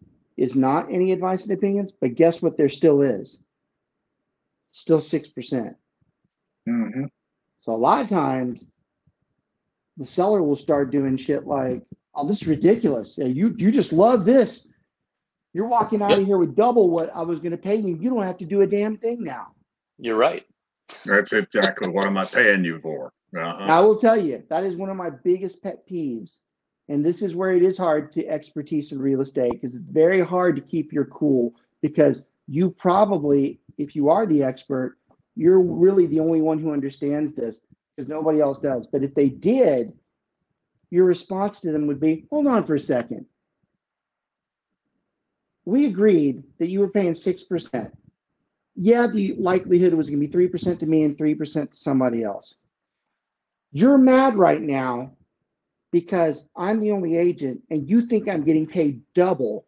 is 0.42 0.56
not 0.56 0.90
any 0.90 1.12
advice 1.12 1.46
and 1.46 1.56
opinions, 1.56 1.92
but 1.92 2.16
guess 2.16 2.42
what 2.42 2.58
there 2.58 2.68
still 2.68 3.00
is? 3.00 3.40
Still 4.70 5.00
6%. 5.00 5.76
Mhm. 6.68 7.08
So 7.60 7.72
a 7.72 7.76
lot 7.76 8.02
of 8.02 8.08
times 8.08 8.64
the 9.96 10.04
seller 10.04 10.42
will 10.42 10.56
start 10.56 10.90
doing 10.90 11.16
shit 11.16 11.46
like, 11.46 11.84
oh, 12.16 12.26
this 12.26 12.42
is 12.42 12.48
ridiculous. 12.48 13.16
Yeah, 13.16 13.26
you 13.26 13.54
you 13.56 13.70
just 13.70 13.92
love 13.92 14.24
this. 14.24 14.68
You're 15.52 15.68
walking 15.68 16.02
out 16.02 16.18
of 16.18 16.26
here 16.26 16.38
with 16.38 16.56
double 16.56 16.90
what 16.90 17.14
I 17.14 17.22
was 17.22 17.38
gonna 17.38 17.56
pay 17.56 17.76
you. 17.76 17.96
You 17.96 18.10
don't 18.10 18.22
have 18.22 18.38
to 18.38 18.44
do 18.44 18.62
a 18.62 18.66
damn 18.66 18.96
thing 18.96 19.22
now. 19.22 19.54
You're 19.98 20.16
right. 20.16 20.44
That's 21.04 21.32
exactly 21.32 21.88
what 21.88 22.08
am 22.08 22.16
I 22.16 22.24
paying 22.24 22.64
you 22.64 22.80
for? 22.80 23.12
Uh-huh. 23.36 23.62
I 23.62 23.78
will 23.80 23.96
tell 23.96 24.16
you, 24.16 24.42
that 24.50 24.64
is 24.64 24.76
one 24.76 24.90
of 24.90 24.96
my 24.96 25.10
biggest 25.10 25.62
pet 25.62 25.86
peeves. 25.86 26.40
And 26.88 27.04
this 27.04 27.22
is 27.22 27.34
where 27.34 27.52
it 27.52 27.62
is 27.62 27.78
hard 27.78 28.12
to 28.12 28.26
expertise 28.26 28.92
in 28.92 29.00
real 29.00 29.20
estate 29.20 29.52
because 29.52 29.74
it's 29.74 29.84
very 29.84 30.20
hard 30.20 30.56
to 30.56 30.62
keep 30.62 30.92
your 30.92 31.06
cool 31.06 31.54
because 31.80 32.22
you 32.46 32.70
probably, 32.70 33.60
if 33.78 33.94
you 33.94 34.10
are 34.10 34.26
the 34.26 34.42
expert, 34.42 34.98
you're 35.36 35.62
really 35.62 36.06
the 36.06 36.20
only 36.20 36.42
one 36.42 36.58
who 36.58 36.72
understands 36.72 37.34
this 37.34 37.62
because 37.96 38.08
nobody 38.08 38.40
else 38.40 38.58
does. 38.58 38.86
But 38.86 39.02
if 39.02 39.14
they 39.14 39.28
did, 39.28 39.92
your 40.90 41.04
response 41.04 41.60
to 41.60 41.72
them 41.72 41.86
would 41.86 42.00
be, 42.00 42.26
hold 42.30 42.46
on 42.46 42.64
for 42.64 42.74
a 42.74 42.80
second. 42.80 43.26
We 45.64 45.86
agreed 45.86 46.42
that 46.58 46.68
you 46.68 46.80
were 46.80 46.90
paying 46.90 47.12
6%. 47.12 47.92
Yeah, 48.74 49.06
the 49.06 49.34
likelihood 49.34 49.94
was 49.94 50.10
going 50.10 50.20
to 50.20 50.26
be 50.26 50.48
3% 50.48 50.78
to 50.80 50.86
me 50.86 51.04
and 51.04 51.16
3% 51.16 51.70
to 51.70 51.76
somebody 51.76 52.22
else. 52.24 52.56
You're 53.70 53.98
mad 53.98 54.34
right 54.34 54.60
now 54.60 55.12
because 55.92 56.46
I'm 56.56 56.80
the 56.80 56.90
only 56.90 57.16
agent 57.16 57.62
and 57.70 57.88
you 57.88 58.00
think 58.02 58.28
I'm 58.28 58.44
getting 58.44 58.66
paid 58.66 59.02
double 59.14 59.66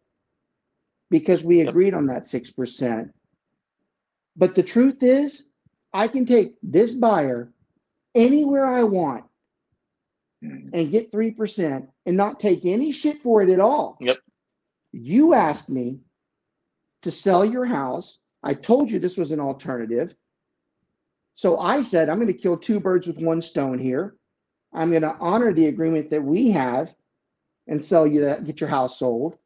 because 1.09 1.43
we 1.43 1.61
agreed 1.61 1.93
on 1.93 2.07
that 2.07 2.23
6%. 2.23 3.11
But 4.35 4.55
the 4.55 4.63
truth 4.63 4.97
is, 5.01 5.47
I 5.93 6.07
can 6.09 6.25
take 6.25 6.55
this 6.61 6.91
buyer 6.91 7.53
anywhere 8.15 8.65
I 8.65 8.83
want 8.83 9.23
and 10.41 10.91
get 10.91 11.11
3% 11.11 11.87
and 12.05 12.17
not 12.17 12.39
take 12.39 12.65
any 12.65 12.91
shit 12.91 13.21
for 13.21 13.41
it 13.41 13.49
at 13.49 13.59
all. 13.59 13.97
Yep. 14.01 14.17
You 14.91 15.33
asked 15.33 15.69
me 15.69 15.99
to 17.03 17.11
sell 17.11 17.45
your 17.45 17.65
house. 17.65 18.19
I 18.43 18.55
told 18.55 18.91
you 18.91 18.99
this 18.99 19.17
was 19.17 19.31
an 19.31 19.39
alternative. 19.39 20.15
So 21.35 21.59
I 21.59 21.81
said, 21.81 22.09
I'm 22.09 22.17
going 22.17 22.27
to 22.27 22.33
kill 22.33 22.57
two 22.57 22.79
birds 22.79 23.07
with 23.07 23.21
one 23.21 23.41
stone 23.41 23.77
here. 23.77 24.15
I'm 24.75 24.89
going 24.89 25.01
to 25.01 25.15
honor 25.19 25.53
the 25.53 25.67
agreement 25.67 26.09
that 26.09 26.23
we 26.23 26.51
have 26.51 26.93
and 27.67 27.83
sell 27.83 28.05
you 28.05 28.21
that, 28.21 28.45
get 28.45 28.59
your 28.59 28.69
house 28.69 28.99
sold. 28.99 29.37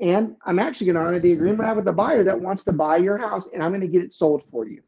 And 0.00 0.36
I'm 0.44 0.58
actually 0.58 0.86
going 0.86 0.96
to 0.96 1.02
honor 1.02 1.18
the 1.18 1.32
agreement 1.32 1.62
I 1.62 1.68
have 1.68 1.76
with 1.76 1.86
the 1.86 1.92
buyer 1.92 2.22
that 2.24 2.40
wants 2.40 2.64
to 2.64 2.72
buy 2.72 2.98
your 2.98 3.18
house 3.18 3.48
and 3.52 3.62
I'm 3.62 3.70
going 3.70 3.80
to 3.80 3.88
get 3.88 4.02
it 4.02 4.12
sold 4.12 4.42
for 4.44 4.68
you. 4.68 4.82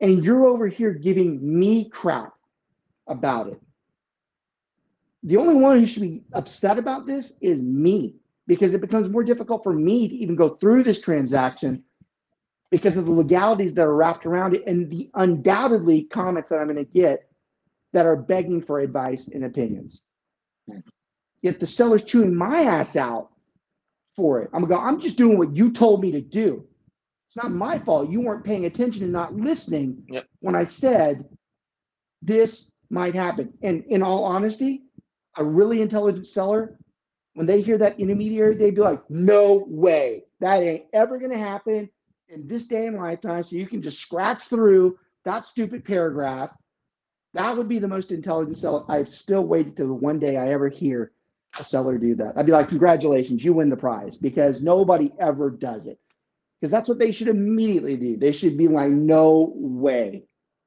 And 0.00 0.24
you're 0.24 0.46
over 0.46 0.66
here 0.66 0.92
giving 0.92 1.38
me 1.58 1.88
crap 1.88 2.34
about 3.06 3.48
it. 3.48 3.60
The 5.22 5.36
only 5.36 5.56
one 5.56 5.78
who 5.78 5.86
should 5.86 6.02
be 6.02 6.22
upset 6.32 6.78
about 6.78 7.06
this 7.06 7.36
is 7.40 7.62
me 7.62 8.16
because 8.46 8.74
it 8.74 8.80
becomes 8.80 9.10
more 9.10 9.24
difficult 9.24 9.62
for 9.62 9.72
me 9.72 10.08
to 10.08 10.14
even 10.14 10.36
go 10.36 10.50
through 10.50 10.84
this 10.84 11.00
transaction 11.00 11.82
because 12.70 12.96
of 12.96 13.06
the 13.06 13.12
legalities 13.12 13.74
that 13.74 13.86
are 13.86 13.94
wrapped 13.94 14.26
around 14.26 14.54
it 14.54 14.66
and 14.66 14.90
the 14.90 15.10
undoubtedly 15.14 16.02
comments 16.04 16.50
that 16.50 16.60
I'm 16.60 16.66
going 16.66 16.76
to 16.76 16.84
get 16.84 17.27
that 17.92 18.06
are 18.06 18.16
begging 18.16 18.60
for 18.62 18.80
advice 18.80 19.28
and 19.28 19.44
opinions. 19.44 20.00
Hmm. 20.70 20.80
Yet 21.42 21.60
the 21.60 21.66
seller's 21.66 22.04
chewing 22.04 22.34
my 22.34 22.62
ass 22.62 22.96
out 22.96 23.30
for 24.16 24.40
it. 24.42 24.50
I'm 24.52 24.60
going 24.60 24.70
to 24.70 24.76
go, 24.76 24.80
I'm 24.80 25.00
just 25.00 25.16
doing 25.16 25.38
what 25.38 25.54
you 25.56 25.70
told 25.70 26.02
me 26.02 26.10
to 26.12 26.20
do. 26.20 26.66
It's 27.28 27.36
not 27.36 27.52
my 27.52 27.78
fault. 27.78 28.10
You 28.10 28.20
weren't 28.20 28.44
paying 28.44 28.64
attention 28.64 29.04
and 29.04 29.12
not 29.12 29.34
listening 29.36 30.02
Yep. 30.08 30.26
when 30.40 30.54
I 30.56 30.64
said 30.64 31.24
this 32.22 32.70
might 32.90 33.14
happen. 33.14 33.52
And 33.62 33.84
in 33.84 34.02
all 34.02 34.24
honesty, 34.24 34.84
a 35.36 35.44
really 35.44 35.82
intelligent 35.82 36.26
seller, 36.26 36.78
when 37.34 37.46
they 37.46 37.60
hear 37.60 37.78
that 37.78 38.00
intermediary, 38.00 38.56
they'd 38.56 38.74
be 38.74 38.80
like, 38.80 39.02
no 39.08 39.64
way. 39.68 40.24
That 40.40 40.62
ain't 40.62 40.86
ever 40.92 41.18
going 41.18 41.30
to 41.30 41.38
happen 41.38 41.88
in 42.28 42.46
this 42.48 42.64
day 42.64 42.86
and 42.86 42.96
lifetime. 42.96 43.44
So 43.44 43.56
you 43.56 43.66
can 43.66 43.80
just 43.82 44.00
scratch 44.00 44.44
through 44.44 44.98
that 45.24 45.46
stupid 45.46 45.84
paragraph. 45.84 46.50
That 47.34 47.56
would 47.56 47.68
be 47.68 47.78
the 47.78 47.88
most 47.88 48.10
intelligent 48.10 48.56
seller. 48.56 48.84
I've 48.88 49.08
still 49.08 49.42
waited 49.44 49.76
till 49.76 49.88
the 49.88 49.94
one 49.94 50.18
day 50.18 50.36
I 50.36 50.48
ever 50.52 50.68
hear 50.68 51.12
a 51.58 51.64
seller 51.64 51.98
do 51.98 52.14
that. 52.16 52.34
I'd 52.36 52.46
be 52.46 52.52
like, 52.52 52.68
congratulations, 52.68 53.44
you 53.44 53.52
win 53.52 53.68
the 53.68 53.76
prize 53.76 54.16
because 54.16 54.62
nobody 54.62 55.12
ever 55.20 55.50
does 55.50 55.86
it. 55.86 55.98
Because 56.60 56.70
that's 56.72 56.88
what 56.88 56.98
they 56.98 57.12
should 57.12 57.28
immediately 57.28 57.96
do. 57.96 58.16
They 58.16 58.32
should 58.32 58.56
be 58.56 58.66
like, 58.68 58.90
no 58.90 59.52
way. 59.54 60.24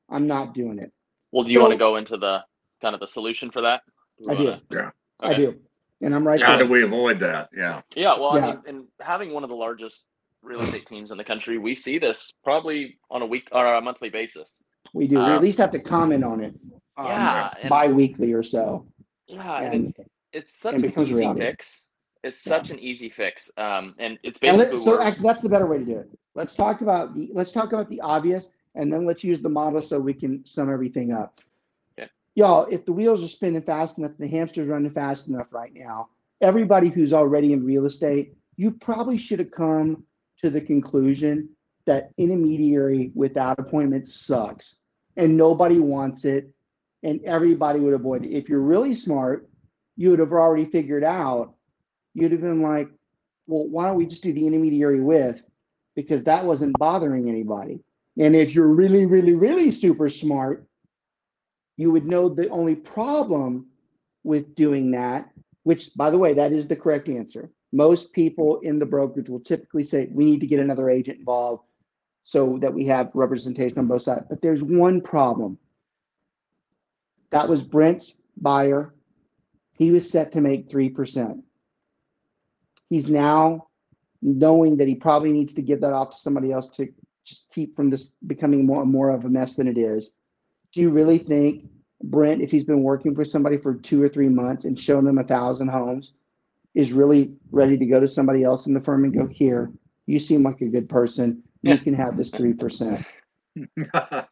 I'm 0.09 0.27
not 0.27 0.53
doing 0.53 0.79
it. 0.79 0.91
Well, 1.31 1.43
do 1.43 1.51
you 1.51 1.59
want 1.59 1.71
to 1.71 1.77
go 1.77 1.95
into 1.97 2.17
the 2.17 2.43
kind 2.81 2.93
of 2.93 2.99
the 3.01 3.07
solution 3.07 3.51
for 3.51 3.61
that? 3.61 3.81
I 4.27 4.33
You 4.33 4.37
wanna- 4.45 4.61
do. 4.69 4.77
Yeah. 4.77 4.89
I 5.23 5.33
do. 5.33 5.59
And 6.01 6.15
I'm 6.15 6.25
right 6.27 6.41
How 6.41 6.57
there. 6.57 6.65
do 6.65 6.71
we 6.71 6.83
avoid 6.83 7.19
that? 7.19 7.49
Yeah. 7.55 7.81
Yeah, 7.95 8.17
well, 8.17 8.35
Yeah. 8.35 8.45
I 8.47 8.51
mean, 8.53 8.61
and 8.67 8.87
having 8.99 9.33
one 9.33 9.43
of 9.43 9.49
the 9.49 9.55
largest 9.55 10.03
real 10.41 10.59
estate 10.59 10.87
teams 10.87 11.11
in 11.11 11.17
the 11.17 11.23
country, 11.23 11.57
we 11.59 11.75
see 11.75 11.99
this 11.99 12.33
probably 12.43 12.97
on 13.11 13.21
a 13.21 13.25
week 13.25 13.49
or 13.51 13.75
a 13.75 13.81
monthly 13.81 14.09
basis. 14.09 14.63
We 14.93 15.07
do. 15.07 15.15
we 15.15 15.21
Um, 15.21 15.31
at 15.31 15.41
least 15.41 15.57
have 15.59 15.71
to 15.71 15.79
comment 15.79 16.23
on 16.23 16.41
it. 16.43 16.53
um, 16.97 17.05
Yeah, 17.05 17.67
bi-weekly 17.69 18.33
or 18.33 18.43
so. 18.43 18.85
Yeah, 19.27 19.57
And- 19.61 19.73
and 19.73 19.85
it's 19.87 19.99
it's 20.33 20.53
such 20.59 20.75
an 20.83 20.99
easy 20.99 21.13
reality. 21.15 21.39
fix. 21.41 21.89
It's 22.23 22.45
Yeah. 22.45 22.57
such 22.57 22.69
an 22.71 22.79
easy 22.79 23.09
fix. 23.09 23.49
Um, 23.57 23.95
and 23.97 24.19
it's 24.23 24.39
And 24.43 24.57
let- 24.57 24.71
basically 24.71 24.85
so 24.93 25.01
actually, 25.01 25.23
that's 25.23 25.41
the 25.41 25.49
better 25.49 25.65
way 25.65 25.79
to 25.79 25.85
do 25.85 25.97
it. 25.97 26.09
Let's 26.35 26.53
talk 26.55 26.81
about 26.81 27.15
the 27.15 27.29
let's 27.33 27.51
talk 27.51 27.71
about 27.73 27.89
the 27.89 28.01
obvious, 28.01 28.51
and 28.75 28.91
then 28.91 29.05
let's 29.05 29.23
use 29.23 29.41
the 29.41 29.49
model 29.49 29.81
so 29.81 29.99
we 29.99 30.13
can 30.13 30.45
sum 30.45 30.69
everything 30.69 31.11
up. 31.11 31.39
Okay. 31.97 32.09
Y'all, 32.35 32.65
if 32.69 32.85
the 32.85 32.93
wheels 32.93 33.23
are 33.23 33.27
spinning 33.27 33.61
fast 33.61 33.97
enough, 33.97 34.11
the 34.17 34.27
hamster's 34.27 34.67
running 34.67 34.91
fast 34.91 35.27
enough 35.29 35.47
right 35.51 35.73
now. 35.73 36.09
Everybody 36.41 36.89
who's 36.89 37.13
already 37.13 37.53
in 37.53 37.63
real 37.65 37.85
estate, 37.85 38.35
you 38.57 38.71
probably 38.71 39.17
should 39.17 39.39
have 39.39 39.51
come 39.51 40.03
to 40.43 40.49
the 40.49 40.61
conclusion 40.61 41.49
that 41.85 42.11
intermediary 42.17 43.11
without 43.15 43.57
appointment 43.59 44.07
sucks, 44.07 44.79
and 45.17 45.37
nobody 45.37 45.79
wants 45.79 46.25
it, 46.25 46.49
and 47.03 47.23
everybody 47.23 47.79
would 47.79 47.93
avoid 47.93 48.25
it. 48.25 48.31
If 48.31 48.49
you're 48.49 48.59
really 48.59 48.95
smart, 48.95 49.49
you 49.97 50.09
would 50.09 50.19
have 50.19 50.31
already 50.31 50.65
figured 50.65 51.03
out. 51.03 51.53
You'd 52.13 52.31
have 52.31 52.41
been 52.41 52.61
like, 52.61 52.89
well, 53.47 53.67
why 53.67 53.87
don't 53.87 53.97
we 53.97 54.05
just 54.05 54.23
do 54.23 54.33
the 54.33 54.47
intermediary 54.47 55.01
with? 55.01 55.43
Because 55.95 56.23
that 56.23 56.45
wasn't 56.45 56.77
bothering 56.79 57.29
anybody. 57.29 57.79
And 58.17 58.35
if 58.35 58.55
you're 58.55 58.73
really, 58.73 59.05
really, 59.05 59.35
really 59.35 59.71
super 59.71 60.09
smart, 60.09 60.67
you 61.77 61.91
would 61.91 62.05
know 62.05 62.29
the 62.29 62.49
only 62.49 62.75
problem 62.75 63.67
with 64.23 64.55
doing 64.55 64.91
that, 64.91 65.29
which, 65.63 65.95
by 65.95 66.09
the 66.09 66.17
way, 66.17 66.33
that 66.33 66.51
is 66.51 66.67
the 66.67 66.75
correct 66.75 67.09
answer. 67.09 67.51
Most 67.71 68.11
people 68.13 68.59
in 68.59 68.79
the 68.79 68.85
brokerage 68.85 69.29
will 69.29 69.39
typically 69.39 69.83
say, 69.83 70.07
we 70.11 70.25
need 70.25 70.41
to 70.41 70.47
get 70.47 70.59
another 70.59 70.89
agent 70.89 71.19
involved 71.19 71.63
so 72.31 72.57
that 72.61 72.73
we 72.73 72.85
have 72.85 73.11
representation 73.13 73.77
on 73.77 73.87
both 73.87 74.03
sides. 74.03 74.25
But 74.29 74.41
there's 74.41 74.63
one 74.63 75.01
problem. 75.01 75.57
That 77.31 77.49
was 77.49 77.61
Brent's 77.61 78.21
buyer. 78.37 78.93
He 79.73 79.91
was 79.91 80.09
set 80.09 80.31
to 80.31 80.39
make 80.39 80.69
3%. 80.69 81.43
He's 82.89 83.09
now 83.09 83.67
knowing 84.21 84.77
that 84.77 84.87
he 84.87 84.95
probably 84.95 85.33
needs 85.33 85.53
to 85.55 85.61
give 85.61 85.81
that 85.81 85.91
off 85.91 86.11
to 86.11 86.17
somebody 86.17 86.53
else 86.53 86.67
to 86.67 86.87
just 87.25 87.51
keep 87.51 87.75
from 87.75 87.89
this 87.89 88.15
becoming 88.25 88.65
more 88.65 88.81
and 88.81 88.91
more 88.93 89.09
of 89.09 89.25
a 89.25 89.29
mess 89.29 89.57
than 89.57 89.67
it 89.67 89.77
is. 89.77 90.13
Do 90.73 90.79
you 90.79 90.89
really 90.89 91.17
think 91.17 91.65
Brent, 92.01 92.41
if 92.41 92.49
he's 92.49 92.63
been 92.63 92.81
working 92.81 93.13
for 93.13 93.25
somebody 93.25 93.57
for 93.57 93.73
two 93.73 94.01
or 94.01 94.07
three 94.07 94.29
months 94.29 94.63
and 94.63 94.79
shown 94.79 95.03
them 95.03 95.17
a 95.17 95.25
thousand 95.25 95.67
homes, 95.67 96.13
is 96.75 96.93
really 96.93 97.33
ready 97.51 97.77
to 97.77 97.85
go 97.85 97.99
to 97.99 98.07
somebody 98.07 98.41
else 98.41 98.67
in 98.67 98.73
the 98.73 98.79
firm 98.79 99.03
and 99.03 99.13
go, 99.13 99.27
here, 99.27 99.69
you 100.05 100.17
seem 100.17 100.43
like 100.43 100.61
a 100.61 100.69
good 100.69 100.87
person. 100.87 101.43
You 101.63 101.77
can 101.77 101.93
have 101.93 102.17
this 102.17 102.31
3%. 102.31 103.05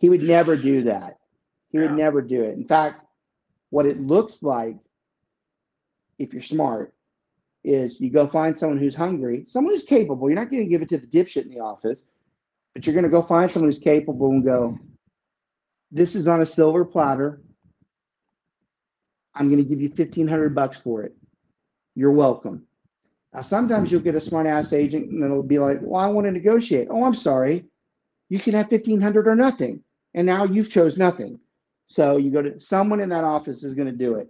He 0.00 0.10
would 0.10 0.22
never 0.22 0.56
do 0.56 0.82
that. 0.82 1.18
He 1.70 1.78
would 1.78 1.90
Yeah. 1.90 1.96
never 1.96 2.20
do 2.20 2.42
it. 2.42 2.56
In 2.56 2.66
fact, 2.66 3.06
what 3.70 3.86
it 3.86 4.00
looks 4.00 4.42
like, 4.42 4.76
if 6.18 6.32
you're 6.32 6.42
smart, 6.42 6.92
is 7.62 8.00
you 8.00 8.10
go 8.10 8.26
find 8.26 8.56
someone 8.56 8.78
who's 8.78 8.94
hungry, 8.94 9.44
someone 9.48 9.72
who's 9.72 9.84
capable. 9.84 10.28
You're 10.28 10.38
not 10.38 10.50
going 10.50 10.62
to 10.64 10.68
give 10.68 10.82
it 10.82 10.88
to 10.90 10.98
the 10.98 11.06
dipshit 11.06 11.44
in 11.44 11.50
the 11.50 11.60
office, 11.60 12.02
but 12.74 12.84
you're 12.86 12.94
going 12.94 13.04
to 13.04 13.10
go 13.10 13.22
find 13.22 13.50
someone 13.50 13.68
who's 13.68 13.78
capable 13.78 14.30
and 14.30 14.44
go, 14.44 14.78
this 15.90 16.14
is 16.14 16.28
on 16.28 16.42
a 16.42 16.46
silver 16.46 16.84
platter. 16.84 17.40
I'm 19.34 19.48
going 19.48 19.62
to 19.62 19.68
give 19.68 19.80
you 19.80 19.88
1500 19.88 20.54
bucks 20.54 20.78
for 20.78 21.02
it. 21.04 21.16
You're 21.94 22.12
welcome. 22.12 22.66
Now, 23.34 23.40
sometimes 23.40 23.90
you'll 23.90 24.00
get 24.00 24.14
a 24.14 24.20
smart 24.20 24.46
ass 24.46 24.72
agent 24.72 25.10
and 25.10 25.24
it'll 25.24 25.42
be 25.42 25.58
like, 25.58 25.78
well, 25.82 26.00
I 26.00 26.06
want 26.06 26.26
to 26.26 26.30
negotiate. 26.30 26.86
Oh, 26.88 27.02
I'm 27.02 27.14
sorry. 27.14 27.64
You 28.28 28.38
can 28.38 28.54
have 28.54 28.70
1500 28.70 29.26
or 29.26 29.34
nothing. 29.34 29.82
And 30.14 30.24
now 30.24 30.44
you've 30.44 30.70
chose 30.70 30.96
nothing. 30.96 31.40
So 31.88 32.16
you 32.16 32.30
go 32.30 32.42
to 32.42 32.60
someone 32.60 33.00
in 33.00 33.08
that 33.08 33.24
office 33.24 33.64
is 33.64 33.74
going 33.74 33.90
to 33.90 33.96
do 33.96 34.14
it 34.14 34.28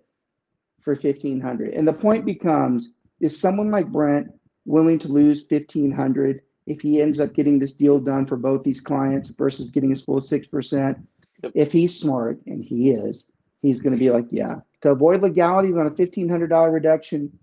for 0.81 0.95
1500. 0.95 1.75
And 1.75 1.87
the 1.87 1.93
point 1.93 2.25
becomes 2.25 2.93
is 3.21 3.39
someone 3.39 3.71
like 3.71 3.93
Brent 3.93 4.29
willing 4.65 4.99
to 5.01 5.09
lose 5.09 5.45
1500 5.49 6.41
if 6.67 6.81
he 6.81 7.03
ends 7.03 7.21
up 7.21 7.35
getting 7.35 7.59
this 7.59 7.75
deal 7.75 7.99
done 7.99 8.25
for 8.25 8.37
both 8.37 8.65
these 8.65 8.81
clients 8.81 9.29
versus 9.31 9.71
getting 9.71 9.91
his 9.91 10.03
full 10.03 10.21
6%. 10.21 11.03
Yep. 11.43 11.53
If 11.55 11.73
he's 11.73 11.99
smart, 11.99 12.41
and 12.47 12.65
he 12.65 12.89
is, 12.89 13.27
he's 13.61 13.81
going 13.81 13.93
to 13.93 13.99
be 13.99 14.11
like, 14.11 14.27
yeah, 14.31 14.61
to 14.81 14.91
avoid 14.91 15.21
legalities 15.21 15.77
on 15.77 15.87
a 15.87 15.91
$1,500 15.91 16.73
reduction, 16.73 17.39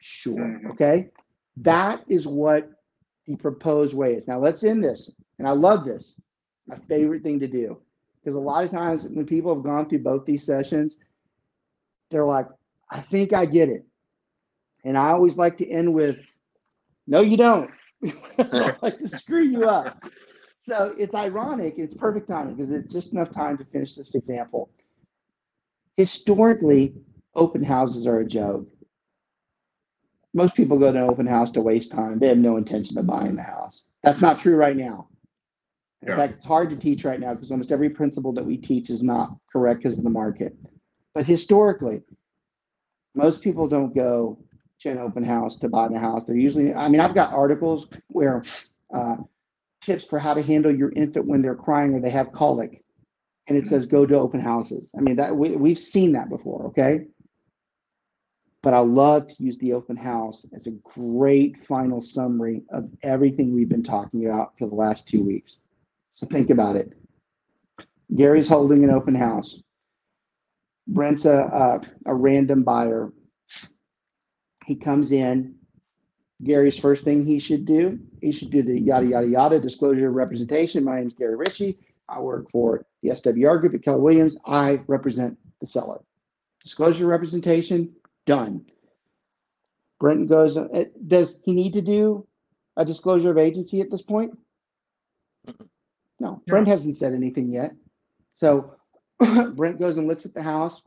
sure. 0.00 0.34
Mhm. 0.36 0.70
Okay. 0.72 1.10
That 1.58 2.04
is 2.08 2.26
what 2.26 2.70
the 3.26 3.36
proposed 3.36 3.94
way 3.94 4.14
is. 4.14 4.26
Now 4.26 4.38
let's 4.38 4.64
end 4.64 4.82
this. 4.82 5.10
And 5.38 5.46
I 5.46 5.52
love 5.52 5.84
this. 5.84 6.20
My 6.66 6.76
favorite 6.76 7.22
thing 7.22 7.40
to 7.40 7.48
do. 7.48 7.78
Because 8.20 8.36
a 8.36 8.40
lot 8.40 8.64
of 8.64 8.70
times 8.70 9.04
when 9.04 9.26
people 9.26 9.54
have 9.54 9.64
gone 9.64 9.88
through 9.88 10.00
both 10.00 10.24
these 10.24 10.44
sessions, 10.44 10.98
they're 12.10 12.24
like, 12.24 12.46
I 12.90 13.00
think 13.00 13.32
I 13.32 13.46
get 13.46 13.68
it. 13.68 13.86
And 14.84 14.96
I 14.96 15.10
always 15.10 15.36
like 15.36 15.56
to 15.58 15.68
end 15.68 15.92
with, 15.94 16.40
no, 17.06 17.20
you 17.20 17.36
don't. 17.36 17.70
Like 18.82 18.98
to 18.98 19.08
screw 19.08 19.42
you 19.42 19.64
up. 19.64 20.04
So 20.58 20.94
it's 20.98 21.14
ironic. 21.14 21.74
It's 21.78 21.96
perfect 21.96 22.28
timing 22.28 22.54
because 22.56 22.70
it's 22.70 22.92
just 22.92 23.12
enough 23.12 23.30
time 23.30 23.58
to 23.58 23.64
finish 23.64 23.94
this 23.94 24.14
example. 24.14 24.70
Historically, 25.96 26.94
open 27.34 27.62
houses 27.64 28.06
are 28.06 28.20
a 28.20 28.26
joke. 28.26 28.68
Most 30.34 30.54
people 30.54 30.78
go 30.78 30.92
to 30.92 30.98
an 30.98 31.10
open 31.10 31.26
house 31.26 31.50
to 31.52 31.60
waste 31.60 31.90
time. 31.90 32.18
They 32.18 32.28
have 32.28 32.38
no 32.38 32.56
intention 32.56 32.98
of 32.98 33.06
buying 33.06 33.36
the 33.36 33.42
house. 33.42 33.84
That's 34.02 34.22
not 34.22 34.38
true 34.38 34.56
right 34.56 34.76
now. 34.76 35.08
In 36.02 36.08
Yeah. 36.08 36.16
fact, 36.16 36.34
it's 36.34 36.44
hard 36.44 36.70
to 36.70 36.76
teach 36.76 37.04
right 37.04 37.18
now 37.18 37.34
because 37.34 37.50
almost 37.50 37.72
every 37.72 37.90
principle 37.90 38.32
that 38.34 38.46
we 38.46 38.56
teach 38.56 38.90
is 38.90 39.02
not 39.02 39.36
correct 39.52 39.80
because 39.82 39.98
of 39.98 40.04
the 40.04 40.10
market. 40.10 40.56
But 41.14 41.26
historically, 41.26 42.02
most 43.14 43.42
people 43.42 43.66
don't 43.66 43.94
go 43.94 44.38
to 44.82 44.90
an 44.90 44.98
open 44.98 45.24
house 45.24 45.56
to 45.56 45.68
buy 45.68 45.88
the 45.88 45.98
house. 45.98 46.24
They're 46.24 46.36
usually, 46.36 46.72
I 46.72 46.88
mean, 46.88 47.00
I've 47.00 47.14
got 47.14 47.32
articles 47.32 47.88
where 48.08 48.44
uh, 48.94 49.16
tips 49.80 50.04
for 50.04 50.18
how 50.20 50.34
to 50.34 50.42
handle 50.42 50.74
your 50.74 50.92
infant 50.92 51.26
when 51.26 51.42
they're 51.42 51.56
crying 51.56 51.94
or 51.94 52.00
they 52.00 52.10
have 52.10 52.30
colic. 52.32 52.84
And 53.48 53.56
it 53.56 53.66
says 53.66 53.86
go 53.86 54.06
to 54.06 54.14
open 54.14 54.40
houses. 54.40 54.92
I 54.96 55.00
mean, 55.00 55.16
that 55.16 55.34
we, 55.34 55.56
we've 55.56 55.78
seen 55.78 56.12
that 56.12 56.28
before, 56.28 56.66
okay? 56.66 57.06
But 58.62 58.74
I 58.74 58.80
love 58.80 59.28
to 59.28 59.42
use 59.42 59.58
the 59.58 59.72
open 59.72 59.96
house 59.96 60.44
as 60.52 60.66
a 60.66 60.72
great 60.72 61.62
final 61.62 62.00
summary 62.00 62.62
of 62.70 62.90
everything 63.02 63.54
we've 63.54 63.68
been 63.68 63.84
talking 63.84 64.26
about 64.26 64.58
for 64.58 64.66
the 64.66 64.74
last 64.74 65.06
two 65.06 65.22
weeks. 65.22 65.60
So 66.14 66.26
think 66.26 66.50
about 66.50 66.76
it. 66.76 66.92
Gary's 68.14 68.48
holding 68.48 68.82
an 68.82 68.90
open 68.90 69.14
house. 69.14 69.62
Brent's 70.88 71.26
a, 71.26 71.38
a, 71.38 71.80
a 72.06 72.14
random 72.14 72.64
buyer. 72.64 73.12
He 74.66 74.74
comes 74.74 75.12
in. 75.12 75.54
Gary's 76.42 76.78
first 76.78 77.04
thing 77.04 77.24
he 77.24 77.38
should 77.38 77.66
do, 77.66 77.98
he 78.20 78.30
should 78.30 78.50
do 78.50 78.62
the 78.62 78.80
yada, 78.80 79.06
yada, 79.06 79.26
yada 79.26 79.60
disclosure 79.60 80.10
representation. 80.10 80.84
My 80.84 80.96
name 80.96 81.08
is 81.08 81.14
Gary 81.14 81.34
Ritchie. 81.34 81.78
I 82.08 82.20
work 82.20 82.50
for 82.52 82.86
the 83.02 83.10
SWR 83.10 83.60
group 83.60 83.74
at 83.74 83.82
Keller 83.82 84.00
Williams. 84.00 84.36
I 84.46 84.80
represent 84.86 85.36
the 85.60 85.66
seller. 85.66 86.00
Disclosure 86.62 87.06
representation, 87.06 87.92
done. 88.28 88.66
Brenton 89.98 90.26
goes, 90.26 90.56
uh, 90.56 90.84
does 91.06 91.40
he 91.44 91.52
need 91.52 91.72
to 91.72 91.82
do 91.82 92.26
a 92.76 92.84
disclosure 92.84 93.30
of 93.30 93.38
agency 93.38 93.80
at 93.80 93.90
this 93.90 94.02
point? 94.02 94.38
No, 96.20 96.42
Brent 96.46 96.68
hasn't 96.68 96.96
said 96.96 97.14
anything 97.14 97.50
yet. 97.50 97.74
So 98.34 98.74
Brent 99.54 99.80
goes 99.80 99.96
and 99.96 100.06
looks 100.06 100.26
at 100.26 100.34
the 100.34 100.42
house, 100.42 100.82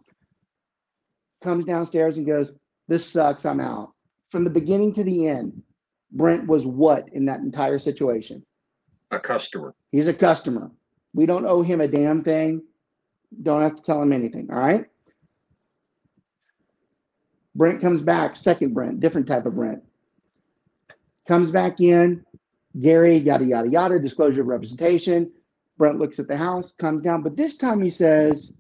comes 1.44 1.66
downstairs 1.66 2.18
and 2.18 2.28
goes, 2.28 2.54
This 2.88 3.06
sucks, 3.06 3.46
I'm 3.46 3.60
out. 3.60 3.92
From 4.30 4.44
the 4.44 4.50
beginning 4.50 4.94
to 4.94 5.04
the 5.04 5.28
end, 5.28 5.64
Brent 6.12 6.48
was 6.48 6.66
what 6.68 7.10
in 7.12 7.26
that 7.26 7.40
entire 7.40 7.80
situation? 7.80 8.46
A 9.10 9.20
customer. 9.20 9.74
He's 9.92 10.08
a 10.08 10.14
customer. 10.14 10.72
We 11.14 11.26
don't 11.26 11.46
owe 11.46 11.64
him 11.64 11.82
a 11.82 11.88
damn 11.88 12.24
thing. 12.24 12.64
Don't 13.42 13.62
have 13.62 13.76
to 13.76 13.82
tell 13.82 14.02
him 14.02 14.14
anything. 14.14 14.50
All 14.52 14.60
right. 14.60 14.86
Brent 17.56 17.82
comes 17.82 18.02
back, 18.02 18.36
second 18.36 18.74
Brent, 18.74 19.00
different 19.00 19.28
type 19.28 19.46
of 19.46 19.56
Brent. 19.56 19.84
Comes 21.28 21.52
back 21.52 21.80
in, 21.80 22.26
Gary, 22.80 23.18
yada, 23.18 23.46
yada, 23.46 23.70
yada, 23.70 24.00
disclosure 24.00 24.42
of 24.42 24.48
representation. 24.48 25.32
Brent 25.78 26.00
looks 26.00 26.20
at 26.20 26.28
the 26.28 26.38
house, 26.38 26.72
comes 26.72 27.04
down, 27.04 27.22
but 27.22 27.36
this 27.36 27.58
time 27.58 27.82
he 27.82 27.90
says, 27.90 28.54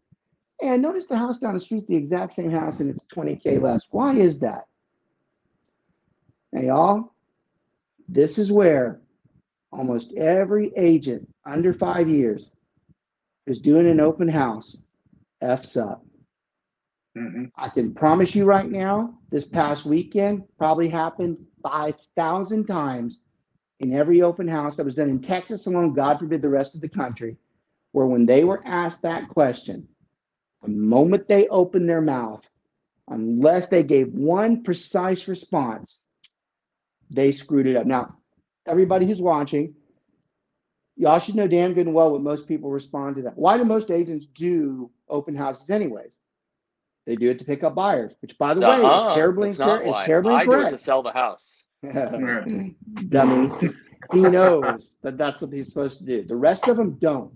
and 0.61 0.81
notice 0.81 1.07
the 1.07 1.17
house 1.17 1.37
down 1.37 1.53
the 1.53 1.59
street, 1.59 1.87
the 1.87 1.95
exact 1.95 2.33
same 2.33 2.51
house, 2.51 2.79
and 2.79 2.89
it's 2.89 3.01
20K 3.15 3.61
less. 3.61 3.81
Why 3.89 4.13
is 4.13 4.39
that? 4.39 4.65
Now, 6.51 6.61
y'all, 6.61 7.13
this 8.07 8.37
is 8.37 8.51
where 8.51 8.99
almost 9.71 10.13
every 10.13 10.71
agent 10.75 11.27
under 11.45 11.73
five 11.73 12.09
years 12.09 12.51
is 13.47 13.59
doing 13.59 13.89
an 13.89 13.99
open 13.99 14.27
house 14.27 14.77
F's 15.41 15.77
up. 15.77 16.05
Mhm. 17.17 17.51
I 17.55 17.69
can 17.69 17.93
promise 17.93 18.35
you 18.35 18.45
right 18.45 18.69
now, 18.69 19.17
this 19.29 19.47
past 19.47 19.85
weekend 19.85 20.43
probably 20.57 20.87
happened 20.87 21.45
5,000 21.61 22.65
times 22.65 23.21
in 23.79 23.93
every 23.93 24.21
open 24.21 24.47
house 24.47 24.77
that 24.77 24.85
was 24.85 24.95
done 24.95 25.09
in 25.09 25.21
Texas 25.21 25.67
alone, 25.67 25.93
God 25.93 26.19
forbid 26.19 26.41
the 26.41 26.49
rest 26.49 26.75
of 26.75 26.81
the 26.81 26.89
country, 26.89 27.37
where 27.91 28.05
when 28.05 28.25
they 28.25 28.43
were 28.43 28.61
asked 28.65 29.01
that 29.01 29.27
question, 29.29 29.87
the 30.61 30.69
moment 30.69 31.27
they 31.27 31.47
opened 31.49 31.89
their 31.89 32.01
mouth, 32.01 32.49
unless 33.09 33.67
they 33.67 33.83
gave 33.83 34.13
one 34.13 34.63
precise 34.63 35.27
response, 35.27 35.99
they 37.09 37.31
screwed 37.31 37.67
it 37.67 37.75
up. 37.75 37.85
Now, 37.87 38.15
everybody 38.67 39.05
who's 39.05 39.21
watching, 39.21 39.75
y'all 40.95 41.19
should 41.19 41.35
know 41.35 41.47
damn 41.47 41.73
good 41.73 41.87
and 41.87 41.95
well 41.95 42.11
what 42.11 42.21
most 42.21 42.47
people 42.47 42.69
respond 42.69 43.15
to 43.17 43.23
that. 43.23 43.37
Why 43.37 43.57
do 43.57 43.65
most 43.65 43.91
agents 43.91 44.27
do 44.27 44.91
open 45.09 45.35
houses 45.35 45.69
anyways? 45.69 46.19
They 47.05 47.15
do 47.15 47.29
it 47.29 47.39
to 47.39 47.45
pick 47.45 47.63
up 47.63 47.75
buyers, 47.75 48.15
which 48.21 48.37
by 48.37 48.53
the 48.53 48.61
way 48.61 48.67
Uh-uh, 48.67 49.07
is 49.07 49.13
terribly, 49.13 49.49
that's 49.49 49.59
not 49.59 49.81
incor- 49.81 49.87
it's 49.99 50.07
terribly 50.07 50.33
I 50.35 50.45
do 50.45 50.53
it 50.53 50.69
to 50.71 50.77
sell 50.77 51.01
the 51.01 51.11
house. 51.11 51.63
Dummy. 53.09 53.51
He 54.11 54.19
knows 54.21 54.97
that 55.03 55.17
that's 55.17 55.41
what 55.41 55.53
he's 55.53 55.69
supposed 55.69 55.99
to 55.99 56.05
do. 56.05 56.23
The 56.23 56.35
rest 56.35 56.67
of 56.67 56.75
them 56.75 56.95
don't. 56.95 57.33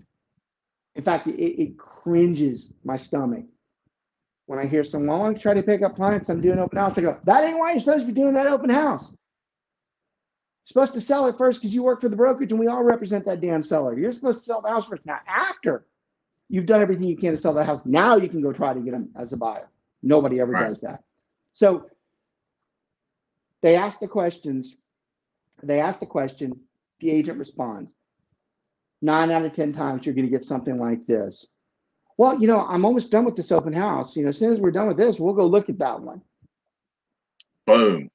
In 0.94 1.02
fact, 1.04 1.26
it, 1.26 1.40
it 1.40 1.78
cringes 1.78 2.74
my 2.84 2.96
stomach 2.96 3.44
when 4.46 4.58
I 4.58 4.66
hear 4.66 4.84
someone, 4.84 5.18
well, 5.18 5.26
I'm 5.26 5.38
trying 5.38 5.56
to 5.56 5.62
pick 5.62 5.82
up 5.82 5.96
clients. 5.96 6.28
I'm 6.28 6.40
doing 6.40 6.58
open 6.58 6.78
house. 6.78 6.98
I 6.98 7.02
go, 7.02 7.18
that 7.24 7.44
ain't 7.44 7.58
why 7.58 7.70
you're 7.70 7.80
supposed 7.80 8.02
to 8.02 8.06
be 8.06 8.20
doing 8.20 8.34
that 8.34 8.46
open 8.46 8.68
house. 8.70 9.10
You're 9.10 9.16
supposed 10.66 10.94
to 10.94 11.00
sell 11.00 11.26
it 11.26 11.38
first 11.38 11.60
because 11.60 11.74
you 11.74 11.82
work 11.82 12.00
for 12.00 12.08
the 12.08 12.16
brokerage 12.16 12.52
and 12.52 12.60
we 12.60 12.66
all 12.66 12.82
represent 12.82 13.24
that 13.24 13.40
damn 13.40 13.62
seller. 13.62 13.98
You're 13.98 14.12
supposed 14.12 14.40
to 14.40 14.44
sell 14.44 14.60
the 14.60 14.68
house 14.68 14.86
first. 14.88 15.06
Now, 15.06 15.20
after 15.26 15.86
you've 16.48 16.66
done 16.66 16.80
everything 16.80 17.08
you 17.08 17.16
can 17.16 17.32
to 17.32 17.36
sell 17.36 17.54
the 17.54 17.64
house, 17.64 17.82
now 17.84 18.16
you 18.16 18.28
can 18.28 18.40
go 18.40 18.52
try 18.52 18.72
to 18.72 18.80
get 18.80 18.92
them 18.92 19.10
as 19.16 19.32
a 19.32 19.36
buyer. 19.36 19.68
Nobody 20.02 20.40
ever 20.40 20.52
Right. 20.52 20.68
does 20.68 20.80
that. 20.82 21.02
So 21.52 21.90
they 23.62 23.76
ask 23.76 23.98
the 23.98 24.08
questions. 24.08 24.76
They 25.62 25.80
ask 25.80 26.00
the 26.00 26.06
question. 26.06 26.60
The 27.00 27.10
agent 27.10 27.38
responds. 27.38 27.94
Nine 29.02 29.30
out 29.30 29.44
of 29.44 29.52
10 29.52 29.72
times, 29.72 30.06
you're 30.06 30.14
going 30.14 30.24
to 30.26 30.30
get 30.30 30.44
something 30.44 30.78
like 30.78 31.06
this. 31.06 31.46
Well, 32.18 32.40
you 32.40 32.46
know, 32.46 32.60
I'm 32.66 32.84
almost 32.84 33.10
done 33.10 33.24
with 33.24 33.36
this 33.36 33.52
open 33.52 33.72
house. 33.72 34.16
You 34.16 34.22
know, 34.22 34.30
as 34.30 34.38
soon 34.38 34.52
as 34.52 34.60
we're 34.60 34.70
done 34.70 34.88
with 34.88 34.96
this, 34.96 35.20
we'll 35.20 35.34
go 35.34 35.46
look 35.46 35.68
at 35.68 35.78
that 35.78 36.00
one. 36.00 36.22
Boom. 37.66 38.10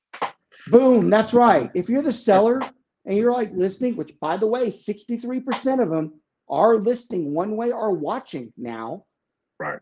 Boom. 0.68 1.10
That's 1.10 1.34
right. 1.34 1.70
If 1.76 1.90
you're 1.90 2.02
the 2.02 2.14
seller 2.14 2.62
and 3.06 3.16
you're 3.18 3.32
like 3.32 3.52
listening, 3.54 3.96
which 3.96 4.20
by 4.20 4.38
the 4.38 4.48
way, 4.48 4.68
63% 4.68 5.82
of 5.82 5.90
them 5.90 6.14
are 6.52 6.76
listening 6.76 7.34
one 7.34 7.56
way 7.56 7.72
or 7.72 7.93
watching 7.93 8.52
now. 8.58 9.06
Right. 9.60 9.80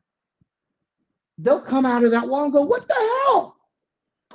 They'll 1.39 1.61
come 1.61 1.85
out 1.85 2.03
of 2.03 2.11
that 2.11 2.27
wall 2.27 2.45
and 2.45 2.53
go, 2.53 2.61
What 2.61 2.87
the 2.87 2.93
hell? 2.93 3.57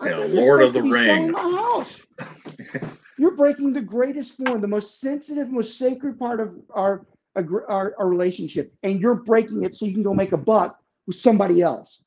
I 0.01 0.11
Yeah, 0.11 0.17
thought 0.17 0.29
you 0.31 0.35
were 0.37 0.41
Lord 0.43 0.63
of 0.63 0.73
the 0.73 0.83
Ring." 0.83 1.31
My 1.31 1.41
house. 1.41 2.05
You're 3.17 3.37
breaking 3.37 3.73
the 3.73 3.81
greatest 3.81 4.37
form, 4.37 4.61
the 4.61 4.67
most 4.67 5.01
sensitive, 5.01 5.49
most 5.49 5.79
sacred 5.79 6.19
part 6.19 6.41
of 6.41 6.57
our, 6.75 7.07
our, 7.37 7.95
our 7.97 8.09
relationship, 8.09 8.75
and 8.83 9.01
you're 9.01 9.15
breaking 9.15 9.63
it 9.63 9.77
so 9.77 9.87
you 9.87 9.93
can 9.93 10.03
go 10.03 10.13
make 10.13 10.33
a 10.33 10.37
buck 10.37 10.81
with 11.07 11.15
somebody 11.15 11.63
else. 11.63 12.03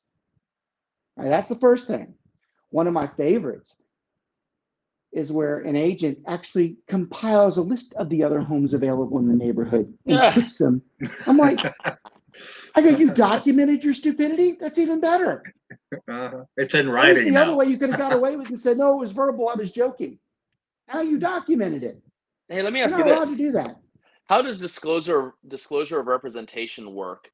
Right, 1.15 1.29
that's 1.29 1.47
the 1.47 1.55
first 1.55 1.87
thing. 1.87 2.13
One 2.71 2.87
of 2.87 2.93
my 2.93 3.07
favorites 3.07 3.77
is 5.17 5.31
where 5.31 5.59
an 5.59 5.75
agent 5.75 6.19
actually 6.27 6.77
compiles 6.87 7.57
a 7.57 7.61
list 7.61 7.93
of 7.95 8.07
the 8.09 8.23
other 8.23 8.39
homes 8.39 8.73
available 8.73 9.17
in 9.17 9.27
the 9.27 9.35
neighborhood 9.35 9.85
and 10.05 10.15
Yeah. 10.15 10.31
puts 10.33 10.57
them. 10.59 10.81
I'm 11.25 11.37
like, 11.37 11.59
I 12.75 12.81
go, 12.81 12.89
you 12.89 13.09
documented 13.11 13.83
your 13.83 13.93
stupidity? 13.95 14.51
That's 14.59 14.77
even 14.77 15.01
better. 15.01 15.43
Uh, 16.07 16.43
it's 16.55 16.75
in 16.75 16.85
That 16.85 16.91
was 16.93 17.17
writing 17.17 17.33
the 17.33 17.39
other 17.41 17.55
way 17.55 17.65
you 17.65 17.77
could 17.77 17.89
have 17.89 17.97
got 17.99 18.13
away 18.13 18.35
with 18.37 18.49
and 18.49 18.59
said, 18.59 18.77
no, 18.77 18.93
it 18.93 18.99
was 18.99 19.11
verbal. 19.11 19.49
I 19.49 19.55
was 19.55 19.71
joking. 19.71 20.19
Now 20.93 21.01
you 21.01 21.17
documented 21.19 21.83
it. 21.83 21.99
Hey, 22.47 22.61
let 22.61 22.71
me 22.71 22.79
You're 22.79 22.85
ask 22.87 22.97
not 22.97 23.07
you 23.07 23.13
allowed 23.13 23.23
to 23.23 23.29
this: 23.29 23.37
do 23.37 23.51
that. 23.53 23.77
How 24.25 24.41
does 24.41 24.57
disclosure 24.57 25.33
disclosure 25.47 25.99
of 25.99 26.07
representation 26.07 26.93
work 26.93 27.29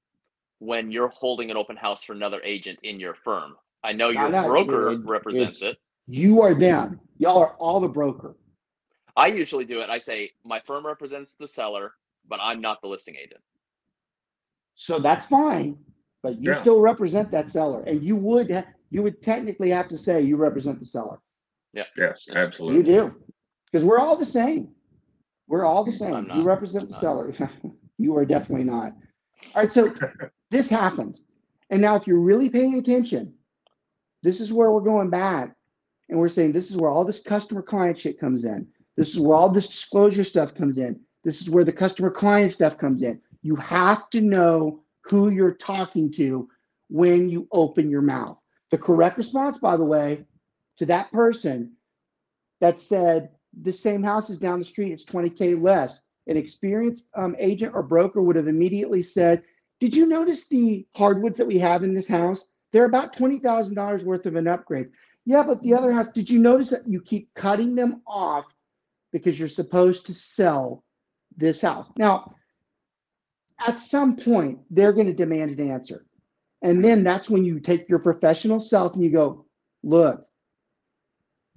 when 0.60 0.90
you're 0.92 1.10
holding 1.10 1.52
an 1.52 1.58
open 1.58 1.76
house 1.76 2.04
for 2.04 2.14
another 2.14 2.42
agent 2.44 2.80
in 2.84 3.00
your 3.00 3.14
firm? 3.14 3.56
I 3.84 3.92
know 3.94 4.10
your 4.10 4.30
no, 4.30 4.48
broker 4.48 4.92
it- 4.94 5.06
represents 5.06 5.62
it's- 5.62 5.74
it. 5.74 5.80
You 6.08 6.41
are 6.41 6.54
them. 6.54 6.99
Y'all 7.18 7.39
are 7.39 7.54
all 7.60 7.80
the 7.80 7.88
broker. 7.89 8.36
I 9.16 9.28
usually 9.28 9.66
do 9.66 9.82
it. 9.82 9.89
I 9.89 9.99
say 9.99 10.32
my 10.43 10.60
firm 10.60 10.86
represents 10.86 11.34
the 11.36 11.47
seller, 11.47 11.93
but 12.28 12.39
I'm 12.41 12.62
not 12.62 12.82
the 12.82 12.88
listing 12.88 13.16
agent. 13.16 13.41
So 14.76 14.99
that's 14.99 15.28
fine, 15.28 15.78
but 16.24 16.36
you 16.39 16.49
Yeah. 16.51 16.54
still 16.58 16.82
represent 16.82 17.30
that 17.32 17.49
seller, 17.49 17.84
and 17.84 18.04
you 18.04 18.16
would 18.16 18.49
ha- 18.51 18.66
you 18.89 19.04
would 19.04 19.22
technically 19.24 19.70
have 19.70 19.88
to 19.89 19.97
say 19.97 20.22
you 20.22 20.36
represent 20.36 20.80
the 20.80 20.86
seller. 20.86 21.20
Yeah. 21.74 21.86
Yes, 21.97 22.28
absolutely. 22.34 22.78
You 22.78 22.84
do, 22.84 23.16
because 23.66 23.86
we're 23.86 23.99
all 23.99 24.16
the 24.16 24.26
same. 24.26 24.74
We're 25.47 25.66
all 25.66 25.84
the 25.84 25.91
same. 25.93 26.28
not. 26.28 26.38
You 26.38 26.43
represent 26.43 26.84
I'm 26.84 26.88
the 26.89 26.93
not. 26.93 26.99
seller. 27.01 27.51
you 27.97 28.18
are 28.18 28.26
definitely 28.26 28.66
not. 28.66 28.93
All 29.56 29.62
right, 29.62 29.72
so 29.72 29.93
this 30.49 30.70
happens, 30.70 31.26
and 31.70 31.82
now 31.82 31.95
if 31.95 32.08
you're 32.08 32.20
really 32.20 32.49
paying 32.49 32.76
attention, 32.76 33.34
this 34.24 34.41
is 34.41 34.51
where 34.51 34.72
we're 34.72 34.82
going 34.82 35.10
back, 35.12 35.56
and 36.10 36.20
we're 36.20 36.30
saying 36.30 36.51
this 36.51 36.70
is 36.70 36.78
where 36.78 36.89
all 36.89 37.06
this 37.06 37.22
customer 37.22 37.62
client 37.62 37.97
shit 37.97 38.20
comes 38.20 38.45
in. 38.45 38.68
This 38.97 39.14
is 39.14 39.20
where 39.20 39.36
all 39.36 39.49
this 39.49 39.68
disclosure 39.68 40.24
stuff 40.24 40.54
comes 40.54 40.78
in. 40.78 40.99
This 41.24 41.41
is 41.41 41.49
where 41.49 41.64
the 41.64 41.74
customer 41.74 42.12
client 42.12 42.51
stuff 42.51 42.78
comes 42.78 43.01
in. 43.01 43.22
You 43.41 43.56
have 43.56 44.10
to 44.12 44.22
know 44.22 44.84
who 45.06 45.30
you're 45.30 45.56
talking 45.56 46.12
to 46.14 46.47
when 46.89 47.30
you 47.30 47.47
open 47.51 47.89
your 47.89 48.01
mouth. 48.01 48.38
The 48.72 48.78
correct 48.78 49.18
response, 49.18 49.58
by 49.58 49.78
the 49.78 49.86
way, 49.86 50.26
to 50.78 50.86
that 50.88 51.12
person 51.12 51.74
that 52.62 52.80
said 52.80 53.30
the 53.62 53.72
same 53.72 54.04
house 54.04 54.30
is 54.30 54.39
down 54.39 54.60
the 54.60 54.66
street, 54.66 54.91
it's 54.91 55.06
20K 55.06 55.62
less. 55.62 56.01
An 56.28 56.38
experienced 56.38 57.06
um, 57.16 57.36
agent 57.38 57.74
or 57.76 57.84
broker 57.84 58.22
would 58.22 58.36
have 58.36 58.47
immediately 58.47 59.04
said, 59.04 59.43
Did 59.80 59.95
you 59.95 60.08
notice 60.08 60.47
the 60.47 60.88
hardwoods 60.95 61.38
that 61.38 61.47
we 61.47 61.60
have 61.60 61.84
in 61.84 61.93
this 61.93 62.08
house? 62.08 62.47
They're 62.72 62.86
about 62.86 63.16
$20,000 63.16 64.04
worth 64.04 64.26
of 64.26 64.36
an 64.36 64.47
upgrade. 64.47 64.89
Yeah, 65.26 65.44
but 65.44 65.62
the 65.62 65.74
other 65.74 65.92
house, 65.92 66.12
did 66.12 66.30
you 66.30 66.40
notice 66.40 66.70
that 66.72 66.88
you 66.88 67.02
keep 67.02 67.34
cutting 67.34 67.76
them 67.76 68.02
off 68.06 68.46
because 69.12 69.40
you're 69.40 69.48
supposed 69.48 70.06
to 70.08 70.14
sell 70.14 70.84
this 71.38 71.62
house? 71.62 71.90
Now, 71.98 72.36
at 73.66 73.80
some 73.80 74.16
point, 74.16 74.60
they're 74.70 74.94
going 74.94 75.08
to 75.08 75.14
demand 75.14 75.58
an 75.58 75.72
answer. 75.72 76.06
And 76.62 76.84
then 76.84 77.04
that's 77.04 77.30
when 77.30 77.46
you 77.46 77.60
take 77.60 77.90
your 77.90 78.00
professional 78.00 78.60
self 78.60 78.96
and 78.96 79.04
you 79.04 79.12
go, 79.12 79.46
Look, 79.84 80.26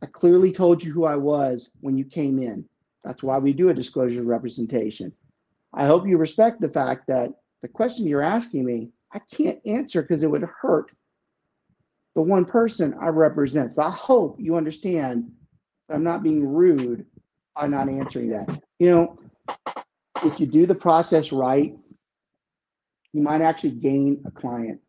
I 0.03 0.07
clearly 0.07 0.53
told 0.53 0.83
you 0.83 0.93
who 0.93 1.05
I 1.05 1.17
was 1.17 1.71
when 1.81 1.97
you 1.97 2.05
came 2.05 2.41
in. 2.41 2.69
That's 3.05 3.23
why 3.23 3.39
we 3.39 3.53
do 3.53 3.69
a 3.69 3.75
disclosure 3.75 4.25
representation. 4.25 5.13
I 5.73 5.87
hope 5.87 6.09
you 6.09 6.19
respect 6.19 6.61
the 6.61 6.69
fact 6.69 7.07
that 7.07 7.31
the 7.63 7.69
question 7.69 8.07
you're 8.07 8.23
asking 8.23 8.65
me, 8.65 8.91
I 9.13 9.21
can't 9.21 9.61
answer 9.65 10.03
because 10.03 10.25
it 10.25 10.31
would 10.31 10.43
hurt 10.43 10.91
the 12.17 12.23
one 12.23 12.47
person 12.47 12.97
I 12.99 13.09
represent. 13.09 13.75
So 13.75 13.83
I 13.83 13.91
hope 13.91 14.41
you 14.41 14.57
understand 14.57 15.31
I'm 15.91 16.03
not 16.03 16.23
being 16.23 16.45
rude 16.45 17.05
by 17.55 17.67
not 17.69 17.91
answering 17.91 18.31
that. 18.31 18.63
You 18.79 18.91
know, 18.91 19.19
if 20.25 20.41
you 20.41 20.47
do 20.47 20.65
the 20.65 20.75
process 20.75 21.31
right, 21.31 21.77
you 23.13 23.23
might 23.23 23.43
actually 23.43 23.73
gain 23.73 24.23
a 24.27 24.31
client. 24.31 24.81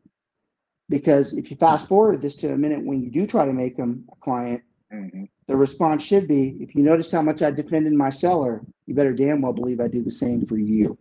Because 0.89 1.33
if 1.33 1.51
you 1.51 1.57
fast 1.57 1.89
forward 1.89 2.21
this 2.21 2.37
to 2.37 2.53
a 2.53 2.57
minute 2.57 2.83
when 2.83 3.01
you 3.01 3.11
do 3.11 3.27
try 3.27 3.45
to 3.45 3.53
make 3.53 3.75
them 3.75 4.05
a 4.09 4.15
client, 4.15 4.63
Mhm. 4.93 5.27
the 5.47 5.57
response 5.57 6.03
should 6.03 6.29
be 6.29 6.55
if 6.61 6.75
you 6.75 6.81
notice 6.81 7.11
how 7.11 7.21
much 7.21 7.41
I 7.41 7.51
defended 7.51 7.91
my 7.91 8.09
seller, 8.09 8.65
you 8.85 8.95
better 8.95 9.13
damn 9.13 9.41
well 9.41 9.51
believe 9.51 9.81
I 9.81 9.89
do 9.89 10.01
the 10.01 10.11
same 10.11 10.45
for 10.45 10.57
you. 10.57 10.97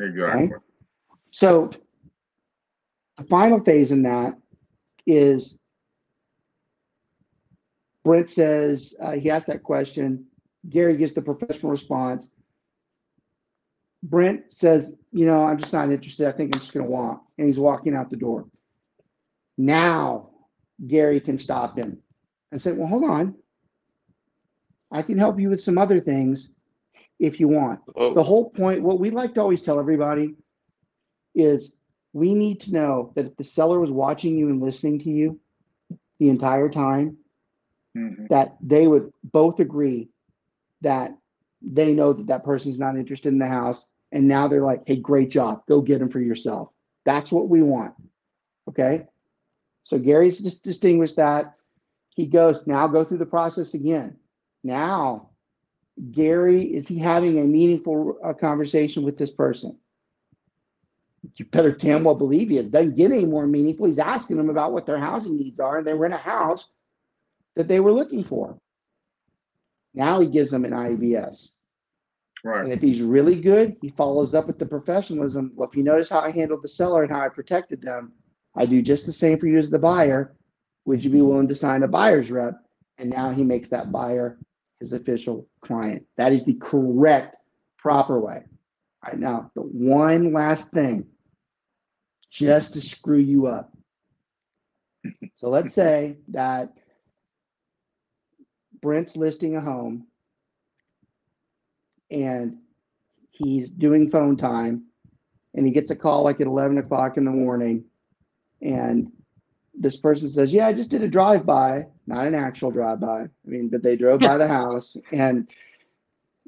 Exactly. 0.00 0.52
So 1.32 1.68
the 3.18 3.24
final 3.24 3.58
phase 3.58 3.92
in 3.92 4.02
that 4.04 4.38
is 5.06 5.58
Brent 8.06 8.30
says 8.30 8.94
uh, 9.00 9.16
he 9.16 9.30
asked 9.30 9.48
that 9.48 9.64
question. 9.64 10.26
Gary 10.70 10.96
gets 10.96 11.12
the 11.12 11.22
professional 11.22 11.72
response. 11.72 12.30
Brent 14.04 14.44
says, 14.50 14.94
you 15.10 15.26
know, 15.26 15.42
I'm 15.42 15.58
just 15.58 15.72
not 15.72 15.90
interested. 15.90 16.28
I 16.28 16.30
think 16.30 16.54
I'm 16.54 16.60
just 16.60 16.72
going 16.72 16.86
to 16.86 16.92
walk. 16.92 17.24
And 17.36 17.48
he's 17.48 17.58
walking 17.58 17.96
out 17.96 18.08
the 18.08 18.16
door. 18.16 18.46
Now 19.58 20.30
Gary 20.86 21.18
can 21.18 21.36
stop 21.36 21.76
him 21.76 21.98
and 22.52 22.62
say, 22.62 22.70
well, 22.70 22.86
hold 22.86 23.06
on. 23.06 23.34
I 24.92 25.02
can 25.02 25.18
help 25.18 25.40
you 25.40 25.48
with 25.48 25.60
some 25.60 25.76
other 25.76 25.98
things 25.98 26.50
if 27.18 27.40
you 27.40 27.48
want 27.48 27.80
Oh, 27.96 28.14
the 28.14 28.22
whole 28.22 28.50
point, 28.50 28.84
what 28.84 29.00
we 29.00 29.10
like 29.10 29.34
to 29.34 29.40
always 29.40 29.62
tell 29.62 29.80
everybody 29.80 30.36
is 31.34 31.74
we 32.12 32.34
need 32.34 32.60
to 32.60 32.72
know 32.72 33.12
that 33.16 33.26
if 33.26 33.36
the 33.36 33.42
seller 33.42 33.80
was 33.80 33.90
watching 33.90 34.38
you 34.38 34.48
and 34.48 34.62
listening 34.62 35.00
to 35.00 35.10
you 35.10 35.40
the 36.20 36.28
entire 36.28 36.68
time, 36.68 37.18
Mhm. 37.96 38.28
that 38.28 38.56
they 38.60 38.86
would 38.86 39.12
both 39.24 39.60
agree 39.60 40.08
that 40.82 41.16
they 41.62 41.92
know 41.92 42.12
that 42.12 42.26
that 42.26 42.44
person's 42.44 42.78
not 42.78 42.96
interested 42.96 43.32
in 43.32 43.38
the 43.38 43.46
house. 43.46 43.86
And 44.12 44.28
now 44.28 44.46
they're 44.46 44.62
like, 44.64 44.82
hey, 44.86 44.96
great 44.96 45.30
job. 45.30 45.62
Go 45.66 45.80
get 45.80 45.98
them 45.98 46.10
for 46.10 46.20
yourself. 46.20 46.70
That's 47.04 47.32
what 47.32 47.48
we 47.48 47.62
want. 47.62 47.94
Okay. 48.68 49.06
So 49.84 49.98
Gary's 49.98 50.40
just 50.40 50.62
distinguished 50.62 51.16
that. 51.16 51.54
He 52.10 52.26
goes, 52.26 52.60
now 52.66 52.86
go 52.86 53.04
through 53.04 53.18
the 53.18 53.26
process 53.26 53.74
again. 53.74 54.16
Now, 54.64 55.30
Gary, 56.12 56.62
is 56.62 56.88
he 56.88 56.98
having 56.98 57.38
a 57.38 57.44
meaningful 57.44 58.18
uh, 58.22 58.32
conversation 58.34 59.02
with 59.02 59.16
this 59.16 59.30
person? 59.30 59.78
You 61.36 61.44
better 61.46 61.72
damn 61.72 62.04
well 62.04 62.14
believe 62.14 62.48
he 62.50 62.58
is. 62.58 62.68
Doesn't 62.68 62.96
get 62.96 63.10
any 63.10 63.24
more 63.24 63.46
meaningful. 63.46 63.86
He's 63.86 63.98
asking 63.98 64.36
them 64.36 64.50
about 64.50 64.72
what 64.72 64.86
their 64.86 64.98
housing 64.98 65.36
needs 65.36 65.58
are, 65.60 65.78
and 65.78 65.86
they 65.86 65.94
were 65.94 66.06
in 66.06 66.12
a 66.12 66.18
house 66.18 66.66
that 67.56 67.68
they 67.68 67.80
were 67.80 67.92
looking 67.92 68.22
for. 68.22 68.58
Now 69.94 70.20
he 70.20 70.28
gives 70.28 70.50
them 70.50 70.64
an 70.64 70.72
IABS. 70.72 71.50
And 72.44 72.52
Right. 72.52 72.72
if 72.72 72.80
he's 72.80 73.02
really 73.02 73.40
good, 73.40 73.76
he 73.80 73.88
follows 73.88 74.34
up 74.34 74.46
with 74.46 74.58
the 74.58 74.66
professionalism. 74.66 75.52
Well, 75.56 75.68
if 75.68 75.76
you 75.76 75.82
notice 75.82 76.08
how 76.08 76.20
I 76.20 76.30
handled 76.30 76.62
the 76.62 76.68
seller 76.68 77.02
and 77.02 77.10
how 77.10 77.20
I 77.20 77.28
protected 77.28 77.82
them, 77.82 78.12
I 78.54 78.66
do 78.66 78.82
just 78.82 79.04
the 79.06 79.12
same 79.12 79.38
for 79.38 79.48
you 79.48 79.58
as 79.58 79.70
the 79.70 79.78
buyer. 79.78 80.36
Would 80.84 81.02
you 81.02 81.10
be 81.10 81.22
willing 81.22 81.48
to 81.48 81.54
sign 81.54 81.82
a 81.82 81.88
buyer's 81.88 82.30
rep? 82.30 82.54
And 82.98 83.10
now 83.10 83.32
he 83.32 83.42
makes 83.42 83.68
that 83.70 83.90
buyer 83.90 84.38
his 84.78 84.92
official 84.92 85.48
client. 85.60 86.04
That 86.16 86.32
is 86.32 86.44
the 86.44 86.54
correct, 86.54 87.36
proper 87.78 88.20
way. 88.20 88.44
All 89.04 89.12
right 89.12 89.18
now, 89.18 89.50
the 89.54 89.62
one 89.62 90.32
last 90.32 90.70
thing, 90.70 91.06
just 92.30 92.74
to 92.74 92.80
screw 92.80 93.18
you 93.18 93.46
up. 93.46 93.72
So 95.36 95.48
let's 95.48 95.74
say 95.74 96.18
that 96.28 96.78
Brent's 98.80 99.16
listing 99.16 99.56
a 99.56 99.60
home. 99.60 100.06
And 102.10 102.58
he's 103.30 103.70
doing 103.70 104.10
phone 104.10 104.36
time. 104.36 104.84
And 105.54 105.66
he 105.66 105.72
gets 105.72 105.90
a 105.90 105.96
call 105.96 106.22
like 106.22 106.40
at 106.40 106.46
11 106.46 106.78
o'clock 106.78 107.16
in 107.16 107.24
the 107.24 107.30
morning. 107.30 107.84
And 108.62 109.10
this 109.78 109.96
person 109.96 110.28
says 110.28 110.54
yeah 110.54 110.66
i 110.66 110.72
just 110.72 110.90
did 110.90 111.02
a 111.02 111.08
drive-by. 111.08 111.86
Not 112.06 112.26
an 112.26 112.34
actual 112.34 112.70
drive-by. 112.70 113.22
I 113.22 113.28
mean 113.44 113.68
but 113.68 113.82
they 113.82 113.96
drove 113.96 114.20
by 114.20 114.36
the 114.36 114.48
house 114.60 114.96
and 115.12 115.50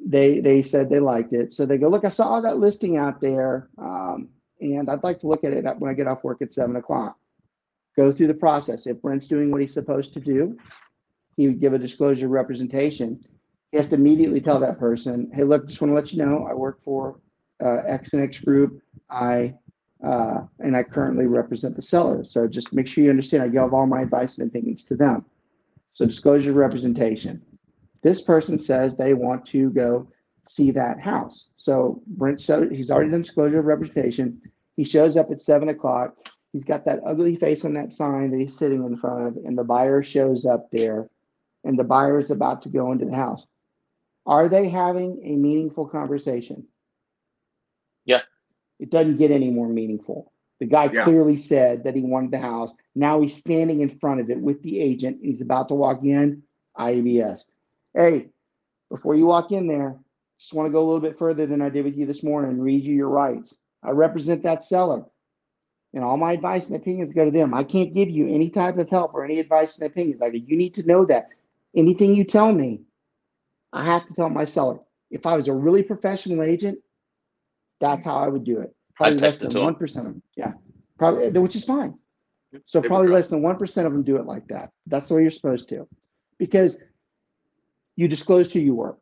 they 0.02 0.40
they 0.40 0.62
said 0.62 0.88
they 0.88 1.00
liked 1.00 1.32
it. 1.32 1.52
So 1.52 1.66
they 1.66 1.78
go 1.78 1.88
look 1.88 2.04
i 2.04 2.08
saw 2.08 2.40
that 2.40 2.58
listing 2.58 2.96
out 2.96 3.20
there 3.20 3.68
um, 3.78 4.28
and 4.60 4.88
i'd 4.88 5.04
like 5.04 5.18
to 5.20 5.28
look 5.28 5.44
at 5.44 5.52
it 5.52 5.64
when 5.78 5.90
i 5.90 5.94
get 5.94 6.06
off 6.06 6.24
work 6.24 6.42
at 6.42 6.52
7 6.52 6.76
o'clock. 6.76 7.16
Go 7.96 8.12
through 8.12 8.28
the 8.28 8.34
process. 8.34 8.86
If 8.86 9.02
brent's 9.02 9.28
doing 9.28 9.50
what 9.50 9.60
he's 9.60 9.74
supposed 9.74 10.12
to 10.14 10.20
do 10.20 10.56
he 11.38 11.46
would 11.46 11.60
give 11.60 11.72
a 11.72 11.78
disclosure 11.78 12.28
representation 12.28 13.24
he 13.70 13.76
has 13.76 13.88
to 13.88 13.96
immediately 13.96 14.40
tell 14.40 14.60
that 14.60 14.78
person, 14.78 15.30
hey, 15.34 15.44
look, 15.44 15.66
just 15.68 15.80
want 15.80 15.90
to 15.90 15.94
let 15.94 16.12
you 16.12 16.24
know 16.24 16.46
I 16.48 16.54
work 16.54 16.82
for 16.82 17.20
uh, 17.62 17.82
X 17.86 18.12
and 18.14 18.22
X 18.22 18.40
Group. 18.40 18.80
I 19.10 19.54
uh, 20.02 20.42
and 20.60 20.76
I 20.76 20.84
currently 20.84 21.26
represent 21.26 21.74
the 21.74 21.82
seller. 21.82 22.24
So 22.24 22.46
just 22.46 22.72
make 22.72 22.86
sure 22.86 23.02
you 23.02 23.10
understand 23.10 23.42
I 23.42 23.48
give 23.48 23.74
all 23.74 23.86
my 23.86 24.02
advice 24.02 24.38
and 24.38 24.48
opinions 24.48 24.84
to 24.86 24.94
them. 24.94 25.24
So 25.92 26.06
disclosure 26.06 26.52
representation. 26.52 27.42
This 28.02 28.22
person 28.22 28.60
says 28.60 28.94
they 28.94 29.14
want 29.14 29.44
to 29.46 29.70
go 29.70 30.08
see 30.48 30.70
that 30.70 31.00
house. 31.00 31.48
So 31.56 32.00
Brent 32.06 32.40
showed 32.40 32.70
he's 32.70 32.92
already 32.92 33.10
done 33.10 33.22
disclosure 33.22 33.60
representation. 33.60 34.40
He 34.76 34.84
shows 34.84 35.16
up 35.16 35.32
at 35.32 35.40
seven 35.40 35.68
o'clock. 35.68 36.14
He's 36.52 36.64
got 36.64 36.84
that 36.84 37.00
ugly 37.04 37.34
face 37.34 37.64
on 37.64 37.74
that 37.74 37.92
sign 37.92 38.30
that 38.30 38.38
he's 38.38 38.56
sitting 38.56 38.84
in 38.84 38.96
front 38.96 39.26
of, 39.26 39.44
and 39.44 39.58
the 39.58 39.64
buyer 39.64 40.02
shows 40.02 40.46
up 40.46 40.70
there, 40.70 41.10
and 41.64 41.78
the 41.78 41.84
buyer 41.84 42.18
is 42.18 42.30
about 42.30 42.62
to 42.62 42.68
go 42.68 42.92
into 42.92 43.04
the 43.06 43.14
house. 43.16 43.46
Are 44.26 44.48
they 44.48 44.68
having 44.68 45.20
a 45.24 45.36
meaningful 45.36 45.86
conversation? 45.86 46.66
Yeah. 48.04 48.22
It 48.78 48.90
doesn't 48.90 49.16
get 49.16 49.30
any 49.30 49.50
more 49.50 49.68
meaningful. 49.68 50.32
The 50.60 50.66
guy 50.66 50.90
Yeah. 50.90 51.04
clearly 51.04 51.36
said 51.36 51.84
that 51.84 51.94
he 51.94 52.02
wanted 52.02 52.30
the 52.30 52.38
house. 52.38 52.72
Now 52.94 53.20
he's 53.20 53.36
standing 53.36 53.80
in 53.80 53.88
front 53.88 54.20
of 54.20 54.30
it 54.30 54.40
with 54.40 54.62
the 54.62 54.80
agent. 54.80 55.18
He's 55.22 55.40
about 55.40 55.68
to 55.68 55.74
walk 55.74 56.04
in. 56.04 56.42
IABS. 56.78 57.46
Hey, 57.94 58.28
before 58.88 59.14
you 59.14 59.26
walk 59.26 59.50
in 59.52 59.66
there, 59.66 59.98
just 60.38 60.54
want 60.54 60.66
to 60.68 60.72
go 60.72 60.82
a 60.82 60.86
little 60.86 61.00
bit 61.00 61.18
further 61.18 61.46
than 61.46 61.60
I 61.60 61.68
did 61.68 61.84
with 61.84 61.96
you 61.96 62.06
this 62.06 62.22
morning 62.22 62.52
and 62.52 62.62
read 62.62 62.84
you 62.84 62.94
your 62.94 63.08
rights. 63.08 63.56
I 63.82 63.90
represent 63.90 64.42
that 64.44 64.62
seller. 64.62 65.04
And 65.94 66.04
all 66.04 66.16
my 66.16 66.32
advice 66.32 66.68
and 66.68 66.76
opinions 66.76 67.12
go 67.12 67.24
to 67.24 67.30
them. 67.30 67.54
I 67.54 67.64
can't 67.64 67.94
give 67.94 68.10
you 68.10 68.28
any 68.28 68.50
type 68.50 68.76
of 68.78 68.90
help 68.90 69.14
or 69.14 69.24
any 69.24 69.40
advice 69.40 69.78
and 69.80 69.90
opinions. 69.90 70.20
Like 70.20 70.34
you 70.34 70.56
need 70.56 70.74
to 70.74 70.86
know 70.86 71.04
that. 71.06 71.30
Anything 71.76 72.14
you 72.14 72.24
tell 72.24 72.52
me, 72.52 72.82
I 73.72 73.84
have 73.84 74.06
to 74.06 74.14
tell 74.14 74.28
my 74.30 74.44
seller. 74.44 74.80
If 75.10 75.26
I 75.26 75.36
was 75.36 75.48
a 75.48 75.54
really 75.54 75.82
professional 75.82 76.42
agent, 76.42 76.78
that's 77.80 78.04
how 78.04 78.16
I 78.16 78.28
would 78.28 78.44
do 78.44 78.60
it. 78.60 78.74
Probably 78.94 79.16
I'd 79.16 79.22
less 79.22 79.38
than 79.38 79.62
one 79.62 79.74
percent 79.74 80.06
of 80.06 80.12
them. 80.14 80.22
Yeah, 80.36 80.52
probably, 80.98 81.30
which 81.30 81.56
is 81.56 81.64
fine. 81.64 81.94
So 82.64 82.80
Paper 82.80 82.88
probably 82.88 83.08
less 83.08 83.28
than 83.28 83.42
one 83.42 83.56
percent 83.56 83.86
of 83.86 83.92
them 83.92 84.02
do 84.02 84.16
it 84.16 84.26
like 84.26 84.48
that. 84.48 84.70
That's 84.86 85.08
the 85.08 85.14
way 85.14 85.22
you're 85.22 85.30
supposed 85.30 85.68
to, 85.68 85.86
because 86.38 86.82
you 87.96 88.08
disclosed 88.08 88.52
who 88.52 88.60
you 88.60 88.74
were. 88.74 88.96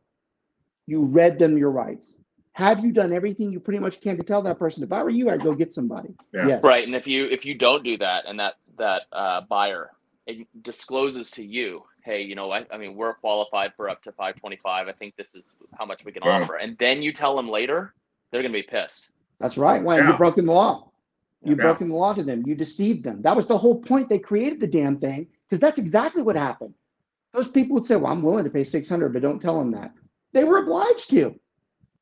You 0.86 1.04
read 1.04 1.38
them 1.38 1.58
your 1.58 1.70
rights. 1.70 2.16
Have 2.52 2.84
you 2.84 2.92
done 2.92 3.12
everything 3.12 3.50
you 3.50 3.60
pretty 3.60 3.80
much 3.80 4.00
can 4.00 4.16
to 4.16 4.22
tell 4.22 4.42
that 4.42 4.58
person? 4.58 4.82
If 4.82 4.92
I 4.92 5.02
were 5.02 5.10
you, 5.10 5.28
I'd 5.30 5.42
go 5.42 5.54
get 5.54 5.72
somebody. 5.72 6.14
Yeah. 6.32 6.46
Yes. 6.46 6.64
Right, 6.64 6.86
and 6.86 6.94
if 6.94 7.06
you 7.06 7.26
if 7.26 7.44
you 7.44 7.54
don't 7.54 7.82
do 7.82 7.98
that, 7.98 8.24
and 8.26 8.38
that 8.40 8.54
that 8.78 9.02
uh, 9.12 9.40
buyer 9.42 9.90
discloses 10.62 11.30
to 11.32 11.44
you, 11.44 11.84
hey, 12.06 12.22
you 12.22 12.36
know, 12.36 12.52
I, 12.52 12.64
I 12.72 12.78
mean, 12.78 12.94
we're 12.94 13.12
qualified 13.14 13.72
for 13.76 13.90
up 13.90 14.02
to 14.04 14.12
five 14.12 14.36
twenty 14.36 14.56
five. 14.56 14.86
I 14.88 14.92
think 14.92 15.16
this 15.16 15.34
is 15.34 15.60
how 15.76 15.84
much 15.84 16.04
we 16.04 16.12
can 16.12 16.22
Wow. 16.22 16.42
offer, 16.42 16.54
and 16.54 16.78
then 16.78 17.02
you 17.02 17.12
tell 17.12 17.36
them 17.36 17.50
later, 17.50 17.92
they're 18.30 18.42
gonna 18.42 18.52
be 18.54 18.62
pissed. 18.62 19.10
That's 19.40 19.58
right. 19.58 19.82
Why 19.82 19.98
Yeah. 19.98 20.08
you've 20.08 20.18
broken 20.18 20.46
the 20.46 20.52
law? 20.52 20.90
You've 21.42 21.58
Yeah. 21.58 21.64
broken 21.64 21.88
the 21.90 21.96
law 21.96 22.14
to 22.14 22.22
them. 22.22 22.44
You 22.46 22.54
deceived 22.54 23.04
them. 23.04 23.20
That 23.22 23.36
was 23.36 23.46
the 23.48 23.58
whole 23.58 23.80
point. 23.82 24.08
They 24.08 24.18
created 24.20 24.60
the 24.60 24.66
damn 24.68 24.98
thing 24.98 25.26
because 25.46 25.60
that's 25.60 25.78
exactly 25.78 26.22
what 26.22 26.36
happened. 26.36 26.74
Those 27.34 27.48
people 27.48 27.74
would 27.74 27.84
say, 27.86 27.96
"Well, 27.96 28.12
I'm 28.12 28.22
willing 28.22 28.44
to 28.44 28.50
pay 28.50 28.64
six 28.64 28.88
hundred, 28.88 29.12
but 29.12 29.20
don't 29.22 29.42
tell 29.42 29.58
them 29.58 29.72
that." 29.72 29.92
They 30.32 30.44
were 30.44 30.58
obliged 30.58 31.10
to, 31.10 31.38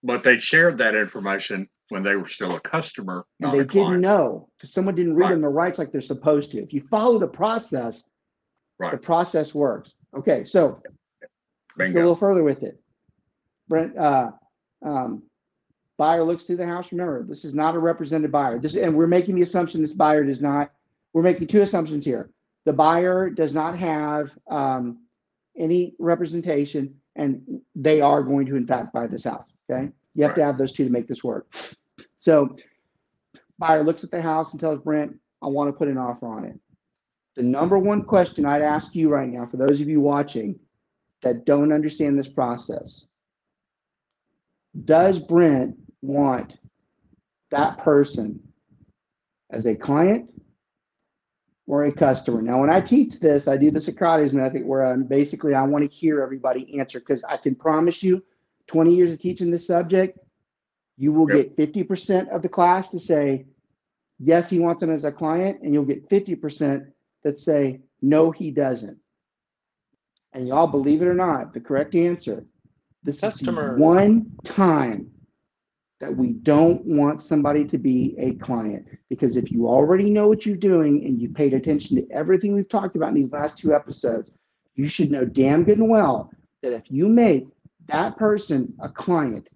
But 0.03 0.23
they 0.23 0.37
shared 0.37 0.77
that 0.79 0.95
information 0.95 1.67
when 1.89 2.03
they 2.03 2.15
were 2.15 2.29
still 2.29 2.55
a 2.55 2.61
customer, 2.61 3.25
and 3.41 3.53
they 3.55 3.61
a 3.61 3.65
didn't 3.65 4.03
know 4.03 4.51
because 4.57 4.71
someone 4.73 4.95
didn't 4.95 5.15
read 5.15 5.25
Right. 5.25 5.31
them 5.33 5.41
the 5.41 5.49
rights 5.49 5.79
like 5.79 5.93
they're 5.93 6.01
supposed 6.03 6.51
to. 6.53 6.63
If 6.63 6.75
you 6.75 6.83
follow 6.83 7.19
the 7.19 7.29
process, 7.29 8.05
the 8.79 8.97
process 8.97 9.55
works. 9.55 9.95
Okay, 10.17 10.45
so 10.45 10.81
let's 11.77 11.91
go 11.91 11.99
a 11.99 12.01
little 12.01 12.17
further 12.17 12.43
with 12.43 12.63
it. 12.63 12.81
Brent, 13.69 13.97
uh, 13.97 14.33
um, 14.83 15.23
buyer 15.97 16.25
looks 16.25 16.45
through 16.45 16.57
the 16.57 16.67
house. 16.67 16.93
Remember, 16.93 17.25
this 17.25 17.45
is 17.45 17.55
not 17.55 17.75
a 17.75 17.79
represented 17.79 18.31
buyer. 18.31 18.59
This, 18.59 18.75
and 18.75 18.97
we're 18.97 19.07
making 19.07 19.35
the 19.35 19.43
assumption 19.43 19.81
this 19.81 19.95
buyer 19.95 20.25
does 20.25 20.41
not. 20.41 20.73
We're 21.13 21.23
making 21.23 21.47
two 21.47 21.63
assumptions 21.63 22.05
here. 22.05 22.31
The 22.65 22.73
buyer 22.73 23.31
does 23.31 23.55
not 23.55 23.77
have 23.79 24.37
um, 24.49 24.99
any 25.57 25.95
representation, 25.99 26.95
and 27.17 27.61
they 27.75 28.01
are 28.01 28.23
going 28.23 28.47
to, 28.47 28.57
in 28.57 28.67
fact, 28.67 28.93
buy 28.93 29.07
this 29.07 29.25
house. 29.25 29.49
Okay, 29.71 29.91
you 30.15 30.25
have 30.25 30.35
to 30.35 30.45
have 30.45 30.59
those 30.59 30.73
two 30.73 30.85
to 30.85 30.91
make 30.91 31.09
this 31.09 31.25
work. 31.25 31.47
So, 32.19 32.57
buyer 33.59 33.83
looks 33.83 34.05
at 34.05 34.11
the 34.11 34.21
house 34.21 34.53
and 34.53 34.61
tells 34.61 34.81
Brent, 34.81 35.17
"I 35.43 35.47
want 35.47 35.69
to 35.69 35.73
put 35.73 35.89
an 35.89 35.99
offer 35.99 36.27
on 36.27 36.45
it." 36.45 36.59
The 37.37 37.43
number 37.43 37.79
one 37.79 38.03
question 38.03 38.47
I'd 38.47 38.63
ask 38.63 38.95
you 38.95 39.09
right 39.09 39.29
now, 39.29 39.47
for 39.47 39.57
those 39.57 39.81
of 39.81 39.89
you 39.89 40.01
watching 40.01 40.59
that 41.23 41.45
don't 41.45 41.73
understand 41.73 42.19
this 42.19 42.29
process. 42.29 43.07
Does 44.85 45.19
Brent 45.19 45.77
want 46.03 46.55
that 47.51 47.79
person 47.79 48.41
as 49.51 49.67
a 49.67 49.75
client 49.75 50.31
or 51.67 51.85
a 51.85 51.93
customer? 51.93 52.43
Now, 52.43 52.61
when 52.61 52.71
I 52.71 52.81
teach 52.81 53.21
this, 53.21 53.49
I 53.49 53.57
do 53.57 53.71
the 53.71 53.81
Socrates 53.81 54.33
method 54.33 54.65
where 54.65 54.85
I'm 54.85 55.05
basically 55.05 55.55
I 55.55 55.63
want 55.63 55.89
to 55.89 55.97
hear 55.97 56.23
everybody 56.23 56.79
answer 56.79 57.01
because 57.01 57.25
I 57.25 57.37
can 57.37 57.55
promise 57.55 58.03
you 58.03 58.23
20 58.67 58.95
years 58.95 59.11
of 59.11 59.19
teaching 59.19 59.51
this 59.51 59.67
subject, 59.67 60.19
you 60.97 61.13
will 61.13 61.29
Yep. 61.29 61.57
get 61.57 61.75
50% 61.75 62.29
of 62.29 62.43
the 62.43 62.49
class 62.49 62.91
to 62.91 63.01
say, 63.01 63.47
yes, 64.19 64.49
he 64.49 64.61
wants 64.61 64.83
him 64.83 64.91
as 64.91 65.05
a 65.05 65.13
client, 65.13 65.61
and 65.63 65.73
you'll 65.73 65.85
get 65.85 66.09
50% 66.09 66.91
that 67.25 67.39
say, 67.39 67.81
no, 68.03 68.31
he 68.31 68.51
doesn't. 68.51 68.99
And 70.35 70.47
y'all 70.47 70.67
believe 70.67 71.03
it 71.03 71.09
or 71.09 71.15
not, 71.15 71.53
the 71.53 71.61
correct 71.61 71.95
answer. 71.95 72.45
This 73.03 73.21
Customer. 73.21 73.75
is 73.75 73.79
the 73.79 73.83
one 73.83 74.31
time 74.45 75.11
that 76.01 76.15
we 76.15 76.33
don't 76.33 76.85
want 76.85 77.21
somebody 77.21 77.65
to 77.65 77.79
be 77.79 78.15
a 78.19 78.35
client 78.35 78.85
because 79.09 79.37
if 79.37 79.51
you 79.51 79.67
already 79.67 80.11
know 80.11 80.29
what 80.29 80.45
you're 80.45 80.57
doing 80.57 81.05
and 81.05 81.21
you've 81.21 81.35
paid 81.35 81.55
attention 81.55 81.97
to 81.97 82.07
everything 82.11 82.55
we've 82.55 82.69
talked 82.69 82.97
about 82.97 83.11
in 83.11 83.15
these 83.15 83.31
last 83.31 83.57
two 83.57 83.75
episodes, 83.75 84.31
you 84.75 84.89
should 84.89 85.11
know 85.11 85.25
damn 85.25 85.65
good 85.65 85.79
and 85.79 85.89
well 85.89 86.31
that 86.63 86.73
if 86.73 86.91
you 86.91 87.09
make 87.09 87.47
that 87.87 88.17
person 88.17 88.73
a 88.83 88.89
client, 88.89 89.49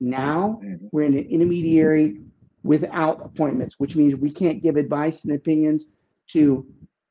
now 0.00 0.60
we're 0.92 1.06
in 1.06 1.16
an 1.16 1.26
intermediary 1.28 2.20
without 2.62 3.24
appointments, 3.24 3.76
which 3.78 3.96
means 3.96 4.14
we 4.14 4.30
can't 4.30 4.62
give 4.62 4.76
advice 4.76 5.24
and 5.24 5.34
opinions 5.34 5.86
to 6.32 6.66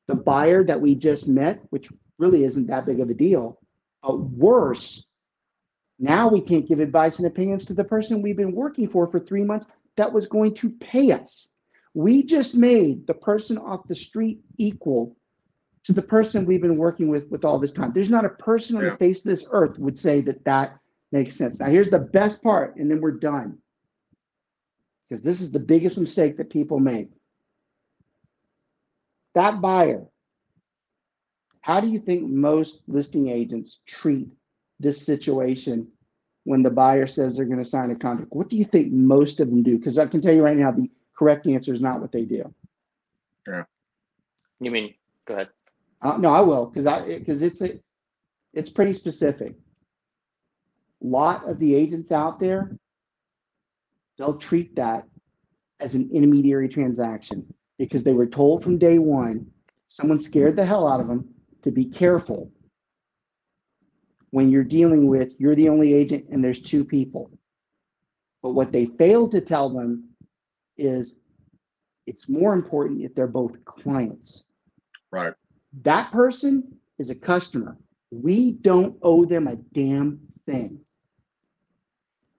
the 0.06 0.14
buyer 0.14 0.64
that 0.64 0.80
we 0.80 0.94
just 0.94 1.28
met, 1.28 1.60
which 1.70 1.90
really 2.18 2.44
isn't 2.44 2.66
that 2.66 2.86
big 2.86 3.00
of 3.00 3.10
a 3.10 3.14
deal. 3.14 3.60
But 4.02 4.20
worse, 4.20 5.04
now 5.98 6.28
we 6.28 6.40
can't 6.40 6.66
give 6.66 6.80
advice 6.80 7.18
and 7.18 7.26
opinions 7.26 7.64
to 7.66 7.74
the 7.74 7.84
person 7.84 8.22
we've 8.22 8.36
been 8.36 8.54
working 8.54 8.88
for 8.88 9.06
for 9.06 9.18
three 9.18 9.44
months 9.44 9.66
that 9.96 10.12
was 10.12 10.26
going 10.26 10.54
to 10.54 10.70
pay 10.70 11.12
us. 11.12 11.48
We 11.94 12.22
just 12.22 12.54
made 12.54 13.06
the 13.06 13.14
person 13.14 13.58
off 13.58 13.88
the 13.88 13.94
street 13.94 14.40
equal 14.56 15.16
to 15.84 15.92
the 15.92 16.02
person 16.02 16.44
we've 16.44 16.62
been 16.62 16.76
working 16.76 17.08
with 17.08 17.28
with 17.30 17.44
all 17.44 17.58
this 17.58 17.72
time. 17.72 17.92
There's 17.92 18.10
not 18.10 18.24
a 18.24 18.30
person 18.30 18.76
on 18.76 18.84
the 18.84 18.96
face 18.96 19.24
of 19.24 19.30
this 19.30 19.46
earth 19.50 19.78
would 19.78 19.98
say 19.98 20.20
that 20.22 20.44
that 20.44 20.78
makes 21.12 21.34
sense. 21.34 21.60
Now, 21.60 21.66
here's 21.66 21.90
the 21.90 21.98
best 21.98 22.42
part, 22.42 22.76
and 22.76 22.90
then 22.90 23.00
we're 23.00 23.12
done. 23.12 23.58
Because 25.08 25.24
this 25.24 25.40
is 25.40 25.50
the 25.50 25.60
biggest 25.60 25.98
mistake 25.98 26.36
that 26.36 26.50
people 26.50 26.78
make. 26.78 27.10
That 29.34 29.60
buyer, 29.60 30.04
how 31.60 31.80
do 31.80 31.88
you 31.88 31.98
think 31.98 32.28
most 32.28 32.82
listing 32.88 33.28
agents 33.28 33.82
treat 33.86 34.28
this 34.80 35.04
situation 35.04 35.88
when 36.44 36.62
the 36.62 36.70
buyer 36.70 37.06
says 37.06 37.36
they're 37.36 37.44
going 37.44 37.58
to 37.58 37.64
sign 37.64 37.90
a 37.90 37.96
contract? 37.96 38.32
What 38.32 38.48
do 38.48 38.56
you 38.56 38.64
think 38.64 38.92
most 38.92 39.40
of 39.40 39.50
them 39.50 39.62
do? 39.62 39.76
Because 39.76 39.98
I 39.98 40.06
can 40.06 40.20
tell 40.20 40.34
you 40.34 40.42
right 40.42 40.56
now, 40.56 40.70
the 40.70 40.90
correct 41.16 41.46
answer 41.46 41.72
is 41.72 41.80
not 41.80 42.00
what 42.00 42.12
they 42.12 42.24
do. 42.24 42.54
Yeah. 43.46 43.64
You 44.60 44.70
mean? 44.70 44.94
Go 45.26 45.34
ahead. 45.34 45.48
Uh, 46.00 46.16
no, 46.16 46.32
I 46.32 46.40
will, 46.40 46.66
because 46.66 46.86
I 46.86 47.18
because 47.18 47.42
it's 47.42 47.60
a 47.60 47.78
it's 48.54 48.70
pretty 48.70 48.92
specific. 48.92 49.54
A 51.02 51.06
lot 51.06 51.48
of 51.48 51.58
the 51.58 51.74
agents 51.74 52.12
out 52.12 52.38
there, 52.40 52.76
they'll 54.16 54.38
treat 54.38 54.76
that 54.76 55.06
as 55.80 55.94
an 55.94 56.10
intermediary 56.12 56.68
transaction 56.68 57.52
because 57.78 58.02
they 58.02 58.12
were 58.12 58.26
told 58.26 58.62
from 58.62 58.78
day 58.78 58.98
one, 58.98 59.46
someone 59.88 60.20
scared 60.20 60.56
the 60.56 60.64
hell 60.64 60.86
out 60.86 61.00
of 61.00 61.08
them 61.08 61.28
to 61.62 61.70
be 61.70 61.84
careful 61.84 62.50
when 64.30 64.50
you're 64.50 64.64
dealing 64.64 65.06
with 65.06 65.34
you're 65.38 65.54
the 65.54 65.68
only 65.68 65.94
agent 65.94 66.26
and 66.30 66.44
there's 66.44 66.60
two 66.60 66.84
people. 66.84 67.30
But 68.42 68.50
what 68.50 68.72
they 68.72 68.86
failed 68.86 69.30
to 69.32 69.40
tell 69.40 69.70
them 69.70 70.10
is 70.76 71.18
it's 72.06 72.28
more 72.28 72.52
important 72.54 73.02
if 73.02 73.14
they're 73.14 73.26
both 73.26 73.64
clients 73.64 74.44
Right. 75.10 75.32
that 75.82 76.12
person 76.12 76.78
is 76.98 77.10
a 77.10 77.14
customer. 77.14 77.76
We 78.10 78.52
don't 78.52 78.98
owe 79.02 79.24
them 79.24 79.46
a 79.46 79.56
damn 79.56 80.20
thing. 80.46 80.80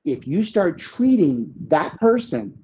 If 0.06 0.28
you 0.28 0.44
start 0.44 0.80
treating 0.80 1.54
that 1.68 2.00
person 2.00 2.58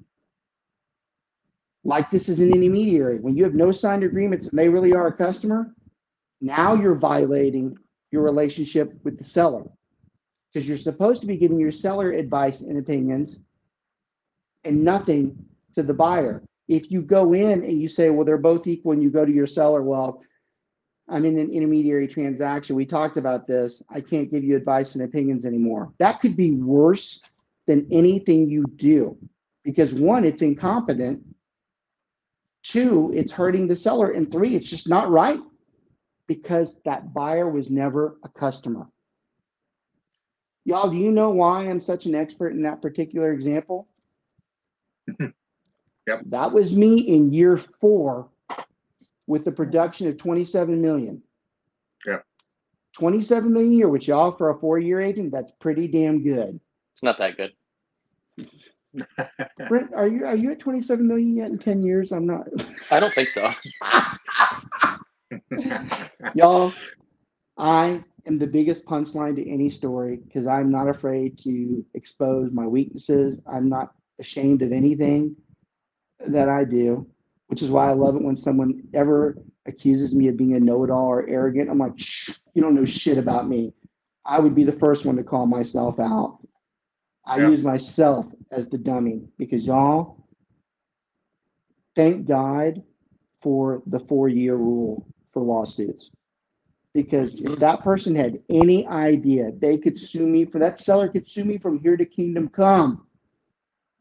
like 1.85 2.09
this 2.09 2.27
is 2.27 2.39
an 2.39 2.51
intermediary, 2.51 3.19
when 3.19 3.37
you 3.37 3.43
have 3.43 3.53
no 3.53 3.71
signed 3.71 4.03
agreements 4.03 4.47
and 4.47 4.57
they 4.57 4.67
really 4.67 4.93
are 4.93 5.07
a 5.07 5.13
customer, 5.13 5.73
now 6.41 6.73
you're 6.73 6.95
violating 6.95 7.77
your 8.11 8.23
relationship 8.23 8.93
with 9.03 9.17
the 9.17 9.23
seller. 9.23 9.63
Because 10.51 10.67
you're 10.67 10.77
supposed 10.77 11.21
to 11.21 11.27
be 11.27 11.37
giving 11.37 11.59
your 11.59 11.71
seller 11.71 12.11
advice 12.11 12.61
and 12.61 12.77
opinions 12.77 13.39
and 14.63 14.83
nothing 14.83 15.37
to 15.75 15.83
the 15.83 15.93
buyer. 15.93 16.41
If 16.67 16.89
you 16.89 17.01
go 17.01 17.33
in 17.33 17.63
and 17.63 17.79
you 17.79 17.87
say, 17.87 18.09
well, 18.09 18.25
they're 18.25 18.37
both 18.37 18.65
equal, 18.65 18.93
and 18.93 19.03
you 19.03 19.11
go 19.11 19.25
to 19.25 19.31
your 19.31 19.45
seller, 19.45 19.83
well, 19.83 20.23
I'm 21.07 21.25
in 21.25 21.37
an 21.37 21.51
intermediary 21.51 22.07
transaction. 22.07 22.75
We 22.75 22.85
talked 22.85 23.17
about 23.17 23.45
this. 23.45 23.83
I 23.89 24.01
can't 24.01 24.31
give 24.31 24.43
you 24.43 24.55
advice 24.55 24.95
and 24.95 25.03
opinions 25.03 25.45
anymore. 25.45 25.93
That 25.99 26.19
could 26.19 26.35
be 26.35 26.51
worse 26.51 27.21
than 27.67 27.87
anything 27.91 28.49
you 28.49 28.65
do 28.77 29.15
because 29.63 29.93
one, 29.93 30.23
it's 30.23 30.41
incompetent. 30.41 31.21
Two, 32.67 33.11
it's 33.13 33.31
hurting 33.31 33.67
the 33.67 33.75
seller. 33.75 34.11
And 34.11 34.31
three, 34.31 34.55
it's 34.55 34.69
just 34.69 34.89
not 34.89 35.11
right 35.11 35.39
because 36.27 36.79
that 36.85 37.13
buyer 37.13 37.47
was 37.49 37.69
never 37.69 38.17
a 38.23 38.29
customer. 38.29 38.87
Y'all, 40.63 40.89
do 40.89 40.97
you 40.97 41.11
know 41.11 41.29
why 41.29 41.61
I'm 41.61 41.79
such 41.79 42.07
an 42.07 42.15
expert 42.15 42.53
in 42.53 42.63
that 42.63 42.81
particular 42.81 43.31
example? 43.31 43.87
Yep. 46.07 46.21
That 46.27 46.51
was 46.51 46.77
me 46.77 46.99
in 46.99 47.33
year 47.33 47.57
four 47.57 48.29
with 49.25 49.43
the 49.43 49.51
production 49.51 50.07
of 50.07 50.17
27 50.17 50.79
million. 50.79 51.23
Yep. 52.05 52.23
27 52.95 53.51
million 53.51 53.71
a 53.71 53.75
year, 53.75 53.89
which 53.89 54.07
y'all 54.07 54.31
for 54.31 54.51
a 54.51 54.59
four-year 54.59 55.01
agent, 55.01 55.31
that's 55.31 55.51
pretty 55.59 55.87
damn 55.87 56.23
good. 56.23 56.59
It's 56.93 57.01
not 57.01 57.17
that 57.17 57.37
good. 57.37 57.53
Brent, 59.67 59.93
are 59.93 60.07
you 60.07 60.25
are 60.25 60.35
you 60.35 60.51
at 60.51 60.59
27 60.59 61.07
million 61.07 61.35
yet 61.35 61.51
in 61.51 61.57
10 61.57 61.83
years? 61.83 62.11
I'm 62.11 62.25
not. 62.25 62.47
I 62.91 62.99
don't 62.99 63.13
think 63.13 63.29
so. 63.29 63.51
y'all, 66.35 66.73
I 67.57 68.03
am 68.25 68.37
the 68.37 68.47
biggest 68.47 68.85
punchline 68.85 69.35
to 69.35 69.49
any 69.49 69.69
story 69.69 70.17
because 70.17 70.47
I'm 70.47 70.71
not 70.71 70.89
afraid 70.89 71.37
to 71.39 71.85
expose 71.93 72.51
my 72.51 72.65
weaknesses. 72.67 73.39
I'm 73.45 73.69
not 73.69 73.93
ashamed 74.19 74.61
of 74.61 74.71
anything 74.71 75.35
that 76.27 76.49
I 76.49 76.63
do, 76.63 77.07
which 77.47 77.61
is 77.61 77.71
why 77.71 77.89
I 77.89 77.93
love 77.93 78.15
it 78.15 78.23
when 78.23 78.35
someone 78.35 78.83
ever 78.93 79.37
accuses 79.65 80.13
me 80.13 80.27
of 80.27 80.37
being 80.37 80.55
a 80.55 80.59
know-it-all 80.59 81.07
or 81.07 81.27
arrogant. 81.27 81.69
I'm 81.69 81.79
like, 81.79 81.93
you 82.53 82.61
don't 82.61 82.75
know 82.75 82.85
shit 82.85 83.17
about 83.17 83.47
me. 83.47 83.73
I 84.25 84.39
would 84.39 84.55
be 84.55 84.63
the 84.63 84.79
first 84.79 85.05
one 85.05 85.17
to 85.17 85.23
call 85.23 85.45
myself 85.45 85.99
out. 85.99 86.39
I 87.25 87.39
yeah. 87.39 87.49
use 87.49 87.63
myself 87.63 88.27
as 88.51 88.69
the 88.69 88.77
dummy 88.77 89.27
because 89.37 89.65
y'all, 89.65 90.27
thank 91.95 92.27
God 92.27 92.81
for 93.41 93.81
the 93.87 93.99
four-year 93.99 94.55
rule 94.55 95.07
for 95.33 95.41
lawsuits. 95.41 96.11
Because 96.93 97.35
if 97.35 97.41
mm-hmm. 97.41 97.59
that 97.59 97.83
person 97.83 98.15
had 98.15 98.39
any 98.49 98.87
idea 98.87 99.51
they 99.51 99.77
could 99.77 99.99
sue 99.99 100.25
me 100.25 100.45
for 100.45 100.59
that 100.59 100.79
seller 100.79 101.09
could 101.09 101.27
sue 101.27 101.43
me 101.43 101.57
from 101.57 101.79
here 101.79 101.97
to 101.97 102.05
kingdom 102.05 102.47
come 102.47 103.05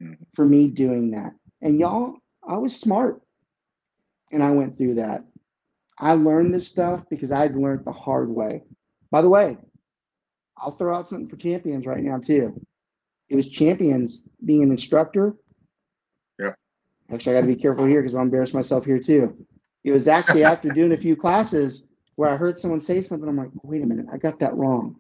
mm-hmm. 0.00 0.14
for 0.34 0.44
me 0.44 0.68
doing 0.68 1.10
that. 1.10 1.32
And 1.60 1.80
y'all, 1.80 2.14
I 2.46 2.56
was 2.58 2.78
smart 2.78 3.20
and 4.30 4.42
I 4.42 4.50
went 4.50 4.78
through 4.78 4.94
that. 4.94 5.24
I 5.98 6.14
learned 6.14 6.54
this 6.54 6.68
stuff 6.68 7.04
because 7.08 7.32
I'd 7.32 7.56
learned 7.56 7.84
the 7.84 7.92
hard 7.92 8.28
way. 8.28 8.62
By 9.10 9.22
the 9.22 9.28
way, 9.28 9.56
I'll 10.58 10.72
throw 10.72 10.94
out 10.94 11.08
something 11.08 11.28
for 11.28 11.36
champions 11.36 11.86
right 11.86 12.02
now 12.02 12.18
too. 12.18 12.60
It 13.28 13.36
was 13.36 13.48
champions 13.48 14.22
being 14.44 14.62
an 14.62 14.70
instructor. 14.70 15.34
Yeah. 16.38 16.52
Actually, 17.12 17.36
I 17.36 17.40
got 17.40 17.46
to 17.46 17.54
be 17.54 17.60
careful 17.60 17.84
here 17.84 18.00
because 18.02 18.14
I'll 18.14 18.22
embarrass 18.22 18.54
myself 18.54 18.84
here 18.84 18.98
too. 18.98 19.46
It 19.82 19.92
was 19.92 20.08
actually 20.08 20.44
after 20.52 20.70
doing 20.70 20.92
a 20.92 20.96
few 20.96 21.16
classes 21.16 21.88
where 22.16 22.30
I 22.30 22.36
heard 22.36 22.58
someone 22.58 22.80
say 22.80 23.00
something. 23.00 23.28
I'm 23.28 23.36
like, 23.36 23.50
wait 23.62 23.82
a 23.82 23.86
minute, 23.86 24.06
I 24.12 24.18
got 24.18 24.38
that 24.40 24.54
wrong. 24.54 24.96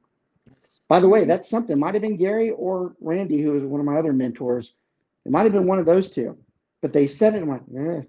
By 0.88 1.00
the 1.00 1.08
way, 1.08 1.24
that's 1.24 1.48
something. 1.48 1.78
Might 1.78 1.94
have 1.94 2.02
been 2.02 2.16
Gary 2.16 2.50
or 2.50 2.94
Randy, 3.00 3.40
who 3.40 3.52
was 3.52 3.62
one 3.64 3.80
of 3.80 3.86
my 3.86 3.96
other 3.96 4.12
mentors. 4.12 4.76
It 5.24 5.32
might 5.32 5.44
have 5.44 5.52
been 5.52 5.66
one 5.66 5.78
of 5.78 5.86
those 5.86 6.10
two. 6.10 6.36
But 6.82 6.92
they 6.92 7.06
said 7.06 7.34
it. 7.34 7.42
I'm 7.42 7.48
like, 7.48 7.62
eh, 7.78 8.02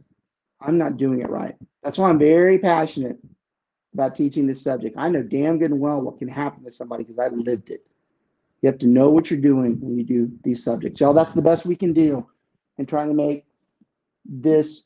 I'm 0.59 0.77
not 0.77 0.97
doing 0.97 1.21
it 1.21 1.29
right. 1.29 1.55
That's 1.83 1.97
why 1.97 2.09
I'm 2.09 2.19
very 2.19 2.59
passionate 2.59 3.17
about 3.93 4.15
teaching 4.15 4.47
this 4.47 4.61
subject. 4.61 4.97
I 4.97 5.07
know 5.07 5.23
damn 5.23 5.57
good 5.57 5.71
and 5.71 5.79
well 5.79 6.01
what 6.01 6.19
can 6.19 6.27
happen 6.27 6.63
to 6.65 6.71
somebody 6.71 7.03
because 7.03 7.19
I 7.19 7.29
lived 7.29 7.69
it. 7.69 7.85
You 8.61 8.67
have 8.67 8.79
to 8.79 8.87
know 8.87 9.09
what 9.09 9.29
you're 9.29 9.39
doing 9.39 9.79
when 9.79 9.97
you 9.97 10.03
do 10.03 10.31
these 10.43 10.63
subjects. 10.63 10.99
Y'all, 10.99 11.13
that's 11.13 11.33
the 11.33 11.41
best 11.41 11.65
we 11.65 11.75
can 11.75 11.93
do 11.93 12.27
in 12.77 12.85
trying 12.85 13.09
to 13.09 13.13
make 13.13 13.45
this 14.25 14.85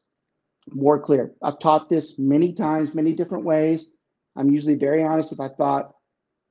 more 0.72 1.00
clear. 1.00 1.34
I've 1.42 1.60
taught 1.60 1.90
this 1.90 2.20
many 2.20 2.54
times, 2.54 2.94
many 2.94 3.14
different 3.14 3.46
ways. 3.46 3.88
I'm 4.36 4.52
usually 4.52 4.76
very 4.76 5.04
honest. 5.04 5.32
If 5.32 5.40
I 5.40 5.48
thought 5.48 5.96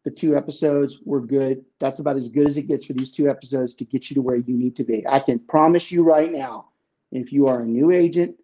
the 0.05 0.11
two 0.11 0.37
episodes 0.37 0.99
were 1.05 1.21
good, 1.21 1.65
that's 1.81 2.01
about 2.01 2.17
as 2.17 2.29
good 2.29 2.47
as 2.47 2.57
it 2.57 2.63
gets 2.69 2.87
for 2.87 2.95
these 2.95 3.11
two 3.11 3.29
episodes 3.29 3.75
to 3.75 3.85
get 3.85 4.11
you 4.11 4.15
to 4.15 4.23
where 4.23 4.37
you 4.37 4.57
need 4.57 4.77
to 4.77 4.85
be. 4.85 5.07
I 5.07 5.21
can 5.21 5.39
promise 5.39 5.93
you 5.93 6.03
right 6.03 6.33
now, 6.33 6.69
if 7.13 7.33
you 7.33 7.47
are 7.47 7.61
a 7.61 7.67
new 7.67 7.91
agent, 7.91 8.37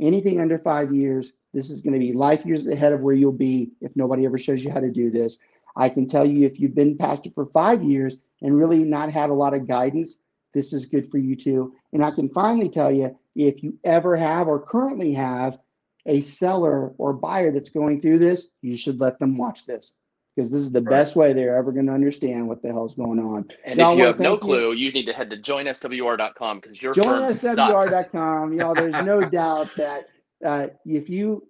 anything 0.00 0.40
under 0.40 0.58
five 0.58 0.94
years, 0.94 1.32
this 1.52 1.70
is 1.70 1.80
going 1.80 1.94
to 1.94 1.98
be 1.98 2.12
life 2.12 2.46
years 2.46 2.66
ahead 2.66 2.92
of 2.92 3.00
where 3.00 3.14
you'll 3.14 3.32
be 3.32 3.72
if 3.80 3.94
nobody 3.96 4.24
ever 4.24 4.38
shows 4.38 4.62
you 4.64 4.70
how 4.70 4.80
to 4.80 4.90
do 4.90 5.10
this. 5.10 5.38
I 5.76 5.88
can 5.88 6.08
tell 6.08 6.24
you 6.24 6.46
if 6.46 6.58
you've 6.58 6.74
been 6.74 6.96
pastor 6.96 7.30
for 7.34 7.46
five 7.46 7.82
years 7.82 8.18
and 8.42 8.56
really 8.56 8.82
not 8.84 9.12
had 9.12 9.30
a 9.30 9.34
lot 9.34 9.54
of 9.54 9.66
guidance, 9.66 10.22
this 10.52 10.72
is 10.72 10.86
good 10.86 11.10
for 11.10 11.18
you 11.18 11.36
too. 11.36 11.74
And 11.92 12.04
I 12.04 12.10
can 12.10 12.28
finally 12.28 12.68
tell 12.68 12.90
you 12.90 13.16
if 13.36 13.62
you 13.62 13.78
ever 13.84 14.16
have 14.16 14.48
or 14.48 14.60
currently 14.60 15.12
have 15.14 15.58
a 16.06 16.20
seller 16.20 16.88
or 16.98 17.12
buyer 17.12 17.52
that's 17.52 17.70
going 17.70 18.00
through 18.00 18.18
this, 18.18 18.48
you 18.62 18.76
should 18.76 19.00
let 19.00 19.18
them 19.18 19.36
watch 19.36 19.66
this 19.66 19.92
because 20.34 20.50
this 20.50 20.60
is 20.60 20.72
the 20.72 20.82
right. 20.82 20.90
best 20.90 21.16
way 21.16 21.32
they're 21.32 21.56
ever 21.56 21.72
going 21.72 21.86
to 21.86 21.92
understand 21.92 22.48
what 22.48 22.62
the 22.62 22.68
hell's 22.68 22.94
going 22.94 23.18
on. 23.18 23.48
And 23.64 23.78
y'all, 23.78 23.92
if 23.92 23.98
you 23.98 24.04
have 24.04 24.20
no 24.20 24.38
clue, 24.38 24.72
you. 24.72 24.86
you 24.86 24.92
need 24.92 25.06
to 25.06 25.12
head 25.12 25.30
to 25.30 25.36
joinswr.com 25.36 26.60
because 26.60 26.80
your 26.80 26.94
joinswr.com. 26.94 28.54
y'all, 28.54 28.74
there's 28.74 29.04
no 29.04 29.20
doubt 29.30 29.68
that 29.76 30.08
uh, 30.44 30.68
if 30.86 31.10
you 31.10 31.46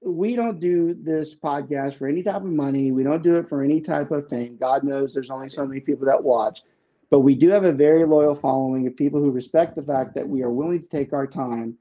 we 0.00 0.36
don't 0.36 0.60
do 0.60 0.94
this 0.94 1.38
podcast 1.38 1.94
for 1.94 2.06
any 2.06 2.22
type 2.22 2.36
of 2.36 2.44
money. 2.44 2.92
We 2.92 3.02
don't 3.02 3.22
do 3.22 3.36
it 3.36 3.48
for 3.48 3.62
any 3.62 3.80
type 3.80 4.10
of 4.10 4.28
fame. 4.28 4.56
God 4.60 4.84
knows 4.84 5.12
there's 5.12 5.30
only 5.30 5.48
so 5.48 5.66
many 5.66 5.80
people 5.80 6.06
that 6.06 6.22
watch. 6.22 6.62
But 7.10 7.20
we 7.20 7.34
do 7.34 7.48
have 7.50 7.64
a 7.64 7.72
very 7.72 8.04
loyal 8.04 8.34
following 8.34 8.86
of 8.86 8.96
people 8.96 9.20
who 9.20 9.30
respect 9.30 9.74
the 9.74 9.82
fact 9.82 10.14
that 10.14 10.28
we 10.28 10.42
are 10.42 10.50
willing 10.50 10.80
to 10.80 10.88
take 10.88 11.12
our 11.12 11.26
time, 11.26 11.76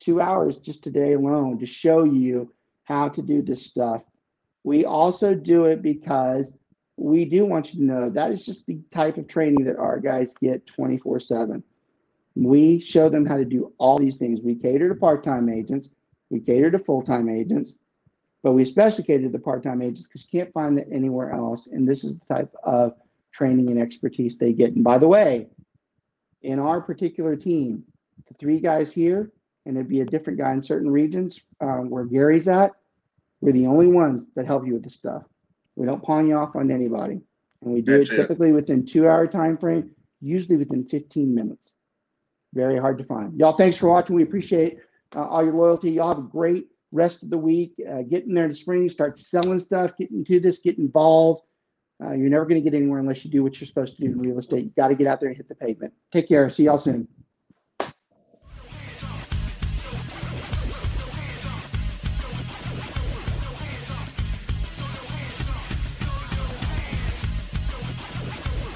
two 0.00 0.20
hours 0.20 0.58
just 0.58 0.82
today 0.82 1.12
alone, 1.12 1.58
to 1.58 1.66
show 1.66 2.04
you 2.04 2.52
how 2.84 3.08
to 3.10 3.22
do 3.22 3.42
this 3.42 3.64
stuff. 3.64 4.02
We 4.64 4.84
also 4.84 5.34
do 5.34 5.66
it 5.66 5.82
because 5.82 6.52
we 6.96 7.24
do 7.24 7.46
want 7.46 7.72
you 7.72 7.80
to 7.80 7.86
know 7.86 8.10
that 8.10 8.32
is 8.32 8.44
just 8.44 8.66
the 8.66 8.78
type 8.90 9.16
of 9.16 9.28
training 9.28 9.64
that 9.64 9.76
our 9.76 10.00
guys 10.00 10.34
get 10.34 10.66
24 10.66 11.20
7. 11.20 11.62
We 12.34 12.80
show 12.80 13.08
them 13.08 13.26
how 13.26 13.36
to 13.36 13.44
do 13.44 13.72
all 13.78 13.98
these 13.98 14.16
things. 14.16 14.40
We 14.40 14.54
cater 14.54 14.88
to 14.88 14.94
part 14.94 15.22
time 15.22 15.48
agents, 15.48 15.90
we 16.30 16.40
cater 16.40 16.70
to 16.70 16.78
full 16.78 17.02
time 17.02 17.28
agents, 17.28 17.76
but 18.42 18.52
we 18.52 18.62
especially 18.62 19.04
cater 19.04 19.24
to 19.24 19.28
the 19.28 19.38
part 19.38 19.62
time 19.62 19.82
agents 19.82 20.06
because 20.06 20.26
you 20.30 20.40
can't 20.40 20.52
find 20.52 20.78
it 20.78 20.88
anywhere 20.90 21.32
else. 21.32 21.66
And 21.66 21.86
this 21.88 22.04
is 22.04 22.18
the 22.18 22.34
type 22.34 22.54
of 22.64 22.94
training 23.32 23.70
and 23.70 23.80
expertise 23.80 24.38
they 24.38 24.52
get. 24.52 24.74
And 24.74 24.84
by 24.84 24.98
the 24.98 25.08
way, 25.08 25.48
in 26.42 26.58
our 26.58 26.80
particular 26.80 27.36
team, 27.36 27.84
the 28.28 28.34
three 28.34 28.60
guys 28.60 28.92
here, 28.92 29.30
and 29.66 29.76
it'd 29.76 29.88
be 29.88 30.00
a 30.00 30.06
different 30.06 30.38
guy 30.38 30.52
in 30.52 30.62
certain 30.62 30.90
regions 30.90 31.42
um, 31.60 31.90
where 31.90 32.04
Gary's 32.04 32.48
at, 32.48 32.72
we're 33.40 33.52
the 33.52 33.66
only 33.66 33.86
ones 33.86 34.26
that 34.36 34.46
help 34.46 34.66
you 34.66 34.74
with 34.74 34.84
this 34.84 34.94
stuff. 34.94 35.24
We 35.76 35.86
don't 35.86 36.02
pawn 36.02 36.26
you 36.26 36.36
off 36.36 36.56
on 36.56 36.70
anybody. 36.70 37.20
And 37.62 37.74
we 37.74 37.82
do 37.82 37.98
That's 37.98 38.10
it 38.10 38.16
typically 38.16 38.50
it. 38.50 38.54
within 38.54 38.86
two 38.86 39.08
hour 39.08 39.26
time 39.26 39.58
frame, 39.58 39.90
usually 40.20 40.56
within 40.56 40.84
15 40.84 41.34
minutes. 41.34 41.72
Very 42.54 42.78
hard 42.78 42.98
to 42.98 43.04
find. 43.04 43.38
Y'all, 43.38 43.56
thanks 43.56 43.76
for 43.76 43.88
watching. 43.88 44.16
We 44.16 44.22
appreciate 44.22 44.78
uh, 45.14 45.26
all 45.26 45.44
your 45.44 45.54
loyalty. 45.54 45.92
Y'all 45.92 46.08
have 46.08 46.18
a 46.18 46.22
great 46.22 46.68
rest 46.92 47.22
of 47.22 47.30
the 47.30 47.38
week. 47.38 47.74
Uh, 47.88 48.02
get 48.02 48.24
in 48.24 48.34
there 48.34 48.44
in 48.44 48.50
the 48.50 48.56
spring, 48.56 48.88
start 48.88 49.18
selling 49.18 49.58
stuff, 49.58 49.96
get 49.96 50.10
into 50.10 50.40
this, 50.40 50.58
get 50.58 50.78
involved. 50.78 51.42
Uh, 52.02 52.12
you're 52.12 52.30
never 52.30 52.46
going 52.46 52.62
to 52.62 52.70
get 52.70 52.76
anywhere 52.76 52.98
unless 52.98 53.24
you 53.24 53.30
do 53.30 53.42
what 53.42 53.60
you're 53.60 53.66
supposed 53.66 53.96
to 53.96 54.02
do 54.02 54.10
in 54.10 54.18
real 54.18 54.38
estate. 54.38 54.64
You 54.64 54.72
got 54.76 54.88
to 54.88 54.94
get 54.94 55.06
out 55.06 55.20
there 55.20 55.28
and 55.28 55.36
hit 55.36 55.48
the 55.48 55.54
pavement. 55.54 55.92
Take 56.12 56.28
care. 56.28 56.48
See 56.48 56.64
y'all 56.64 56.78
soon. 56.78 57.06